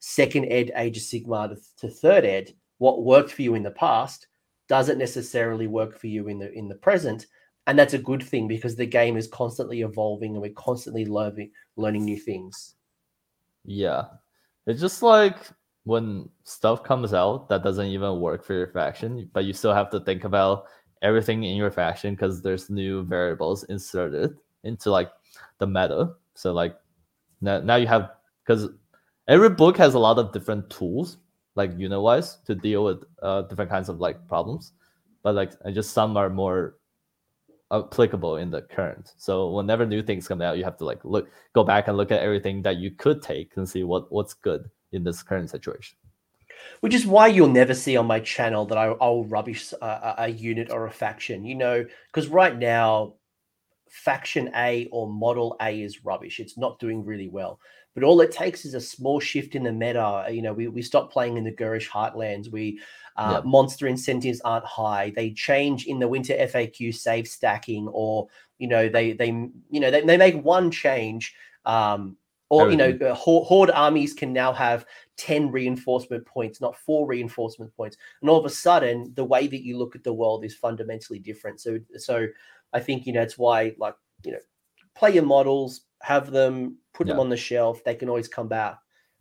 [0.00, 2.52] second ed Age of Sigmar to, to third ed.
[2.78, 4.26] What worked for you in the past
[4.68, 7.26] doesn't necessarily work for you in the in the present.
[7.66, 11.50] And that's a good thing because the game is constantly evolving and we're constantly learning
[11.76, 12.74] learning new things.
[13.64, 14.04] Yeah.
[14.66, 15.36] It's just like
[15.84, 19.90] when stuff comes out that doesn't even work for your faction, but you still have
[19.90, 20.64] to think about
[21.02, 25.10] everything in your faction because there's new variables inserted into like
[25.58, 26.14] the meta.
[26.34, 26.76] So like
[27.40, 28.10] now, now you have
[28.46, 28.68] because
[29.28, 31.18] every book has a lot of different tools,
[31.54, 34.72] like unit wise, to deal with uh, different kinds of like problems.
[35.22, 36.76] But like just some are more
[37.72, 39.12] applicable in the current.
[39.16, 42.10] So whenever new things come out, you have to like look go back and look
[42.12, 45.96] at everything that you could take and see what what's good in this current situation.
[46.80, 50.14] which is why you'll never see on my channel that I, I'll rubbish a, a-
[50.18, 53.14] a unit or a faction, you know, because right now,
[53.90, 56.40] faction A or model A is rubbish.
[56.40, 57.58] It's not doing really well.
[57.94, 60.26] But all it takes is a small shift in the meta.
[60.30, 62.50] You know, we, we stop playing in the Ghurish Heartlands.
[62.50, 62.80] We
[63.20, 65.12] uh, monster incentives aren't high.
[65.14, 68.28] They change in the winter FAQ save stacking, or
[68.58, 71.34] you know, they they you know they, they make one change.
[71.66, 72.16] Um,
[72.48, 74.84] or you know, uh, horde, armies can now have
[75.18, 77.96] 10 reinforcement points, not four reinforcement points.
[78.20, 81.20] And all of a sudden, the way that you look at the world is fundamentally
[81.20, 81.60] different.
[81.60, 82.26] So, so
[82.72, 83.94] I think, you know, it's why, like,
[84.24, 84.38] you know,
[84.96, 87.84] play your models, have them, put them on the shelf.
[87.84, 88.78] They can always come back.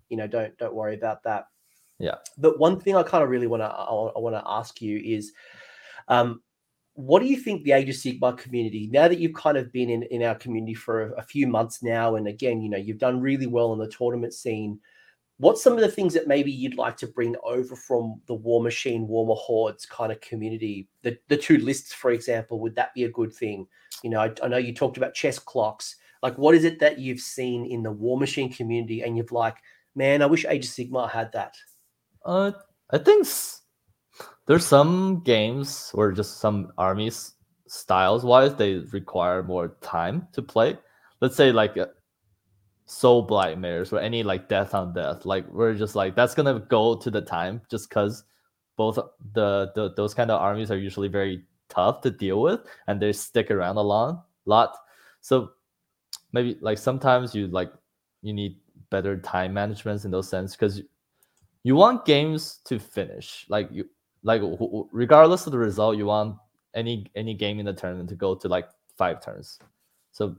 [0.09, 1.49] You know, don't, don't worry about that.
[1.99, 2.15] Yeah.
[2.37, 5.33] But one thing I kind of really want to, I, want to ask you is,
[6.07, 6.41] um,
[6.93, 9.89] what do you think the Age of Sigmar community, now that you've kind of been
[9.89, 12.97] in, in our community for a, a few months now, and again, you know, you've
[12.97, 14.79] done really well in the tournament scene,
[15.39, 18.61] what's some of the things that maybe you'd like to bring over from the War
[18.61, 20.87] Machine, Warmahordes kind of community?
[21.01, 23.65] The the two lists, for example, would that be a good thing?
[24.03, 25.95] You know, I, I know you talked about chess clocks.
[26.21, 29.55] Like, what is it that you've seen in the War Machine community, and you've like,
[29.95, 31.55] man, I wish Age of Sigmar had that.
[32.25, 32.51] Uh,
[32.91, 33.27] I think
[34.45, 37.33] there's some games or just some armies
[37.67, 40.77] styles wise they require more time to play.
[41.21, 41.87] Let's say like uh,
[42.85, 45.25] Soul Blight Mares or any like Death on Death.
[45.25, 48.23] Like we're just like that's gonna go to the time just because
[48.75, 48.95] both
[49.33, 53.13] the, the those kind of armies are usually very tough to deal with and they
[53.13, 54.75] stick around a lot lot.
[55.21, 55.51] So
[56.33, 57.71] maybe like sometimes you like
[58.21, 58.57] you need
[58.89, 60.81] better time management in those sense because
[61.63, 63.45] you want games to finish.
[63.49, 63.89] Like you
[64.23, 64.41] like
[64.91, 66.35] regardless of the result you want
[66.73, 69.59] any any game in the tournament to go to like five turns.
[70.11, 70.35] So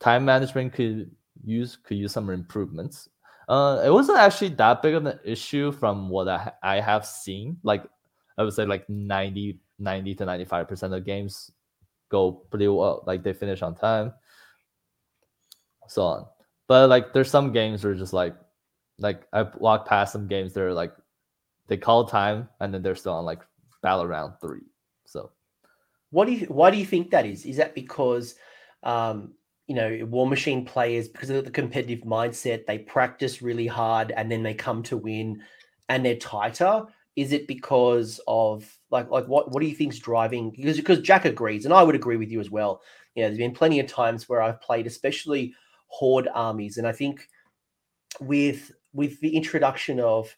[0.00, 1.10] time management could
[1.44, 3.08] use could use some improvements.
[3.48, 7.58] Uh it wasn't actually that big of an issue from what i, I have seen.
[7.62, 7.84] Like
[8.36, 11.52] i would say like 90 90 to 95 percent of games
[12.08, 13.04] go pretty well.
[13.06, 14.12] Like they finish on time.
[15.88, 16.26] So on.
[16.66, 18.34] But like there's some games where just like
[18.98, 20.92] like I walk past some games that are like
[21.68, 23.42] they call time and then they're still on like
[23.82, 24.66] battle round three.
[25.06, 25.30] So
[26.10, 26.46] What do you?
[26.46, 27.44] Why do you think that is?
[27.44, 28.34] Is that because,
[28.82, 29.34] um,
[29.66, 34.30] you know, War Machine players because of the competitive mindset, they practice really hard and
[34.30, 35.42] then they come to win,
[35.88, 36.84] and they're tighter?
[37.16, 40.50] Is it because of like like what what do you think's driving?
[40.50, 42.80] Because because Jack agrees, and I would agree with you as well.
[43.14, 45.54] You know, there's been plenty of times where I've played, especially
[45.88, 47.28] horde armies, and I think
[48.20, 50.34] with with the introduction of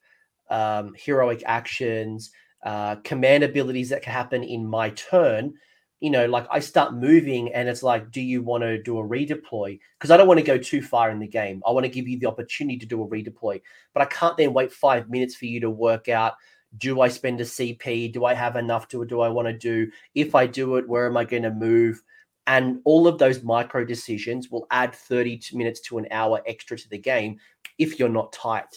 [0.51, 2.31] um, heroic actions,
[2.62, 5.55] uh, command abilities that can happen in my turn.
[6.01, 9.03] You know, like I start moving and it's like, do you want to do a
[9.03, 9.78] redeploy?
[9.99, 11.62] Because I don't want to go too far in the game.
[11.66, 13.62] I want to give you the opportunity to do a redeploy,
[13.95, 16.35] but I can't then wait five minutes for you to work out
[16.78, 18.12] do I spend a CP?
[18.12, 19.91] Do I have enough to do I want to do?
[20.15, 22.01] If I do it, where am I going to move?
[22.47, 26.89] And all of those micro decisions will add 30 minutes to an hour extra to
[26.89, 27.39] the game
[27.81, 28.77] if you're not tight.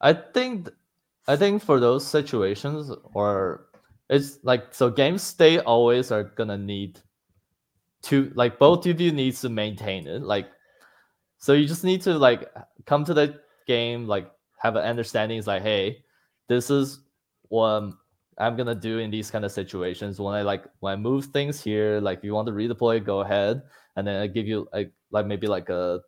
[0.00, 0.70] I think
[1.28, 3.66] I think for those situations or
[4.08, 7.00] it's like so games they always are gonna need
[8.02, 10.22] to like both of you needs to maintain it.
[10.22, 10.48] Like
[11.38, 12.48] so you just need to like
[12.86, 15.38] come to the game, like have an understanding.
[15.38, 16.04] is like, hey,
[16.48, 17.00] this is
[17.48, 17.92] what
[18.38, 20.20] I'm gonna do in these kind of situations.
[20.20, 23.20] When I like when I move things here, like if you want to redeploy, go
[23.20, 23.62] ahead.
[23.96, 26.00] And then I give you like like maybe like a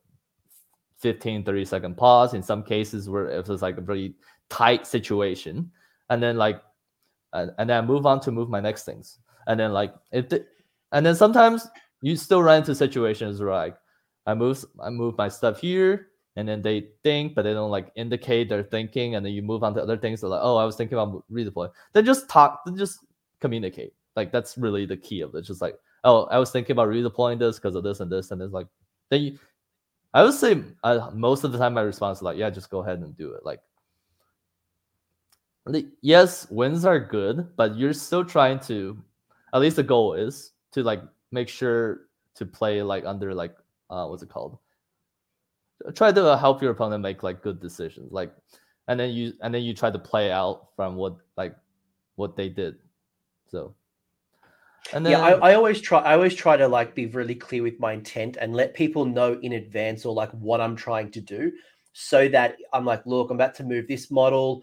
[1.02, 2.32] 15, 30 second pause.
[2.32, 4.14] In some cases where if it's like a very
[4.48, 5.70] tight situation.
[6.10, 6.62] And then like
[7.32, 9.18] and, and then I move on to move my next things.
[9.46, 10.46] And then like it
[10.92, 11.66] and then sometimes
[12.02, 13.76] you still run into situations where like
[14.26, 17.90] I move I move my stuff here and then they think but they don't like
[17.96, 19.16] indicate their thinking.
[19.16, 20.20] And then you move on to other things.
[20.20, 21.70] They're like oh I was thinking about redeploy.
[21.92, 23.00] Then just talk then just
[23.40, 23.94] communicate.
[24.14, 25.42] Like that's really the key of it.
[25.42, 28.40] Just like oh I was thinking about redeploying this because of this and this and
[28.42, 28.68] it's like
[29.10, 29.38] then you
[30.14, 32.80] I would say uh, most of the time my response is like yeah just go
[32.80, 33.44] ahead and do it.
[33.44, 33.60] Like
[36.00, 38.98] yes wins are good but you're still trying to
[39.54, 43.54] at least the goal is to like make sure to play like under like
[43.88, 44.58] uh what's it called?
[45.94, 48.32] Try to help your opponent make like good decisions like
[48.88, 51.54] and then you and then you try to play out from what like
[52.16, 52.76] what they did
[53.48, 53.74] so
[54.92, 57.62] and then, yeah I, I always try i always try to like be really clear
[57.62, 61.20] with my intent and let people know in advance or like what i'm trying to
[61.20, 61.52] do
[61.92, 64.62] so that i'm like look i'm about to move this model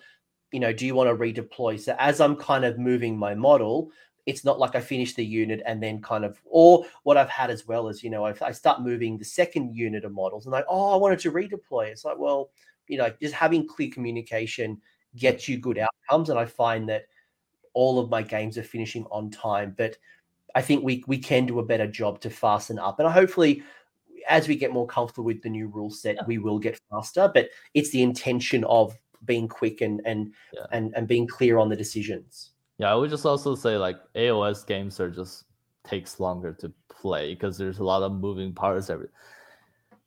[0.51, 3.91] you know do you want to redeploy so as i'm kind of moving my model
[4.29, 7.49] it's not like I finish the unit and then kind of, or what I've had
[7.49, 10.65] as well is, you know, I, start moving the second unit of models and like,
[10.69, 11.87] oh, I wanted to redeploy.
[11.87, 12.51] It's like, well,
[12.87, 14.79] you know, just having clear communication
[15.15, 16.29] gets you good outcomes.
[16.29, 17.05] And I find that
[17.73, 19.97] all of my games are finishing on time, but
[20.55, 22.99] I think we we can do a better job to fasten up.
[22.99, 23.63] And hopefully,
[24.27, 26.23] as we get more comfortable with the new rule set, yeah.
[26.25, 27.29] we will get faster.
[27.33, 30.65] But it's the intention of being quick and and yeah.
[30.71, 32.51] and and being clear on the decisions.
[32.77, 35.45] Yeah, I would just also say like AOS games are just
[35.83, 39.09] takes longer to play because there's a lot of moving parts every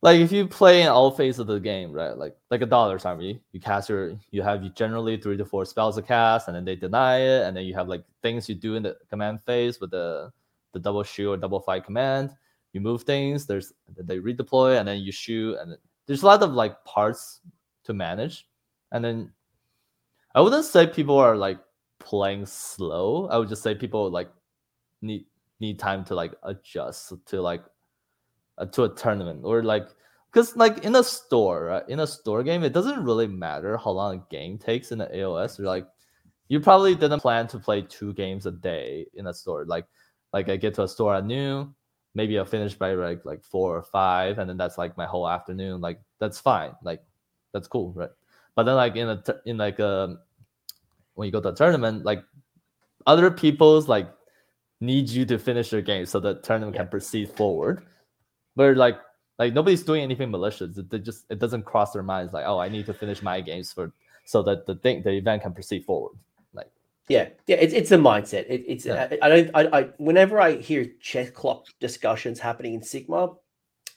[0.03, 2.17] like if you play in all phases of the game, right?
[2.17, 5.95] Like like a Dauntless Army, you cast your you have generally three to four spells
[5.97, 8.75] to cast, and then they deny it, and then you have like things you do
[8.75, 10.33] in the command phase with the
[10.73, 12.31] the double shoot or double fight command.
[12.73, 15.77] You move things, there's they redeploy, and then you shoot, and
[16.07, 17.41] there's a lot of like parts
[17.85, 18.49] to manage.
[18.91, 19.33] And then
[20.35, 21.61] I wouldn't say people are like
[22.01, 23.29] playing slow.
[23.29, 24.31] I would just say people like
[25.01, 25.27] need
[25.61, 27.63] need time to like adjust to like
[28.63, 29.89] uh, to a tournament or like
[30.33, 31.89] because like in a store right?
[31.89, 35.07] in a store game it doesn't really matter how long a game takes in the
[35.07, 35.87] aos or like
[36.49, 39.87] you probably didn't plan to play two games a day in a store like
[40.33, 41.75] like i get to a store at noon
[42.15, 45.29] maybe i'll finish by like like four or five and then that's like my whole
[45.29, 47.03] afternoon like that's fine like
[47.53, 48.11] that's cool right
[48.55, 50.19] but then like in a in like a um,
[51.15, 52.23] when you go to a tournament, like
[53.07, 54.11] other people's like
[54.81, 56.83] need you to finish your game so the tournament yeah.
[56.83, 57.85] can proceed forward.
[58.57, 58.99] But like
[59.39, 60.79] like nobody's doing anything malicious.
[60.89, 63.73] They just it doesn't cross their minds like, oh, I need to finish my games
[63.73, 63.93] for
[64.25, 66.17] so that the thing the event can proceed forward.
[66.55, 66.71] Like
[67.09, 68.47] yeah, yeah, it's it's a mindset.
[68.49, 69.09] It, it's yeah.
[69.11, 73.37] I, I, don't I, I whenever I hear chess clock discussions happening in Sigmar,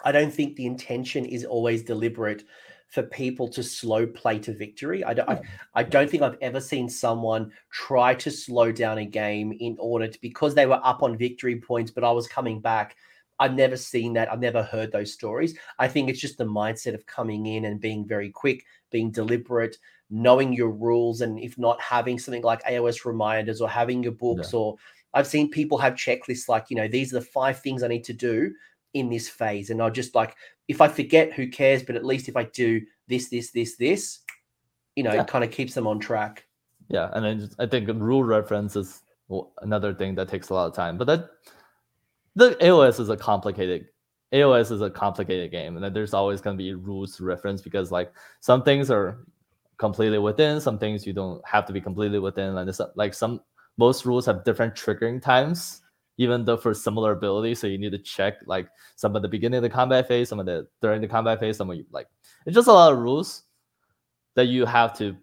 [0.04, 2.44] I don't think the intention is always deliberate
[2.90, 5.04] for people to slow play to victory.
[5.04, 5.46] I don't, I, hmm.
[5.74, 10.08] I, don't think I've ever seen someone try to slow down a game in order
[10.08, 12.96] to because they were up on victory points, but I was coming back.
[13.40, 14.32] I've never seen that.
[14.32, 15.58] I've never heard those stories.
[15.80, 19.78] I think it's just the mindset of coming in and being very quick, being deliberate,
[20.10, 24.54] knowing your rules, and if not having something like AOS reminders or having your books,
[24.54, 24.60] yeah.
[24.60, 24.76] or
[25.14, 28.04] I've seen people have checklists like, you know, these are the five things I need
[28.06, 28.54] to do
[28.94, 29.70] in this phase.
[29.70, 30.36] And I'll just like,
[30.68, 31.84] if I forget, who cares?
[31.84, 34.20] But at least if I do this, this, this, this,
[34.96, 35.22] you know, yeah.
[35.22, 36.46] it kind of keeps them on track.
[36.90, 37.10] Yeah.
[37.14, 39.02] And I, just, I think rule reference is
[39.62, 40.98] another thing that takes a lot of time.
[40.98, 41.30] But that
[42.36, 43.88] the AOS is a complicated
[44.34, 47.92] AOS is a complicated game, and there's always going to be rules to reference because
[47.92, 49.26] like some things are
[49.78, 53.42] completely within, some things you don't have to be completely within, and it's like some
[53.78, 55.82] most rules have different triggering times
[56.18, 57.60] even though for similar abilities.
[57.60, 60.40] So you need to check like some of the beginning of the combat phase, some
[60.40, 62.08] of the during the combat phase, some of you like
[62.46, 63.44] it's just a lot of rules
[64.36, 65.16] that you have to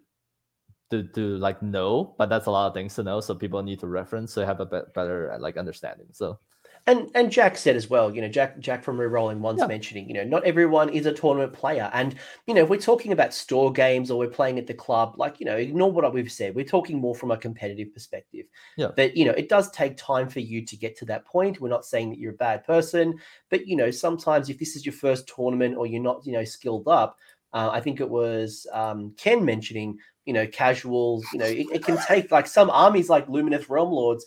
[0.91, 3.19] to, to like know, but that's a lot of things to know.
[3.19, 6.07] So people need to reference so have a better like understanding.
[6.11, 6.39] So
[6.85, 9.67] and and Jack said as well, you know, Jack Jack from Rerolling once yeah.
[9.67, 12.15] mentioning, you know, not everyone is a tournament player, and
[12.45, 15.39] you know, if we're talking about store games or we're playing at the club, like
[15.39, 16.55] you know, ignore what we've said.
[16.55, 18.47] We're talking more from a competitive perspective.
[18.75, 18.89] Yeah.
[18.97, 21.61] That you know, it does take time for you to get to that point.
[21.61, 23.17] We're not saying that you're a bad person,
[23.49, 26.43] but you know, sometimes if this is your first tournament or you're not, you know,
[26.43, 27.17] skilled up,
[27.53, 31.25] uh, I think it was um, Ken mentioning, you know, casuals.
[31.31, 34.25] You know, it, it can take like some armies like Lumineth Realm Lords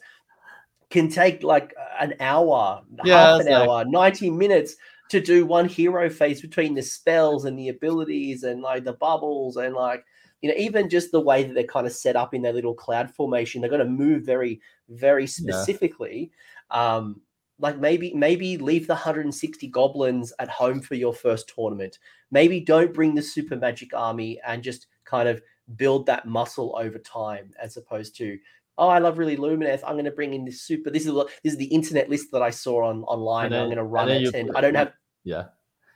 [0.90, 4.76] can take like an hour, Yeah, half an like- hour, 90 minutes
[5.08, 9.56] to do one hero phase between the spells and the abilities and like the bubbles
[9.56, 10.04] and like
[10.42, 12.74] you know even just the way that they're kind of set up in their little
[12.74, 16.30] cloud formation they're going to move very very specifically.
[16.70, 17.20] Um
[17.58, 21.98] like maybe maybe leave the 160 goblins at home for your first tournament.
[22.30, 25.40] Maybe don't bring the super magic army and just kind of
[25.76, 28.38] build that muscle over time as opposed to
[28.78, 31.12] oh i love really lumineth i'm going to bring in this super this is
[31.42, 34.08] this is the internet list that i saw on online and i'm going to run
[34.08, 34.92] then it and i don't have
[35.26, 35.46] Yeah.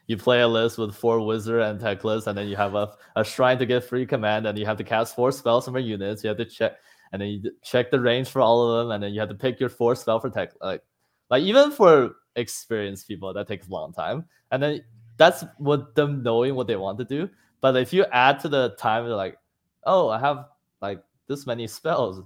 [0.08, 3.24] You play a list with four wizard and Teclis, and then you have a, a
[3.24, 6.24] shrine to get free command, and you have to cast four spells from your units.
[6.24, 6.72] You have to check,
[7.12, 9.36] and then you check the range for all of them, and then you have to
[9.36, 10.50] pick your four spell for tech.
[10.60, 10.82] Like,
[11.30, 14.24] like even for experienced people, that takes a long time.
[14.50, 14.82] And then
[15.16, 17.30] that's what them knowing what they want to do.
[17.60, 19.38] But if you add to the time, they're like,
[19.84, 20.46] oh, I have
[20.82, 22.20] like this many spells.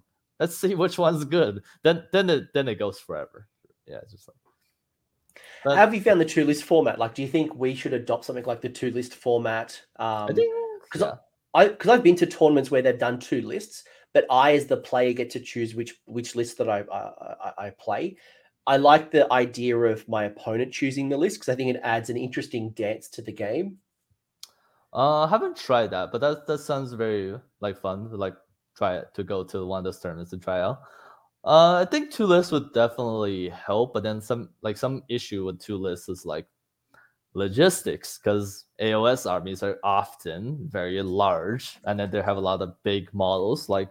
[0.44, 1.62] Let's see which one's good.
[1.82, 3.48] Then then it then it goes forever.
[3.86, 4.36] Yeah, it's just like.
[5.64, 6.98] But- have you found the two list format?
[6.98, 9.80] Like, do you think we should adopt something like the two list format?
[9.96, 10.52] Um, I think
[10.90, 11.14] 'cause yeah.
[11.54, 14.76] I because I've been to tournaments where they've done two lists, but I, as the
[14.76, 16.98] player, get to choose which which list that I I,
[17.48, 18.18] I- I play.
[18.66, 22.10] I like the idea of my opponent choosing the list because I think it adds
[22.10, 23.78] an interesting dance to the game.
[24.92, 28.10] Uh, I haven't tried that, but that that sounds very like fun.
[28.10, 28.36] Like
[28.76, 30.80] try to go to one of those tournaments to try out.
[31.44, 35.60] Uh, I think two lists would definitely help, but then some like some issue with
[35.60, 36.46] two lists is like
[37.34, 42.82] logistics because AOS armies are often very large, and then they have a lot of
[42.82, 43.68] big models.
[43.68, 43.90] Like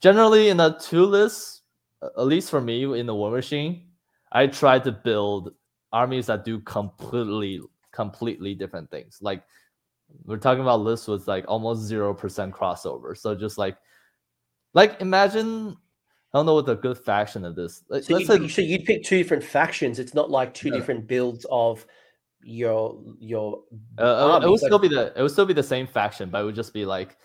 [0.00, 1.62] generally in a two list,
[2.02, 3.86] at least for me in the War Machine,
[4.32, 5.52] I try to build
[5.92, 7.60] armies that do completely
[7.92, 9.18] completely different things.
[9.22, 9.44] Like
[10.24, 13.16] we're talking about lists with like almost zero percent crossover.
[13.16, 13.76] So just like
[14.74, 15.76] like imagine
[16.32, 17.84] I don't know what the good faction of this.
[17.88, 19.98] Like, So, let's you, say so you'd pick two different factions.
[20.00, 20.74] It's not like two Yeah.
[20.74, 21.86] different builds of
[22.42, 23.62] your your
[23.98, 26.44] uh, it- would still be the it would still be the same faction, but it
[26.44, 27.16] would just be like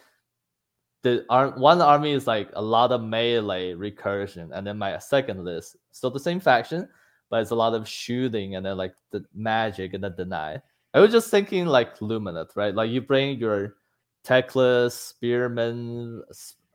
[1.02, 5.44] the ar- one army is like a lot of melee recursion, and then my second
[5.44, 6.88] list still the same faction,
[7.30, 10.62] but it's a lot of shooting and then like the magic and then deny.
[10.94, 12.74] I was just thinking like Lumineth, right?
[12.76, 13.76] Like you bring your
[14.26, 16.22] Teclis spearman,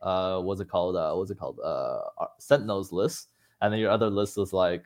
[0.05, 0.95] uh, what's it called?
[0.95, 1.59] Uh, what's it called?
[1.63, 2.01] Uh,
[2.39, 3.29] Sentinels list,
[3.61, 4.85] and then your other list is like,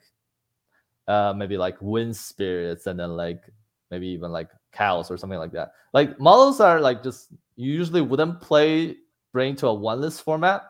[1.07, 3.43] uh, maybe like wind spirits, and then like
[3.91, 5.73] maybe even like cows or something like that.
[5.93, 8.97] Like models are like just you usually wouldn't play
[9.33, 10.63] bring to a one list format,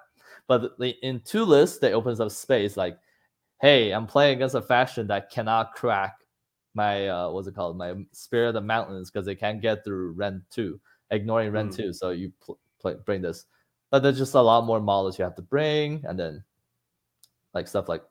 [0.47, 0.71] but
[1.01, 2.97] in two lists they opens up space like,
[3.61, 6.15] hey, I'm playing against a faction that cannot crack
[6.76, 10.11] my uh what's it called my spirit of the mountains because they can't get through
[10.13, 10.80] Ren two,
[11.11, 11.76] ignoring Ren Mm.
[11.76, 11.93] two.
[11.93, 13.45] So you pl- play, bring this,
[13.91, 16.44] but there's just a lot more models you have to bring, and then
[17.53, 18.03] like stuff like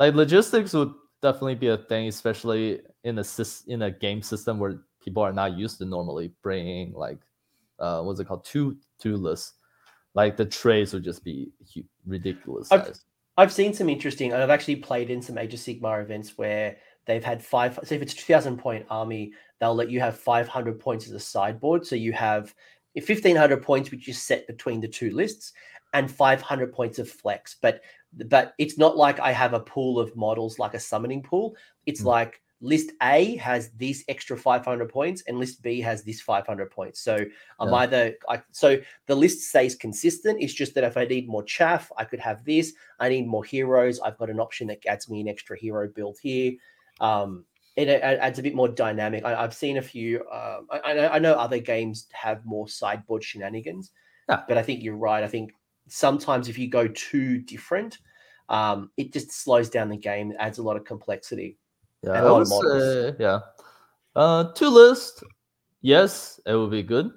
[0.00, 4.58] like logistics would definitely be a thing, especially in a sys- in a game system
[4.58, 7.18] where people are not used to normally bringing like
[7.78, 9.54] uh what's it called two two lists.
[10.14, 12.82] Like the trays would just be hu- ridiculous I've-
[13.38, 16.78] I've seen some interesting, and I've actually played in some Age of Sigmar events where
[17.04, 17.78] they've had five.
[17.84, 21.20] So if it's a 2,000 point army, they'll let you have 500 points as a
[21.20, 21.86] sideboard.
[21.86, 22.54] So you have
[23.00, 25.52] 1,500 points, which is set between the two lists,
[25.92, 27.56] and 500 points of flex.
[27.60, 27.82] But
[28.28, 31.54] but it's not like I have a pool of models like a summoning pool.
[31.84, 32.06] It's Mm.
[32.06, 37.00] like list A has these extra 500 points, and list B has this 500 points.
[37.00, 37.16] So
[37.60, 37.74] I'm Yeah.
[37.74, 40.40] either I, so the list stays consistent.
[40.40, 42.72] It's just that if I need more chaff, I could have this.
[42.98, 44.00] I need more heroes.
[44.00, 46.54] I've got an option that adds me an extra hero build here.
[47.00, 47.44] Um,
[47.76, 49.24] it, adds a bit more dynamic.
[49.24, 50.20] I, I've seen a few.
[50.32, 53.92] Um, I, I know- other games have more sideboard shenanigans,
[54.28, 54.42] Yeah.
[54.48, 55.22] but I think you're right.
[55.22, 55.52] I think
[55.88, 57.98] sometimes if you go too different,
[58.48, 60.30] um, it just slows down the game.
[60.32, 61.58] It adds a lot of complexity.
[62.02, 62.82] Yeah, I a lot would of models.
[62.82, 63.40] say, yeah.
[64.14, 65.22] Uh, two list,
[65.82, 67.10] yes, it would be good,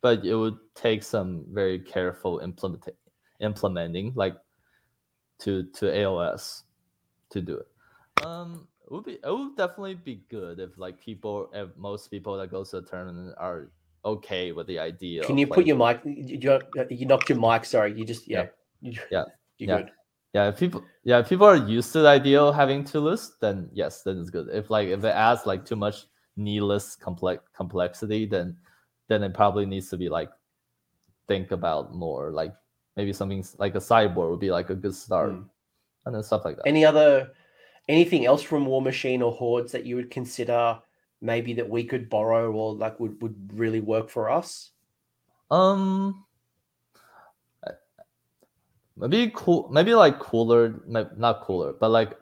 [0.00, 2.88] but it would take some very careful implement
[3.40, 4.36] implementing, like
[5.40, 6.62] to to AOS,
[7.30, 8.24] to do it.
[8.24, 12.36] Um, it would be it would definitely be good if like people, if most people
[12.36, 13.70] that goes to the tournament are
[14.04, 15.22] okay with the idea.
[15.22, 16.00] Can you put like, your mic?
[16.04, 17.64] You, you, you knocked your mic.
[17.64, 18.46] Sorry, you just yeah.
[18.80, 19.00] Yeah.
[19.10, 19.24] Yeah.
[19.58, 19.82] You're Yeah.
[19.82, 19.90] good.
[20.34, 23.36] Yeah, if people yeah, if people are used to the idea of having two lists,
[23.40, 24.48] then yes, then it's good.
[24.52, 26.06] If like if it adds like too much
[26.36, 28.56] needless complex complexity, then
[29.08, 30.30] then it probably needs to be like
[31.28, 32.52] think about more like
[32.96, 35.48] maybe something like a sideboard would be like a good start Mm.
[36.06, 36.66] and then stuff like that.
[36.66, 37.30] Any other
[37.88, 40.78] anything else from War Machine or Hordes that you would consider
[41.20, 44.70] maybe that we could borrow or like would, would really work for us?
[45.50, 46.24] Um,
[48.96, 52.12] maybe cool, maybe like cooler, not cooler, but like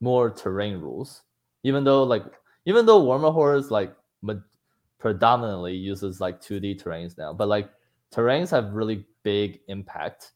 [0.00, 1.22] more terrain rules.
[1.64, 2.24] Even though like
[2.66, 3.94] even though Warmahordes like
[4.98, 7.70] predominantly uses like 2D terrains now, but like
[8.12, 10.32] terrains have really big impact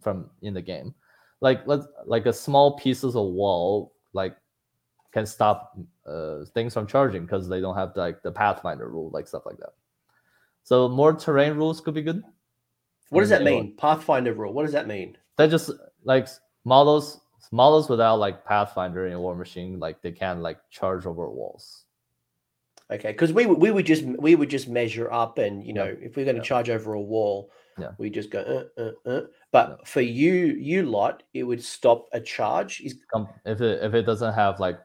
[0.00, 0.94] from in the game.
[1.40, 4.36] Like let's like a small pieces of wall like
[5.12, 9.28] can stop uh, things from charging because they don't have like the Pathfinder rule, like
[9.28, 9.74] stuff like that.
[10.64, 12.22] So more terrain rules could be good.
[13.10, 13.76] What does that mean?
[13.76, 14.52] Pathfinder rule.
[14.52, 15.16] What does that mean?
[15.36, 15.70] That just
[16.04, 16.26] like
[16.64, 17.20] models
[17.52, 21.84] models without like Pathfinder in War Machine, like they can like charge over walls.
[22.90, 26.06] Okay, because we we would just we would just measure up, and you know, yeah.
[26.06, 26.48] if we're going to yeah.
[26.48, 27.90] charge over a wall, yeah.
[27.98, 28.68] we just go.
[28.78, 29.20] Uh, uh, uh.
[29.52, 29.84] But yeah.
[29.84, 32.80] for you, you lot, it would stop a charge.
[32.80, 32.96] Is
[33.44, 34.80] if it if it doesn't have like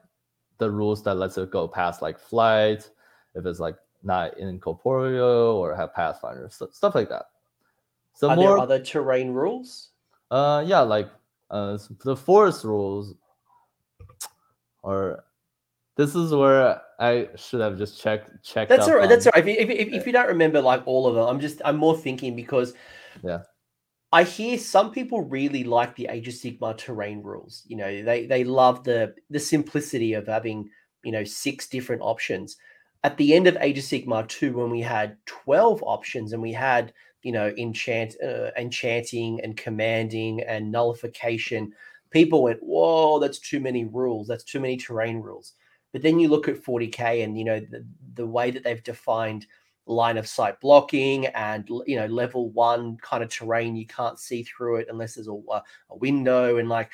[0.58, 2.88] the rules that lets it go past like flight,
[3.34, 7.26] if it's like not incorporeal or have Pathfinder stuff like that.
[8.14, 9.90] So Are more, there other terrain rules?
[10.30, 11.08] Uh, yeah, like
[11.50, 13.14] uh, the forest rules,
[14.82, 15.24] or
[15.96, 18.68] this is where I should have just checked checked.
[18.68, 19.04] That's all right.
[19.04, 19.46] On, that's all right.
[19.46, 21.96] If, if, if, if, you don't remember like all of them, I'm just I'm more
[21.96, 22.74] thinking because
[23.24, 23.40] yeah,
[24.12, 27.64] I hear some people really like the Age of Sigmar terrain rules.
[27.66, 30.70] You know, they they love the the simplicity of having
[31.02, 32.56] you know six different options.
[33.02, 36.52] At the end of Age of Sigmar two, when we had twelve options and we
[36.52, 36.92] had
[37.22, 41.72] you know, enchant, uh, enchanting and commanding and nullification,
[42.10, 44.26] people went, "Whoa, that's too many rules.
[44.28, 45.54] That's too many terrain rules."
[45.92, 49.46] But then you look at 40k and you know the, the way that they've defined
[49.86, 54.44] line of sight blocking and you know level one kind of terrain you can't see
[54.44, 56.92] through it unless there's a, a window and like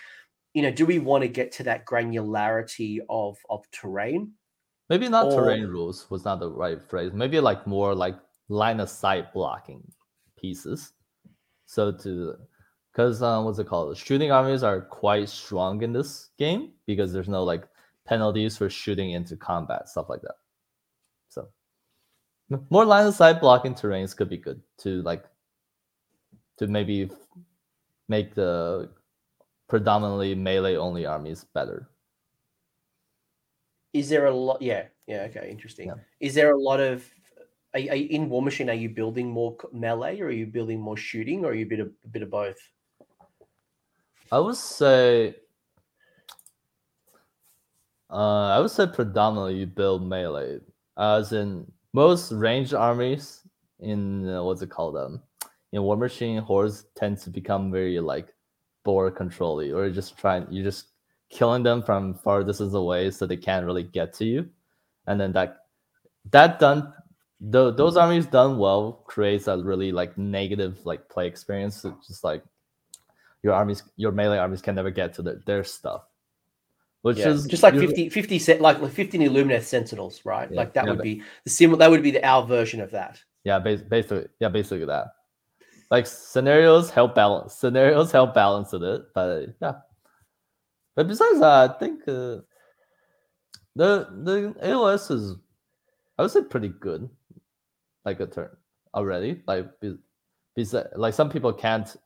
[0.54, 4.32] you know do we want to get to that granularity of of terrain
[4.88, 8.16] maybe not or, terrain rules was not the right phrase maybe like more like
[8.48, 9.82] line of sight blocking
[10.36, 10.92] pieces.
[11.66, 12.34] So to
[12.92, 13.96] because um, what's it called?
[13.96, 17.64] Shooting armies are quite strong in this game because there's no like
[18.09, 20.36] penalties for shooting into combat stuff like that.
[21.28, 21.48] So
[22.70, 25.24] more line of sight blocking terrains could be good to like
[26.59, 27.10] to maybe
[28.09, 28.89] make the
[29.68, 31.90] predominantly melee only armies better.
[33.93, 34.62] Is there a lot?
[34.62, 35.28] Yeah, yeah.
[35.28, 35.89] Okay, interesting.
[35.89, 35.94] Yeah.
[36.20, 37.05] Is there a lot of
[37.74, 38.70] are, are you, in Warmachine?
[38.70, 41.68] Are you building more melee, or are you building more shooting, or are you a
[41.68, 42.59] bit of a bit of both?
[44.32, 45.36] I would say,
[48.10, 50.60] uh, I would say predominantly you build melee,
[50.97, 53.43] as in most ranged armies
[53.80, 55.22] in uh, what's it called um
[55.72, 58.35] in Warmachine hordes tend to become very like
[58.85, 60.86] board controlly, or just trying you're just
[61.30, 64.48] killing them from far distances away so they can't really get to you,
[65.06, 65.66] and then that
[66.30, 66.93] that done
[67.40, 71.85] the, those armies done well creates a really like negative like play experience.
[71.85, 72.43] It's just like
[73.43, 76.02] your armies, your melee armies can never get to the, their stuff.
[77.02, 77.28] Which yeah.
[77.28, 80.50] is just like 50, 50 set like 15 Lumineth Sentinels, right?
[80.50, 80.56] Yeah.
[80.56, 81.78] Like that yeah, would be the similar.
[81.78, 83.22] That would be the our version of that.
[83.44, 85.06] Yeah, basically, yeah, basically that.
[85.90, 87.54] Like scenarios help balance.
[87.54, 89.74] Scenarios help balance it, but yeah.
[90.96, 92.42] But besides that, I think uh,
[93.76, 95.36] the the AOS is,
[96.18, 97.08] I would say, pretty good
[98.04, 98.50] like a turn
[98.94, 99.42] already.
[99.46, 99.66] Like,
[100.56, 101.96] because like some people can't,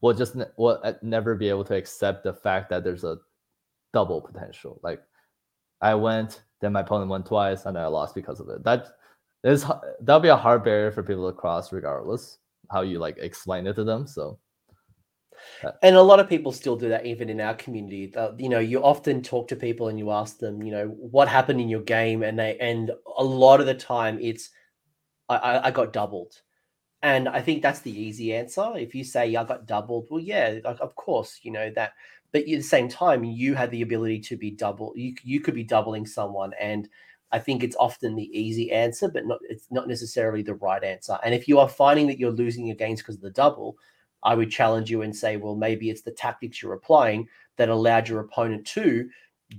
[0.00, 3.18] will just ne- will uh, never be able to accept the fact that there's a
[3.92, 4.80] double potential.
[4.82, 5.02] Like,
[5.80, 8.64] I went, then my opponent went twice, and I lost because of it.
[8.64, 8.88] That
[9.44, 9.64] is
[10.00, 12.38] that'll be a hard barrier for people to cross, regardless
[12.70, 14.06] how you like explain it to them.
[14.06, 14.38] So.
[15.82, 18.12] And a lot of people still do that, even in our community.
[18.14, 21.28] Uh, you know, you often talk to people and you ask them, you know, what
[21.28, 24.50] happened in your game, and they, and a lot of the time it's,
[25.28, 26.34] I, I got doubled.
[27.02, 28.72] And I think that's the easy answer.
[28.74, 31.92] If you say I got doubled, well, yeah, like of course, you know that.
[32.32, 34.92] But at the same time, you had the ability to be double.
[34.96, 36.88] You you could be doubling someone, and
[37.32, 41.18] I think it's often the easy answer, but not it's not necessarily the right answer.
[41.24, 43.76] And if you are finding that you're losing your games because of the double,
[44.22, 48.08] I would challenge you and say, well, maybe it's the tactics you're applying that allowed
[48.08, 49.08] your opponent to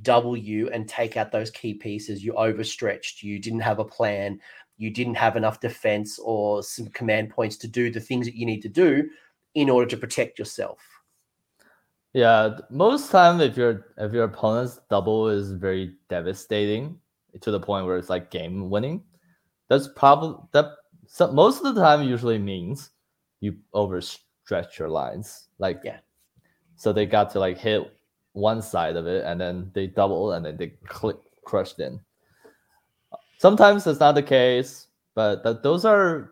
[0.04, 2.24] double you and take out those key pieces.
[2.24, 3.24] You overstretched.
[3.24, 4.40] You didn't have a plan
[4.80, 8.46] you didn't have enough defense or some command points to do the things that you
[8.46, 9.08] need to do
[9.54, 10.80] in order to protect yourself.
[12.14, 17.00] Yeah, most time if your if your opponent's double is very devastating
[17.40, 19.04] to the point where it's like game winning,
[19.68, 20.72] that's probably that
[21.08, 22.90] so most of the time usually means
[23.42, 25.50] you overstretch your lines.
[25.60, 26.00] Like yeah.
[26.76, 27.92] So they got to like hit
[28.34, 32.00] one side of it and then they double and then they click crushed in.
[33.38, 36.32] Sometimes it's not the case, but that those are,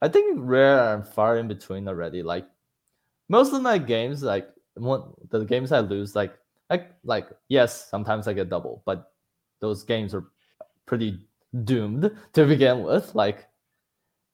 [0.00, 2.22] I think, rare and far in between already.
[2.22, 2.46] Like
[3.28, 4.48] most of my games, like
[4.78, 6.34] one the games I lose, like
[6.70, 9.12] like like yes, sometimes I get double, but
[9.60, 10.24] those games are
[10.86, 11.18] pretty
[11.64, 13.14] doomed to begin with.
[13.14, 13.46] Like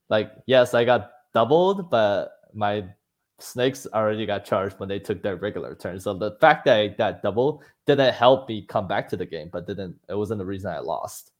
[0.09, 2.85] like yes, I got doubled, but my
[3.39, 6.01] snakes already got charged when they took their regular turn.
[6.01, 9.51] So the fact that I got double didn't help me come back to the game,
[9.53, 11.33] but didn't it wasn't the reason I lost.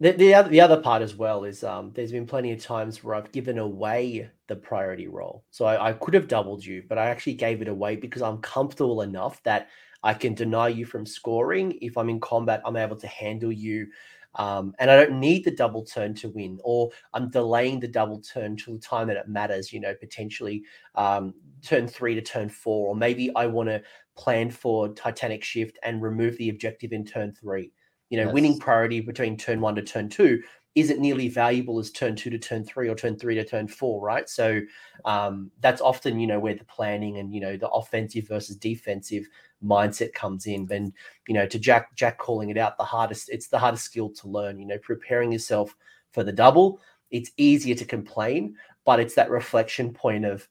[0.00, 3.04] The, the other the other part as well is um, there's been plenty of times
[3.04, 5.44] where I've given away the priority roll.
[5.50, 8.38] So I, I could have doubled you, but I actually gave it away because I'm
[8.38, 9.68] comfortable enough that
[10.02, 11.76] I can deny you from scoring.
[11.82, 13.88] If I'm in combat, I'm able to handle you.
[14.36, 18.20] Um, and I don't need the double turn to win, or I'm delaying the double
[18.20, 20.62] turn till the time that it matters, you know, potentially
[20.94, 23.82] um, turn three to turn four, or maybe I want to
[24.16, 27.72] plan for Titanic shift and remove the objective in turn three.
[28.10, 28.34] You know, yes.
[28.34, 30.42] winning priority between turn one to turn two
[30.76, 34.00] isn't nearly valuable as turn two to turn three or turn three to turn four,
[34.00, 34.28] right?
[34.28, 34.60] So
[35.04, 39.26] um, that's often, you know, where the planning and you know the offensive versus defensive
[39.64, 40.68] mindset comes in.
[40.70, 40.92] And
[41.26, 44.28] you know, to Jack Jack calling it out, the hardest it's the hardest skill to
[44.28, 44.58] learn.
[44.58, 45.74] You know, preparing yourself
[46.12, 46.80] for the double.
[47.10, 48.54] It's easier to complain,
[48.84, 50.46] but it's that reflection point of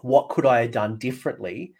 [0.00, 1.74] what could I have done differently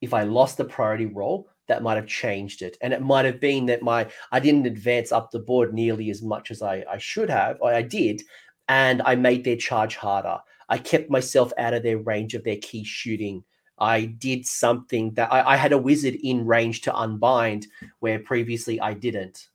[0.00, 2.76] if I lost the priority roll that might have changed it.
[2.80, 6.22] And it might have been that my I didn't advance up the board nearly as
[6.22, 8.22] much as I, I should have, I did,
[8.68, 10.38] and I made their charge harder.
[10.68, 13.44] I kept myself out of their range of their key shooting.
[13.78, 17.66] I did something that I, I had a wizard in range to unbind
[18.00, 19.48] where previously I didn't.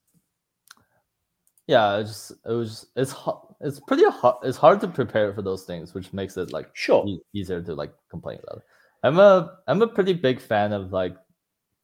[1.68, 3.16] Yeah, it just it was it's
[3.62, 4.38] it's pretty hard.
[4.44, 7.76] It's hard to prepare for those things, which makes it like sure e- easier to
[7.76, 8.64] like complain about it.
[9.04, 11.16] I'm a I'm a pretty big fan of like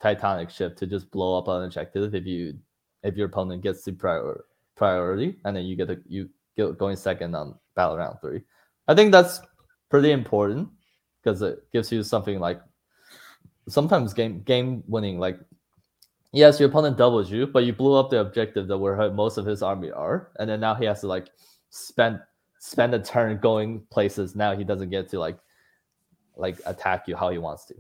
[0.02, 2.58] Titanic shift to just blow up an objective if you
[3.04, 4.46] if your opponent gets the prior,
[4.76, 8.42] priority and then you get a, you get going second on battle round three.
[8.88, 9.42] I think that's
[9.90, 10.70] pretty important
[11.24, 12.62] because it gives you something like
[13.68, 15.40] sometimes game game winning like
[16.32, 19.46] yes your opponent doubles you but you blew up the objective that where most of
[19.46, 21.28] his army are and then now he has to like
[21.70, 22.20] spend
[22.60, 25.38] spend a turn going places now he doesn't get to like
[26.36, 27.74] like attack you how he wants to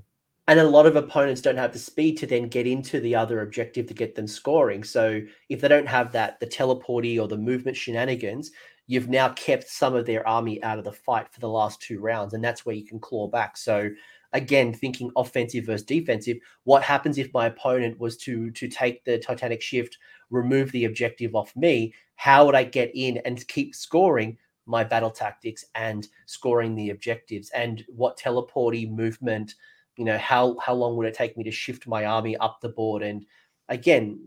[0.47, 3.41] and a lot of opponents don't have the speed to then get into the other
[3.41, 4.83] objective to get them scoring.
[4.83, 8.51] So if they don't have that, the teleporty or the movement shenanigans,
[8.87, 11.99] you've now kept some of their army out of the fight for the last two
[11.99, 13.57] rounds, and that's where you can claw back.
[13.57, 13.89] So
[14.31, 19.19] again, thinking offensive versus defensive, what happens if my opponent was to to take the
[19.19, 19.97] Titanic shift,
[20.29, 21.93] remove the objective off me?
[22.15, 24.37] How would I get in and keep scoring?
[24.69, 29.55] my battle tactics and scoring the objectives and what teleporty movement
[29.97, 32.69] you know how how long would it take me to shift my army up the
[32.69, 33.03] board?
[33.03, 33.25] And
[33.69, 34.19] again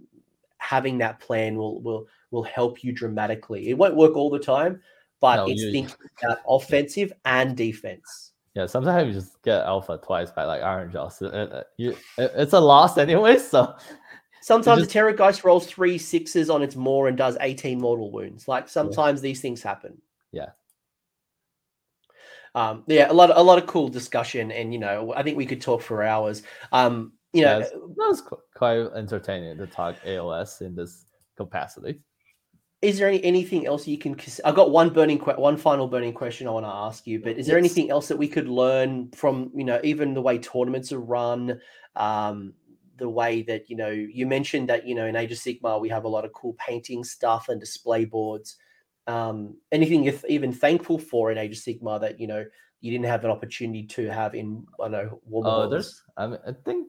[0.58, 3.70] having that plan will will will help you dramatically.
[3.70, 4.80] It won't work all the time
[5.20, 8.32] but no, it's you, thinking about offensive and defense.
[8.54, 12.52] Yeah sometimes you just get alpha twice by like Ironjawz uh, uh, you, uh, it's
[12.52, 13.76] a loss anyway so
[14.42, 14.92] sometimes just...
[14.92, 18.48] the terrorgheist rolls three sixes on its maw and does 18 mortal wounds.
[18.48, 19.28] Like sometimes yeah.
[19.28, 20.00] these things happen.
[20.32, 20.50] Yeah
[22.54, 25.46] um, yeah, a lot, a lot of cool discussion, and you know, I think we
[25.46, 26.42] could talk for hours.
[26.72, 28.22] Um, you know, that was
[28.56, 31.04] quite entertaining to talk AOS in this
[31.36, 32.00] capacity.
[32.82, 34.16] Is there any, anything else you can?
[34.44, 37.20] I've got one burning, one final burning question I want to ask you.
[37.20, 37.64] But is there yes.
[37.64, 41.60] anything else that we could learn from, you know, even the way tournaments are run,
[41.94, 42.54] um,
[43.00, 45.88] the way that you know you mentioned that you know in Age of Sigmar we
[45.88, 48.56] have a lot of cool painting stuff and display boards
[49.10, 52.44] um, anything you're even thankful for in Age of Sigmar that you know
[52.80, 56.38] you didn't have an opportunity to have in I know Warm uh, there's I, mean,
[56.46, 56.86] I think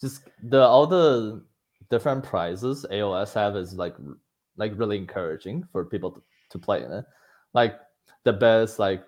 [0.00, 1.44] just the all the
[1.90, 3.96] different prizes AOS have is like
[4.56, 7.04] like really encouraging for people to, to play in it.
[7.52, 7.78] Like
[8.24, 9.04] the best like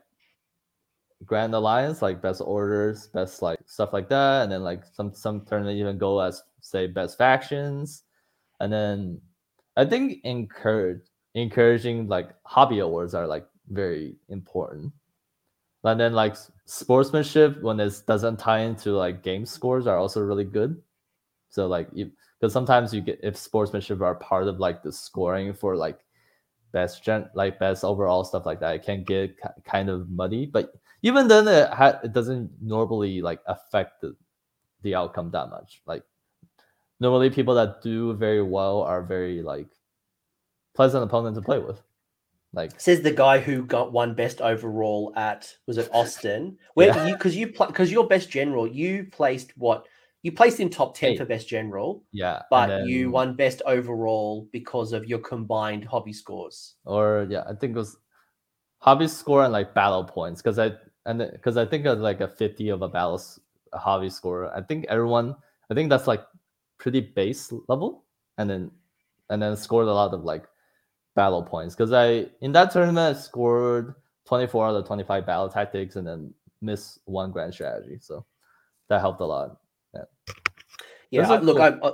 [1.24, 5.44] Grand Alliance, like best orders, best like stuff like that, and then like some some
[5.46, 8.02] tournament even go as say best factions,
[8.60, 9.20] and then
[9.76, 14.92] I think encourage encouraging like hobby awards are like very important.
[15.84, 20.44] And then like sportsmanship when it doesn't tie into like game scores are also really
[20.44, 20.80] good.
[21.50, 25.76] So like because sometimes you get if sportsmanship are part of like the scoring for
[25.76, 25.98] like
[26.72, 30.46] best gen like best overall stuff like that, it can get kind of muddy.
[30.46, 34.16] But even then, it ha- it doesn't normally like affect the
[34.82, 35.82] the outcome that much.
[35.86, 36.04] Like
[37.00, 39.68] normally people that do very well are very like
[40.74, 41.82] pleasant opponent to play with.
[42.54, 46.58] Like says the guy who got one best overall at was it Austin?
[46.74, 47.06] Where yeah.
[47.06, 49.86] you because you because your best general you placed what
[50.22, 51.18] you placed in top ten Eight.
[51.18, 52.04] for best general.
[52.12, 56.74] Yeah, but then, you won best overall because of your combined hobby scores.
[56.84, 57.96] Or yeah, I think it was
[58.78, 60.72] hobby score and like battle points because I
[61.06, 63.20] and because I think of like a 50 of a battle
[63.72, 65.34] a hobby score, I think everyone,
[65.70, 66.22] I think that's like
[66.76, 68.04] pretty base level,
[68.36, 68.70] and then
[69.30, 70.44] and then scored a lot of like
[71.14, 73.94] battle points because I in that tournament I scored
[74.26, 78.24] 24 out of 25 battle tactics and then missed one grand strategy, so
[78.88, 79.56] that helped a lot.
[79.94, 80.02] Yeah,
[81.10, 81.92] yeah look, cool, I'm uh,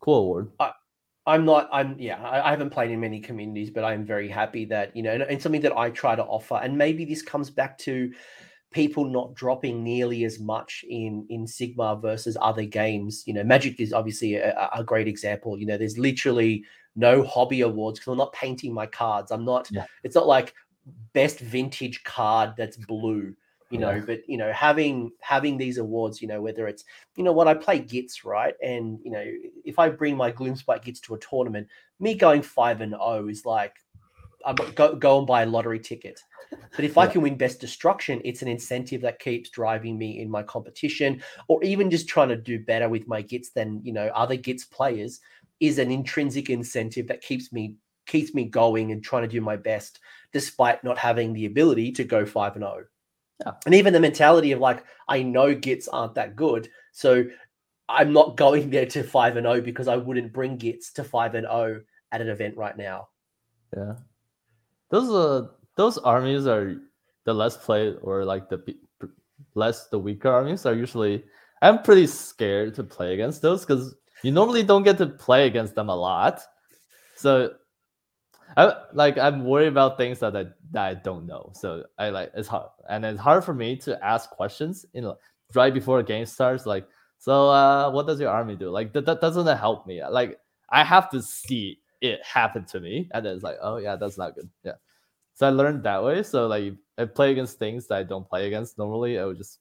[0.00, 0.52] cool award.
[0.58, 0.72] I,
[1.26, 1.68] I'm not.
[1.72, 2.22] I'm yeah.
[2.22, 5.22] I, I, haven't played in many communities, but I'm very happy that you know, and,
[5.22, 6.56] and, something that I try to offer.
[6.62, 8.12] And maybe this comes back to
[8.72, 13.22] people not dropping nearly as much in in Sigmar versus other games.
[13.26, 15.58] You know, Magic is obviously a, a great example.
[15.58, 16.64] You know, there's literally
[16.96, 19.30] no hobby awards because I'm not painting my cards.
[19.30, 19.70] I'm not.
[19.70, 19.86] Yeah.
[20.02, 20.54] It's not like
[21.12, 23.34] best vintage card that's blue
[23.70, 24.02] you know yeah.
[24.04, 26.84] but you know having having these awards you know whether it's
[27.16, 29.24] you know what i play gits right and you know
[29.64, 31.66] if i bring my gloomspite gits to a tournament
[32.00, 33.76] me going 5 and 0 is like
[34.44, 36.20] i'm go, go and buy a lottery ticket
[36.74, 37.02] but if yeah.
[37.02, 41.22] i can win best destruction it's an incentive that keeps driving me in my competition
[41.46, 44.64] or even just trying to do better with my gits than you know other gits
[44.64, 45.20] players
[45.60, 47.76] is an intrinsic incentive that keeps me
[48.06, 50.00] keeps me going and trying to do my best
[50.32, 52.84] despite not having the ability to go 5 and 0
[53.44, 53.52] yeah.
[53.66, 56.68] And even the mentality of like, I know gits aren't that good.
[56.92, 57.24] So
[57.88, 61.34] I'm not going there to 5 and 0 because I wouldn't bring gits to 5
[61.34, 61.82] and 0
[62.12, 63.08] at an event right now.
[63.76, 63.94] Yeah.
[64.90, 66.76] Those are those armies are
[67.24, 68.76] the less played or like the
[69.54, 71.24] less the weaker armies are usually
[71.62, 75.74] I'm pretty scared to play against those because you normally don't get to play against
[75.74, 76.40] them a lot.
[77.16, 77.54] So
[78.56, 81.52] I like I'm worried about things that I that I don't know.
[81.54, 85.16] So I like it's hard and it's hard for me to ask questions you know
[85.54, 86.66] right before a game starts.
[86.66, 86.86] Like,
[87.18, 88.70] so uh what does your army do?
[88.70, 90.02] Like that, that doesn't help me.
[90.04, 90.38] Like
[90.70, 93.08] I have to see it happen to me.
[93.12, 94.48] And then it's like, oh yeah, that's not good.
[94.64, 94.74] Yeah.
[95.34, 96.22] So I learned that way.
[96.22, 99.60] So like I play against things that I don't play against normally, I would just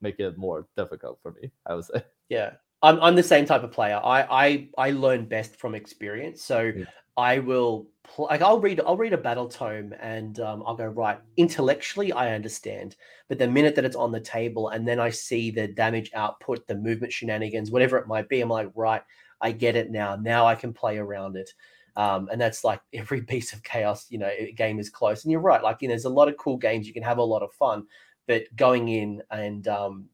[0.00, 2.04] make it more difficult for me, I would say.
[2.28, 2.52] Yeah.
[2.82, 4.00] I'm, I'm the same type of player.
[4.02, 6.42] I I I learn best from experience.
[6.42, 6.84] So yeah.
[7.16, 10.86] I will pl- like I'll read I'll read a battle tome and um, I'll go
[10.86, 12.96] right intellectually I understand,
[13.28, 16.66] but the minute that it's on the table and then I see the damage output,
[16.66, 19.02] the movement shenanigans, whatever it might be, I'm like right,
[19.40, 20.16] I get it now.
[20.16, 21.50] Now I can play around it.
[21.94, 25.24] Um, and that's like every piece of chaos, you know, game is close.
[25.24, 27.18] And you're right, like you know, there's a lot of cool games you can have
[27.18, 27.86] a lot of fun,
[28.26, 30.06] but going in and um,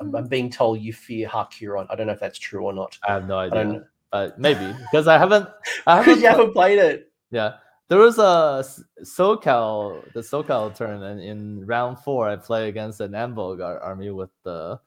[0.00, 1.86] I'm, I'm, being told you fear Hakuron.
[1.90, 2.98] I don't know if that's true or not.
[3.06, 3.86] I have no idea.
[4.12, 5.48] Uh, maybe because I haven't.
[5.86, 7.12] I haven't you haven't played it.
[7.30, 7.54] Yeah,
[7.88, 8.64] there was a
[9.02, 12.28] SoCal, the SoCal tournament in round four.
[12.28, 14.80] I played against an Anvilgard army with the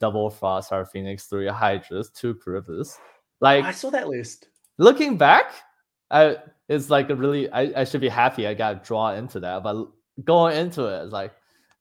[0.00, 2.98] double Frostheart Phoenix, three Hydras, two Kharibdyss.
[3.40, 4.48] Like I saw that list.
[4.78, 5.52] Looking back,
[6.10, 6.38] I
[6.68, 9.88] it's like a really I, I should be happy I got drawn into that, but
[10.24, 11.32] going into it, it's like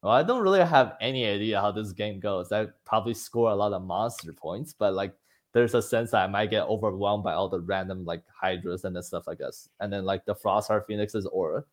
[0.04, 2.52] well, I don't really have any idea how this game goes.
[2.52, 5.16] I probably score a lot of monster points, but like
[5.54, 9.02] there's a sense that I might get overwhelmed by all the random like hydras and
[9.04, 11.64] stuff like this, and then like the Frostheart Phoenix's aura.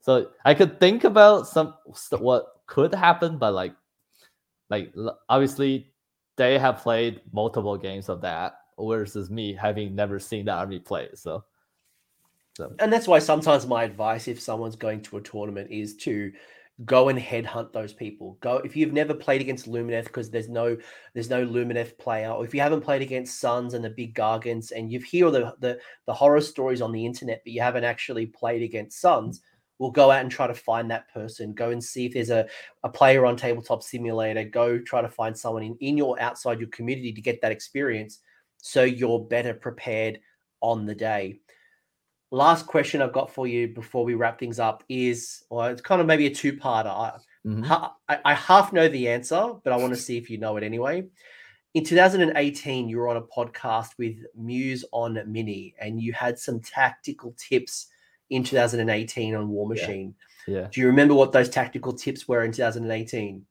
[0.00, 1.74] So I could think about some
[2.18, 3.74] what could happen, but like,
[4.70, 4.94] like
[5.28, 5.92] obviously
[6.36, 11.08] they have played multiple games of that versus me having never seen the army play.
[11.12, 11.44] So,
[12.56, 12.72] so.
[12.78, 16.32] and that's why sometimes my advice, if someone's going to a tournament, is to
[16.84, 18.36] go and headhunt those people.
[18.40, 20.76] Go if you've never played against Lumineth because there's no
[21.12, 24.72] there's no Lumineth player, or if you haven't played against Sons and the big Gargants
[24.72, 28.26] and you've heard the, the the horror stories on the internet, but you haven't actually
[28.26, 29.40] played against Sons,
[29.78, 31.54] we'll go out and try to find that person.
[31.54, 32.46] Go and see if there's a,
[32.82, 34.42] a player on tabletop simulator.
[34.42, 38.18] Go try to find someone in, in your outside your community to get that experience
[38.58, 40.18] so you're better prepared
[40.60, 41.38] on the day
[42.34, 46.00] last question I've got for you before we wrap things up is, well, it's kind
[46.00, 46.86] of maybe a two-parter.
[46.86, 47.12] I,
[47.46, 47.72] mm-hmm.
[48.08, 50.64] I, I half know the answer, but I want to see if you know it
[50.64, 51.04] anyway.
[51.74, 56.60] In 2018, you were on a podcast with Muse on Mini, and you had some
[56.60, 57.86] tactical tips
[58.30, 60.14] in 2018 on Warmachine.
[60.46, 60.54] Yeah.
[60.56, 60.68] yeah.
[60.70, 63.44] Do you remember what those tactical tips were in 2018?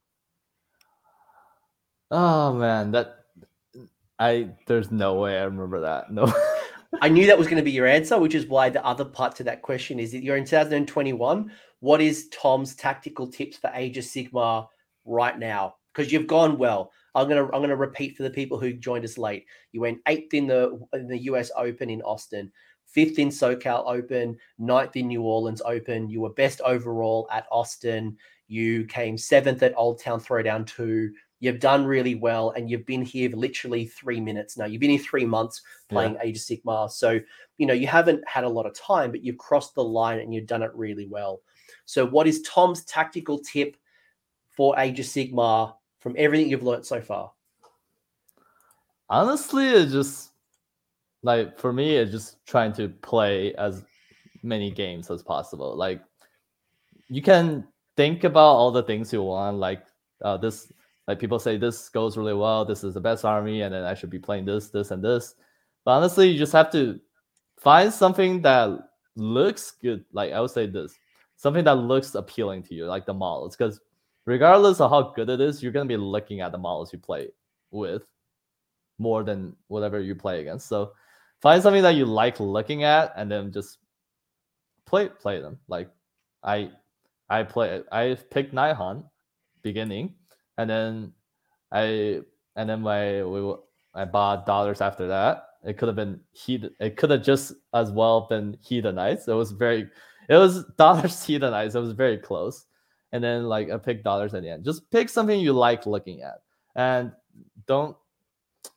[2.10, 3.24] Oh man, that
[4.18, 6.12] I there's no way I remember that.
[6.12, 6.32] No.
[7.00, 9.34] I knew that was going to be your answer, which is why the other part
[9.36, 11.50] to that question is that you're in 2021.
[11.80, 14.66] What is Tom's tactical tips for Age of Sigmar
[15.04, 15.76] right now?
[15.92, 16.90] Because you've gone well.
[17.14, 19.46] I'm gonna I'm gonna repeat for the people who joined us late.
[19.72, 22.50] You went eighth in the in the US Open in Austin,
[22.86, 26.08] fifth in SoCal Open, ninth in New Orleans Open.
[26.08, 28.16] You were best overall at Austin.
[28.48, 31.12] You came seventh at Old Town Throwdown two.
[31.44, 34.64] You've done really well, and you've been here literally three minutes now.
[34.64, 35.60] You've been here three months
[35.90, 36.22] playing yeah.
[36.22, 37.20] Age of sigmar so
[37.58, 40.32] you know you haven't had a lot of time, but you've crossed the line and
[40.32, 41.42] you've done it really well.
[41.84, 43.76] So, what is Tom's tactical tip
[44.48, 47.32] for Age of sigmar from everything you've learned so far?
[49.10, 50.30] Honestly, it's just
[51.22, 53.84] like for me, it's just trying to play as
[54.42, 55.76] many games as possible.
[55.76, 56.02] Like
[57.08, 57.66] you can
[57.96, 59.84] think about all the things you want, like
[60.22, 60.72] uh, this.
[61.06, 62.64] Like people say, this goes really well.
[62.64, 65.34] This is the best army, and then I should be playing this, this, and this.
[65.84, 66.98] But honestly, you just have to
[67.58, 68.70] find something that
[69.16, 70.04] looks good.
[70.12, 70.94] Like I would say this,
[71.36, 73.80] something that looks appealing to you, like the models, because
[74.24, 77.28] regardless of how good it is, you're gonna be looking at the models you play
[77.70, 78.02] with
[78.98, 80.68] more than whatever you play against.
[80.68, 80.92] So
[81.42, 83.78] find something that you like looking at, and then just
[84.86, 85.58] play play them.
[85.68, 85.90] Like
[86.42, 86.70] I
[87.28, 89.04] I play I picked Nihon
[89.62, 90.14] beginning,
[90.58, 91.12] and then
[91.72, 92.20] I
[92.56, 93.54] and then my we
[93.94, 95.48] I bought dollars after that.
[95.64, 96.64] It could have been heat.
[96.78, 99.28] It could have just as well been Hedonites.
[99.28, 99.88] It was very.
[100.28, 101.74] It was dollars Hedonites.
[101.74, 102.66] It was very close.
[103.12, 104.64] And then like I picked dollars at the end.
[104.64, 106.42] Just pick something you like looking at,
[106.74, 107.12] and
[107.66, 107.96] don't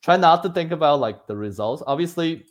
[0.02, 1.84] try not to think about like the results.
[1.86, 2.46] Obviously,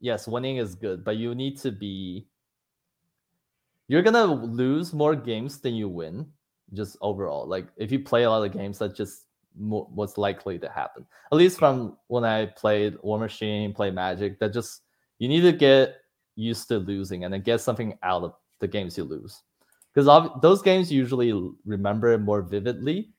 [0.00, 2.26] yes, winning is good, but you need to be.
[3.88, 6.26] You're gonna lose more games than you win,
[6.72, 7.46] just overall.
[7.46, 9.26] Like if you play a lot of games, that just
[9.56, 11.04] what's likely to happen.
[11.32, 14.82] At least from when I played Warmachine, play Magic, that just
[15.18, 15.96] you need to get
[16.36, 19.42] used to losing and then get something out of the games you lose.
[19.92, 21.32] Because those games usually
[21.64, 23.10] remember more vividly.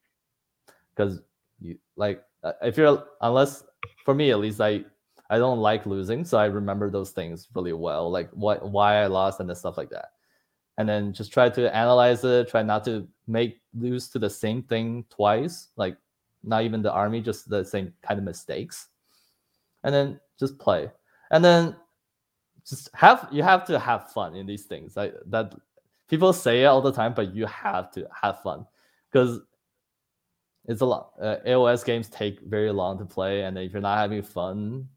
[0.96, 1.20] Because
[1.60, 3.64] you like uh, if you're unless
[4.06, 4.86] for me at least I
[5.30, 9.08] I don't like losing, so I remember those things really well, like what why I
[9.08, 10.12] lost and stuff like that.
[10.82, 14.64] And then just try to analyze it, try not to make lose to the same
[14.64, 15.68] thing twice.
[15.76, 15.96] Like
[16.44, 18.88] not even the army, just the same kind of mistakes.
[19.84, 20.90] And then just play.
[21.30, 21.76] And then
[22.68, 24.98] just have you have to have fun in these things.
[24.98, 25.54] Like that
[26.08, 28.66] people say it all the time, but you have to have fun
[29.12, 29.40] because
[30.66, 31.12] it's a lot.
[31.22, 34.88] Uh, AOS games take very long to play, and if you're not having fun,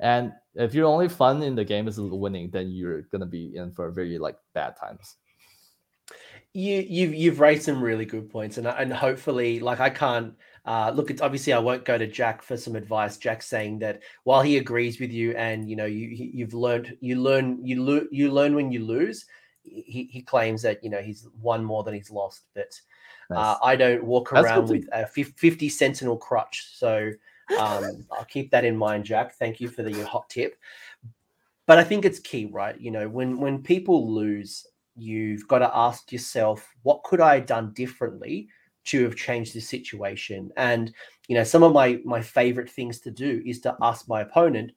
[0.00, 3.72] and if you're only fun in the game is winning, then you're gonna be in
[3.72, 5.16] for very like bad times
[6.54, 10.92] you you've you've raised some really good points and and hopefully like i can't uh,
[10.94, 13.16] look, it's obviously I won't go to Jack for some advice.
[13.16, 17.20] Jack saying that while he agrees with you, and you know you you've learned you
[17.20, 19.26] learn you lo- you learn when you lose.
[19.64, 22.80] He, he claims that you know he's won more than he's lost, but
[23.30, 23.56] uh, nice.
[23.62, 26.68] I don't walk around with a 50 sentinel crutch.
[26.74, 27.10] So
[27.58, 29.34] um, I'll keep that in mind, Jack.
[29.34, 30.56] Thank you for the hot tip.
[31.66, 32.78] But I think it's key, right?
[32.80, 34.66] You know, when when people lose,
[34.96, 38.48] you've got to ask yourself, what could I have done differently
[38.84, 40.50] to have changed this situation.
[40.56, 40.92] And
[41.28, 44.72] you know, some of my my favorite things to do is to ask my opponent,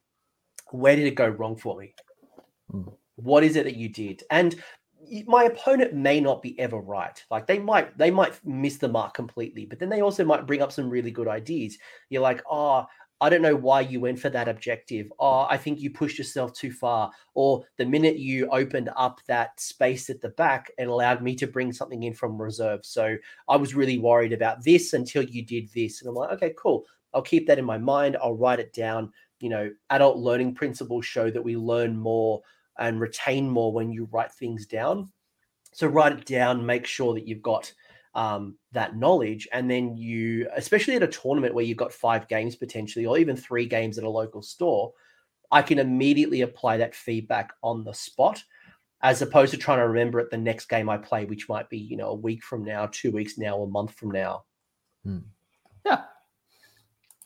[0.72, 1.94] where did it go wrong for me?
[2.72, 2.94] Mm.
[3.16, 4.24] What is it that you did?
[4.30, 4.56] And
[5.28, 7.24] my opponent may not be ever right.
[7.32, 10.62] Like they might they might miss the mark completely, but then they also might bring
[10.62, 11.78] up some really good ideas.
[12.10, 12.86] You're like, oh,
[13.22, 15.12] I don't know why you went for that objective.
[15.20, 17.12] Oh, I think you pushed yourself too far.
[17.34, 21.48] Or the minute you opened up that space at the back, and allowed me to
[21.48, 22.86] bring something in from reserve.
[22.86, 23.16] So
[23.48, 26.02] I was really worried about this until you did this.
[26.02, 26.84] And I'm like, okay, cool.
[27.14, 28.18] I'll keep that in my mind.
[28.22, 29.12] I'll write it down.
[29.40, 32.42] You know, adult learning principles show that we learn more
[32.78, 35.12] and retain more when you write things down.
[35.74, 37.72] So write it down, make sure that you've got
[38.14, 39.48] um, that knowledge.
[39.52, 43.36] And then you, especially at a tournament where you've got five games potentially, or even
[43.36, 44.94] three games at a local store,
[45.52, 48.44] I can immediately apply that feedback on the spot
[49.02, 51.78] as opposed to trying to remember it the next game I play, which might be,
[51.78, 54.46] you know, a week from now, two weeks now, a month from now.
[55.04, 55.20] Hmm.
[55.86, 56.02] Yeah.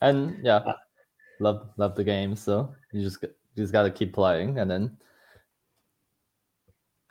[0.02, 0.74] And yeah, uh,
[1.40, 2.36] love love the game.
[2.36, 4.96] So you just you just got to keep playing, and then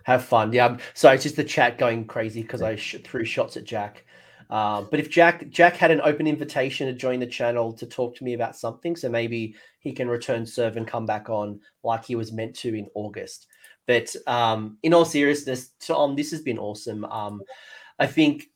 [0.10, 0.52] have fun.
[0.53, 0.77] Yeah.
[0.94, 4.06] So it's just the chat going crazy because I sh- threw shots at Jack.
[4.49, 8.15] Uh, but if Jack Jack had an open invitation to join the channel to talk
[8.15, 12.03] to me about something, so maybe he can return serve and come back on like
[12.03, 13.48] he was meant to in August.
[13.86, 17.06] But um, in all seriousness, Tom, this has been awesome.
[17.06, 17.41] Um,
[17.99, 18.48] I think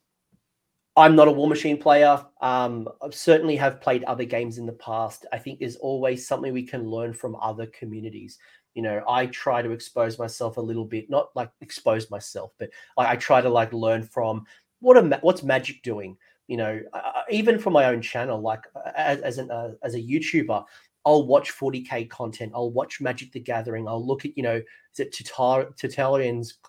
[0.96, 2.24] I'm not a Warmachine player.
[2.42, 5.26] Um, I certainly have played other games in the past.
[5.32, 8.38] I think there's always something we can learn from other communities
[8.74, 12.70] you know i try to expose myself a little bit not like expose myself but
[12.98, 14.46] i, I try to like learn from
[14.80, 16.18] what a what's magic doing
[16.48, 18.62] you know uh, even for my own channel like
[18.96, 20.66] as, as an uh, as a youtuber
[21.06, 22.54] I'll watch 40k content.
[22.56, 23.88] I'll watch Magic the Gathering.
[23.88, 26.60] I'll look at, you know, is it Tolarian's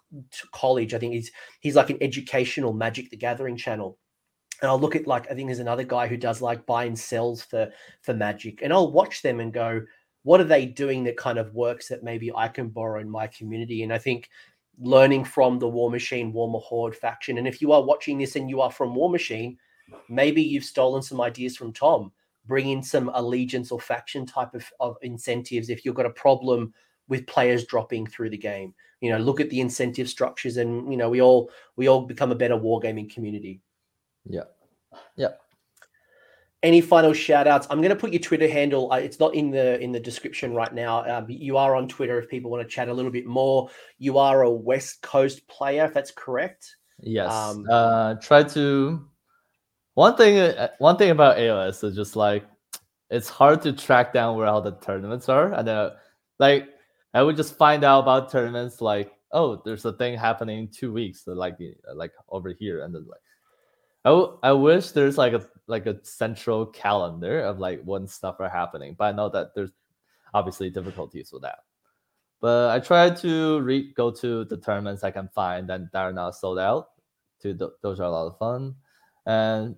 [0.52, 0.94] college?
[0.94, 3.98] I think he's he's like an educational Magic the Gathering channel.
[4.60, 6.98] And I'll look at like I think there's another guy who does like buy and
[6.98, 7.70] sells for
[8.02, 9.82] for Magic, and I'll watch them and go,
[10.24, 13.26] what are they doing that kind of works that maybe I can borrow in my
[13.28, 13.82] community?
[13.82, 14.30] And I think
[14.80, 17.38] learning from the Warmachine Warmer Horde faction.
[17.38, 19.56] And if you are watching this and you are from Warmachine,
[20.08, 22.10] maybe you've stolen some ideas from Tom.
[22.46, 26.74] Bring in some allegiance or faction type of, of incentives if you've got a problem
[27.08, 28.74] with players dropping through the game.
[29.00, 32.32] You know, look at the incentive structures, and you know, we all we all become
[32.32, 33.60] a better wargaming community.
[34.26, 34.44] Yeah,
[35.16, 35.32] yeah.
[36.64, 37.66] Any final shout outs?
[37.68, 38.90] I'm going to put your Twitter handle.
[38.90, 41.04] Uh, it's not in the in the description right now.
[41.04, 43.68] Um, you are on Twitter if people want to chat a little bit more.
[43.98, 46.76] You are a West Coast player, if that's correct.
[47.00, 47.30] Yes.
[47.30, 49.06] Um, uh, try to.
[49.92, 50.38] One thing.
[50.38, 52.46] Uh, one thing about AOS is just like
[53.10, 55.90] it's hard to track down where all the tournaments are, and then
[56.38, 56.68] like
[57.12, 60.94] I would just find out about tournaments like, oh, there's a thing happening in two
[60.94, 61.58] weeks, like
[61.94, 63.20] like over here, and then like,
[64.04, 68.36] I, w- I wish there's like a like a central calendar of like when stuff
[68.40, 69.70] are happening, but I know that there's
[70.34, 71.60] obviously difficulties with that.
[72.40, 76.12] But I try to re- go to the tournaments I can find and that are
[76.12, 76.88] not sold out.
[77.40, 78.74] To th- those are a lot of fun,
[79.26, 79.76] and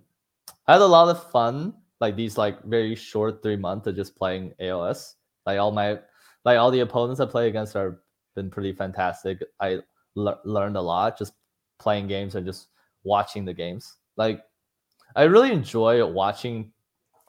[0.67, 4.15] I had a lot of fun like these like very short three months of just
[4.15, 5.15] playing AOS.
[5.45, 5.99] Like all my
[6.45, 8.01] like all the opponents I play against are
[8.35, 9.43] been pretty fantastic.
[9.59, 9.79] I
[10.15, 11.33] le- learned a lot just
[11.79, 12.67] playing games and just
[13.03, 13.95] watching the games.
[14.17, 14.43] Like
[15.15, 16.71] I really enjoy watching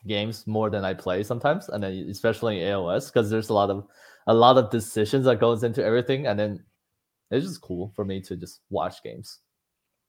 [0.06, 3.70] games more than I play sometimes, and then especially in AOS because there's a lot
[3.70, 3.86] of
[4.27, 6.65] a lot of decisions that goes into everything, and then
[7.31, 9.40] it's just cool for me to just watch games.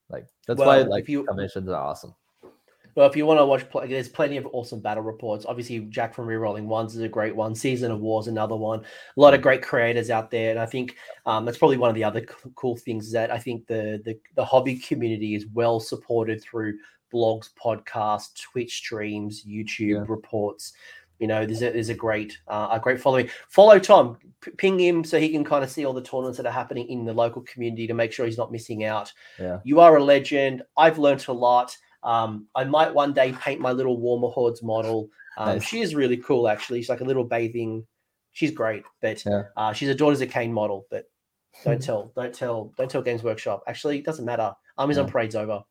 [0.09, 2.15] Like that's well, why like you, conventions are awesome.
[2.95, 5.45] Well, if you want to watch, there's plenty of awesome battle reports.
[5.47, 7.55] Obviously, Jack from Rerolling Ones is a great one.
[7.55, 8.79] Season of Wars, another one.
[8.79, 11.95] A lot of great creators out there, and I think um, that's probably one of
[11.95, 12.25] the other
[12.55, 16.77] cool things is that I think the, the the hobby community is well supported through
[17.13, 20.05] blogs, podcasts, Twitch streams, YouTube yeah.
[20.07, 20.73] reports.
[21.19, 23.29] You know, there's a, there's a great uh, a great following.
[23.49, 26.45] Follow Tom, P- ping him so he can kind of see all the tournaments that
[26.45, 29.11] are happening in the local community to make sure he's not missing out.
[29.37, 29.59] Yeah.
[29.65, 30.63] You are a legend.
[30.77, 31.75] I've learned a lot.
[32.03, 35.09] Um, I might one day paint my little Warmahordes model.
[35.37, 35.63] Um, nice.
[35.63, 36.79] She is really cool, actually.
[36.79, 37.85] She's like a little bathing.
[38.31, 39.43] She's great, but yeah.
[39.57, 40.85] uh, she's a Daughters of Khaine model.
[40.89, 41.05] But
[41.63, 43.63] don't tell, don't tell, don't tell Games Workshop.
[43.67, 44.53] Actually, it doesn't matter.
[44.77, 45.03] Armies yeah.
[45.03, 45.63] on Parade's over.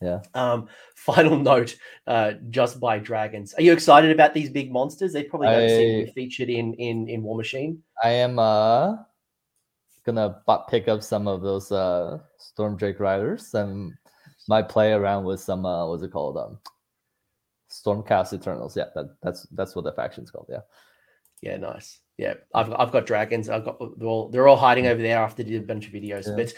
[0.00, 0.20] Yeah.
[0.34, 1.76] Um, final note,
[2.06, 3.54] uh, just by dragons.
[3.54, 5.12] Are you excited about these big monsters?
[5.12, 7.78] They probably don't I, seem to be featured in in in Warmachine.
[8.02, 8.96] I am uh
[10.04, 13.92] gonna pick up some of those uh Storm Drake riders and
[14.48, 16.58] might play around with some uh what's it called um
[17.70, 18.76] Stormcast Eternals.
[18.76, 20.46] Yeah, that, that's that's what the faction's called.
[20.48, 20.60] Yeah.
[21.42, 22.00] Yeah, nice.
[22.16, 23.48] Yeah, I've I've got dragons.
[23.48, 26.26] I've got they're all they're all hiding over there after did a bunch of videos.
[26.26, 26.34] Yeah.
[26.36, 26.54] But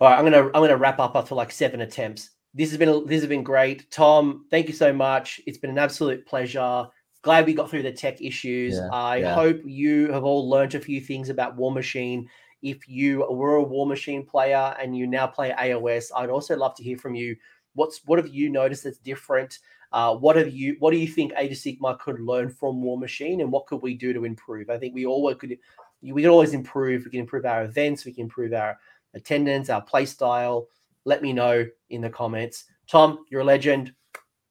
[0.00, 2.30] all right, I'm gonna I'm gonna wrap up after like seven attempts.
[2.52, 4.46] This has been a, this has been great, Tom.
[4.50, 5.40] Thank you so much.
[5.46, 6.86] It's been an absolute pleasure.
[7.22, 8.74] Glad we got through the tech issues.
[8.74, 9.34] Yeah, I yeah.
[9.34, 12.26] hope you have all learned a few things about Warmachine
[12.62, 16.82] if you were a Warmachine player and you now play AOS, I'd also love to
[16.82, 17.36] hear from you.
[17.74, 19.58] What's what have you noticed that's different?
[19.92, 23.40] Uh, what have you what do you think Age of Sigmar could learn from Warmachine,
[23.40, 24.70] and what could we do to improve?
[24.70, 25.56] I think we all could
[26.02, 27.04] we can always improve.
[27.04, 28.04] We can improve our events.
[28.04, 28.78] We can improve our
[29.14, 30.68] attendance, our play style.
[31.04, 32.64] Let me know in the comments.
[32.86, 33.92] Tom, you're a legend.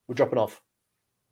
[0.08, 0.62] We're dropping off.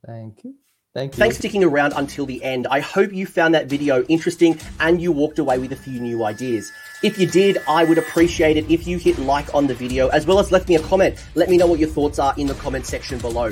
[0.05, 0.55] Thank you.
[0.97, 1.19] Thank you.
[1.19, 2.65] Thanks for sticking around until the end.
[2.71, 6.23] I hope you found that video interesting and you walked away with a few new
[6.23, 6.71] ideas.
[7.03, 10.25] If you did, I would appreciate it if you hit like on the video as
[10.25, 11.23] well as left me a comment.
[11.35, 13.51] Let me know what your thoughts are in the comment section below.